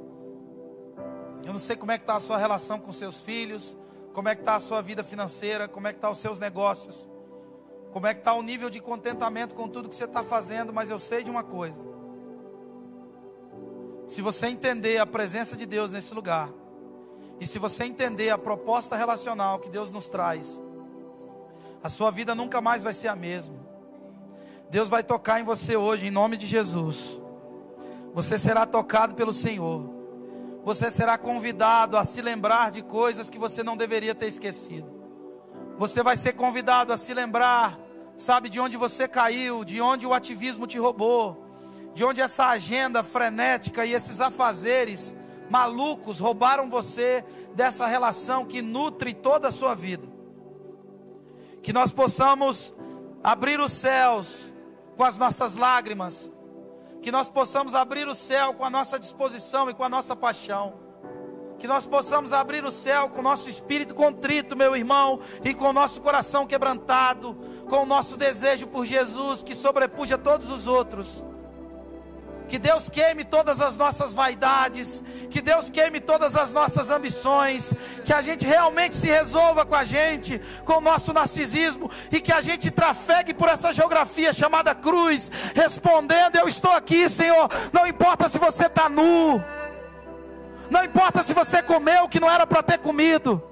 Eu 1.46 1.52
não 1.52 1.60
sei 1.60 1.76
como 1.76 1.92
é 1.92 1.96
que 1.96 2.02
está 2.02 2.16
a 2.16 2.20
sua 2.20 2.36
relação 2.36 2.80
com 2.80 2.92
seus 2.92 3.22
filhos, 3.22 3.76
como 4.12 4.28
é 4.28 4.34
que 4.34 4.40
está 4.40 4.56
a 4.56 4.60
sua 4.60 4.82
vida 4.82 5.04
financeira, 5.04 5.68
como 5.68 5.86
é 5.86 5.92
que 5.92 5.98
estão 5.98 6.10
tá 6.10 6.12
os 6.12 6.18
seus 6.18 6.38
negócios. 6.40 7.08
Como 7.92 8.06
é 8.06 8.12
que 8.12 8.20
está 8.20 8.34
o 8.34 8.42
nível 8.42 8.68
de 8.68 8.80
contentamento 8.80 9.54
com 9.54 9.68
tudo 9.68 9.88
que 9.88 9.94
você 9.94 10.04
está 10.04 10.24
fazendo, 10.24 10.72
mas 10.72 10.90
eu 10.90 10.98
sei 10.98 11.22
de 11.22 11.30
uma 11.30 11.44
coisa. 11.44 11.80
Se 14.06 14.20
você 14.20 14.48
entender 14.48 14.98
a 14.98 15.06
presença 15.06 15.56
de 15.56 15.64
Deus 15.64 15.92
nesse 15.92 16.12
lugar, 16.12 16.50
e 17.40 17.46
se 17.46 17.58
você 17.58 17.84
entender 17.84 18.30
a 18.30 18.38
proposta 18.38 18.96
relacional 18.96 19.60
que 19.60 19.70
Deus 19.70 19.92
nos 19.92 20.08
traz, 20.08 20.60
a 21.82 21.88
sua 21.88 22.10
vida 22.10 22.34
nunca 22.34 22.60
mais 22.60 22.82
vai 22.82 22.92
ser 22.92 23.08
a 23.08 23.14
mesma. 23.14 23.67
Deus 24.70 24.88
vai 24.88 25.02
tocar 25.02 25.40
em 25.40 25.44
você 25.44 25.76
hoje, 25.76 26.06
em 26.06 26.10
nome 26.10 26.36
de 26.36 26.46
Jesus. 26.46 27.20
Você 28.12 28.38
será 28.38 28.66
tocado 28.66 29.14
pelo 29.14 29.32
Senhor. 29.32 29.88
Você 30.64 30.90
será 30.90 31.16
convidado 31.16 31.96
a 31.96 32.04
se 32.04 32.20
lembrar 32.20 32.70
de 32.70 32.82
coisas 32.82 33.30
que 33.30 33.38
você 33.38 33.62
não 33.62 33.76
deveria 33.76 34.14
ter 34.14 34.26
esquecido. 34.26 34.92
Você 35.78 36.02
vai 36.02 36.16
ser 36.16 36.34
convidado 36.34 36.92
a 36.92 36.96
se 36.96 37.14
lembrar, 37.14 37.78
sabe, 38.16 38.50
de 38.50 38.60
onde 38.60 38.76
você 38.76 39.08
caiu, 39.08 39.64
de 39.64 39.80
onde 39.80 40.06
o 40.06 40.12
ativismo 40.12 40.66
te 40.66 40.78
roubou, 40.78 41.46
de 41.94 42.04
onde 42.04 42.20
essa 42.20 42.48
agenda 42.48 43.02
frenética 43.02 43.86
e 43.86 43.94
esses 43.94 44.20
afazeres 44.20 45.16
malucos 45.48 46.18
roubaram 46.18 46.68
você 46.68 47.24
dessa 47.54 47.86
relação 47.86 48.44
que 48.44 48.60
nutre 48.60 49.14
toda 49.14 49.48
a 49.48 49.52
sua 49.52 49.74
vida. 49.74 50.06
Que 51.62 51.72
nós 51.72 51.92
possamos 51.92 52.74
abrir 53.22 53.60
os 53.60 53.72
céus 53.72 54.52
com 54.98 55.04
as 55.04 55.16
nossas 55.16 55.54
lágrimas, 55.54 56.32
que 57.00 57.12
nós 57.12 57.30
possamos 57.30 57.72
abrir 57.72 58.08
o 58.08 58.16
céu 58.16 58.52
com 58.52 58.64
a 58.64 58.70
nossa 58.70 58.98
disposição 58.98 59.70
e 59.70 59.74
com 59.74 59.84
a 59.84 59.88
nossa 59.88 60.16
paixão 60.16 60.86
que 61.58 61.66
nós 61.66 61.86
possamos 61.86 62.32
abrir 62.32 62.64
o 62.64 62.70
céu 62.70 63.08
com 63.08 63.18
o 63.18 63.22
nosso 63.22 63.50
espírito 63.50 63.92
contrito, 63.92 64.56
meu 64.56 64.76
irmão, 64.76 65.18
e 65.44 65.52
com 65.52 65.64
o 65.64 65.72
nosso 65.72 66.00
coração 66.00 66.46
quebrantado, 66.46 67.34
com 67.68 67.82
o 67.82 67.86
nosso 67.86 68.16
desejo 68.16 68.68
por 68.68 68.86
Jesus 68.86 69.42
que 69.42 69.56
sobrepuja 69.56 70.16
todos 70.16 70.50
os 70.50 70.68
outros. 70.68 71.24
Que 72.48 72.58
Deus 72.58 72.88
queime 72.88 73.24
todas 73.24 73.60
as 73.60 73.76
nossas 73.76 74.14
vaidades, 74.14 75.02
que 75.30 75.42
Deus 75.42 75.68
queime 75.70 76.00
todas 76.00 76.34
as 76.34 76.52
nossas 76.52 76.90
ambições, 76.90 77.74
que 78.04 78.12
a 78.12 78.22
gente 78.22 78.46
realmente 78.46 78.96
se 78.96 79.06
resolva 79.06 79.66
com 79.66 79.74
a 79.74 79.84
gente, 79.84 80.40
com 80.64 80.74
o 80.74 80.80
nosso 80.80 81.12
narcisismo 81.12 81.90
e 82.10 82.20
que 82.20 82.32
a 82.32 82.40
gente 82.40 82.70
trafegue 82.70 83.34
por 83.34 83.48
essa 83.48 83.72
geografia 83.72 84.32
chamada 84.32 84.74
cruz, 84.74 85.30
respondendo: 85.54 86.36
Eu 86.36 86.48
estou 86.48 86.72
aqui, 86.72 87.08
Senhor. 87.08 87.48
Não 87.72 87.86
importa 87.86 88.28
se 88.28 88.38
você 88.38 88.66
está 88.66 88.88
nu. 88.88 89.42
Não 90.70 90.84
importa 90.84 91.22
se 91.22 91.32
você 91.32 91.62
comeu 91.62 92.04
o 92.04 92.08
que 92.08 92.20
não 92.20 92.30
era 92.30 92.46
para 92.46 92.62
ter 92.62 92.78
comido. 92.78 93.42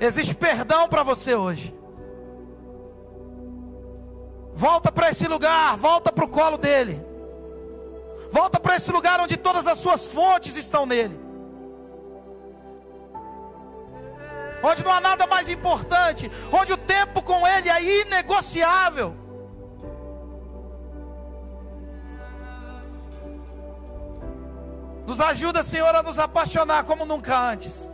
Existe 0.00 0.34
perdão 0.34 0.88
para 0.88 1.02
você 1.02 1.34
hoje. 1.34 1.74
Volta 4.56 4.90
para 4.90 5.10
esse 5.10 5.28
lugar, 5.28 5.76
volta 5.76 6.10
para 6.10 6.24
o 6.24 6.28
colo 6.28 6.56
dele. 6.56 6.98
Volta 8.30 8.58
para 8.58 8.76
esse 8.76 8.90
lugar 8.90 9.20
onde 9.20 9.36
todas 9.36 9.66
as 9.66 9.76
suas 9.76 10.06
fontes 10.06 10.56
estão 10.56 10.86
nele. 10.86 11.14
Onde 14.62 14.82
não 14.82 14.92
há 14.92 14.98
nada 14.98 15.26
mais 15.26 15.50
importante, 15.50 16.30
onde 16.50 16.72
o 16.72 16.76
tempo 16.78 17.20
com 17.22 17.46
ele 17.46 17.68
é 17.68 18.00
inegociável. 18.00 19.14
Nos 25.06 25.20
ajuda, 25.20 25.62
Senhor, 25.62 25.94
a 25.94 26.02
nos 26.02 26.18
apaixonar 26.18 26.84
como 26.84 27.04
nunca 27.04 27.38
antes. 27.38 27.90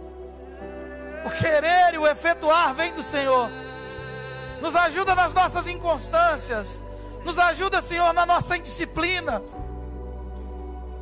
O 1.24 1.30
querer 1.30 1.94
e 1.94 1.98
o 1.98 2.06
efetuar 2.06 2.72
vem 2.72 2.92
do 2.92 3.02
Senhor. 3.02 3.50
Nos 4.62 4.76
ajuda 4.76 5.16
nas 5.16 5.34
nossas 5.34 5.66
inconstâncias. 5.66 6.80
Nos 7.24 7.36
ajuda, 7.36 7.82
Senhor, 7.82 8.12
na 8.14 8.24
nossa 8.24 8.56
indisciplina. 8.56 9.42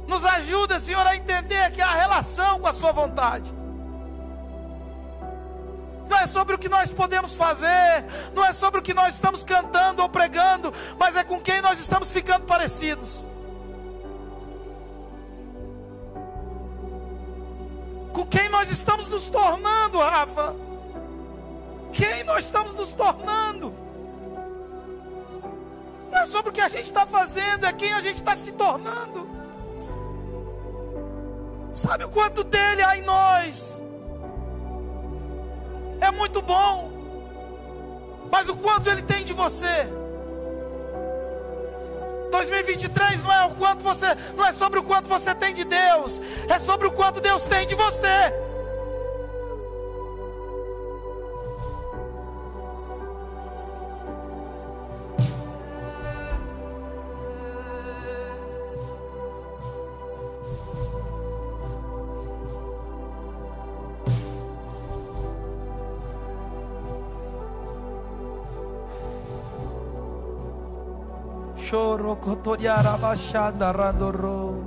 Nos 0.08 0.24
ajuda, 0.24 0.80
Senhor, 0.80 1.06
a 1.06 1.14
entender 1.14 1.70
que 1.72 1.82
há 1.82 1.92
relação 1.92 2.58
com 2.58 2.66
a 2.66 2.72
Sua 2.72 2.90
vontade. 2.90 3.54
Não 6.08 6.16
é 6.16 6.26
sobre 6.26 6.54
o 6.54 6.58
que 6.58 6.70
nós 6.70 6.90
podemos 6.90 7.36
fazer, 7.36 8.04
não 8.34 8.44
é 8.44 8.52
sobre 8.52 8.80
o 8.80 8.82
que 8.82 8.94
nós 8.94 9.14
estamos 9.14 9.44
cantando 9.44 10.02
ou 10.02 10.08
pregando, 10.08 10.72
mas 10.98 11.14
é 11.14 11.22
com 11.22 11.38
quem 11.38 11.60
nós 11.60 11.78
estamos 11.78 12.10
ficando 12.10 12.46
parecidos. 12.46 13.26
Com 18.14 18.26
quem 18.26 18.48
nós 18.48 18.70
estamos 18.70 19.06
nos 19.06 19.28
tornando, 19.28 19.98
Rafa? 19.98 20.56
Quem 22.00 22.24
nós 22.24 22.46
estamos 22.46 22.74
nos 22.74 22.92
tornando? 22.92 23.74
Não 26.10 26.18
é 26.18 26.24
sobre 26.24 26.48
o 26.48 26.52
que 26.52 26.62
a 26.62 26.68
gente 26.68 26.84
está 26.84 27.04
fazendo, 27.04 27.66
é 27.66 27.72
quem 27.74 27.92
a 27.92 28.00
gente 28.00 28.16
está 28.16 28.34
se 28.34 28.52
tornando. 28.52 29.28
Sabe 31.74 32.04
o 32.04 32.08
quanto 32.08 32.42
dele 32.42 32.82
há 32.82 32.96
em 32.96 33.02
nós? 33.02 33.82
É 36.00 36.10
muito 36.10 36.40
bom, 36.40 36.90
mas 38.32 38.48
o 38.48 38.56
quanto 38.56 38.88
ele 38.88 39.02
tem 39.02 39.22
de 39.22 39.34
você? 39.34 39.76
2023 42.30 43.22
não 43.24 43.32
é 43.32 43.44
o 43.44 43.54
quanto 43.56 43.84
você, 43.84 44.06
não 44.38 44.46
é 44.46 44.52
sobre 44.52 44.78
o 44.78 44.82
quanto 44.82 45.06
você 45.06 45.34
tem 45.34 45.52
de 45.52 45.64
Deus, 45.64 46.18
é 46.48 46.58
sobre 46.58 46.86
o 46.86 46.92
quanto 46.92 47.20
Deus 47.20 47.46
tem 47.46 47.66
de 47.66 47.74
você. 47.74 48.32
Choro 72.10 72.16
cotoriara 72.16 72.96
baixada 72.96 73.70
radorro. 73.70 74.66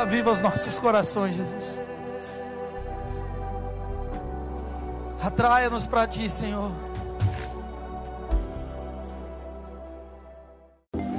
Aviva 0.00 0.30
os 0.30 0.42
nossos 0.42 0.78
corações, 0.78 1.36
Jesus. 1.36 1.80
Atraia-nos 5.22 5.86
para 5.86 6.06
ti, 6.06 6.28
Senhor. 6.28 6.70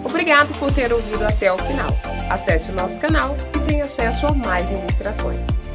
Obrigado 0.04 0.58
por 0.60 0.72
ter 0.72 0.92
ouvido 0.92 1.24
até 1.26 1.52
o 1.52 1.58
final. 1.58 1.90
Acesse 2.30 2.72
o 2.72 2.74
nosso 2.74 2.98
canal 3.00 3.36
e 3.56 3.60
tenha 3.68 3.86
acesso 3.86 4.28
a 4.28 4.34
mais 4.34 4.70
ministrações. 4.70 5.67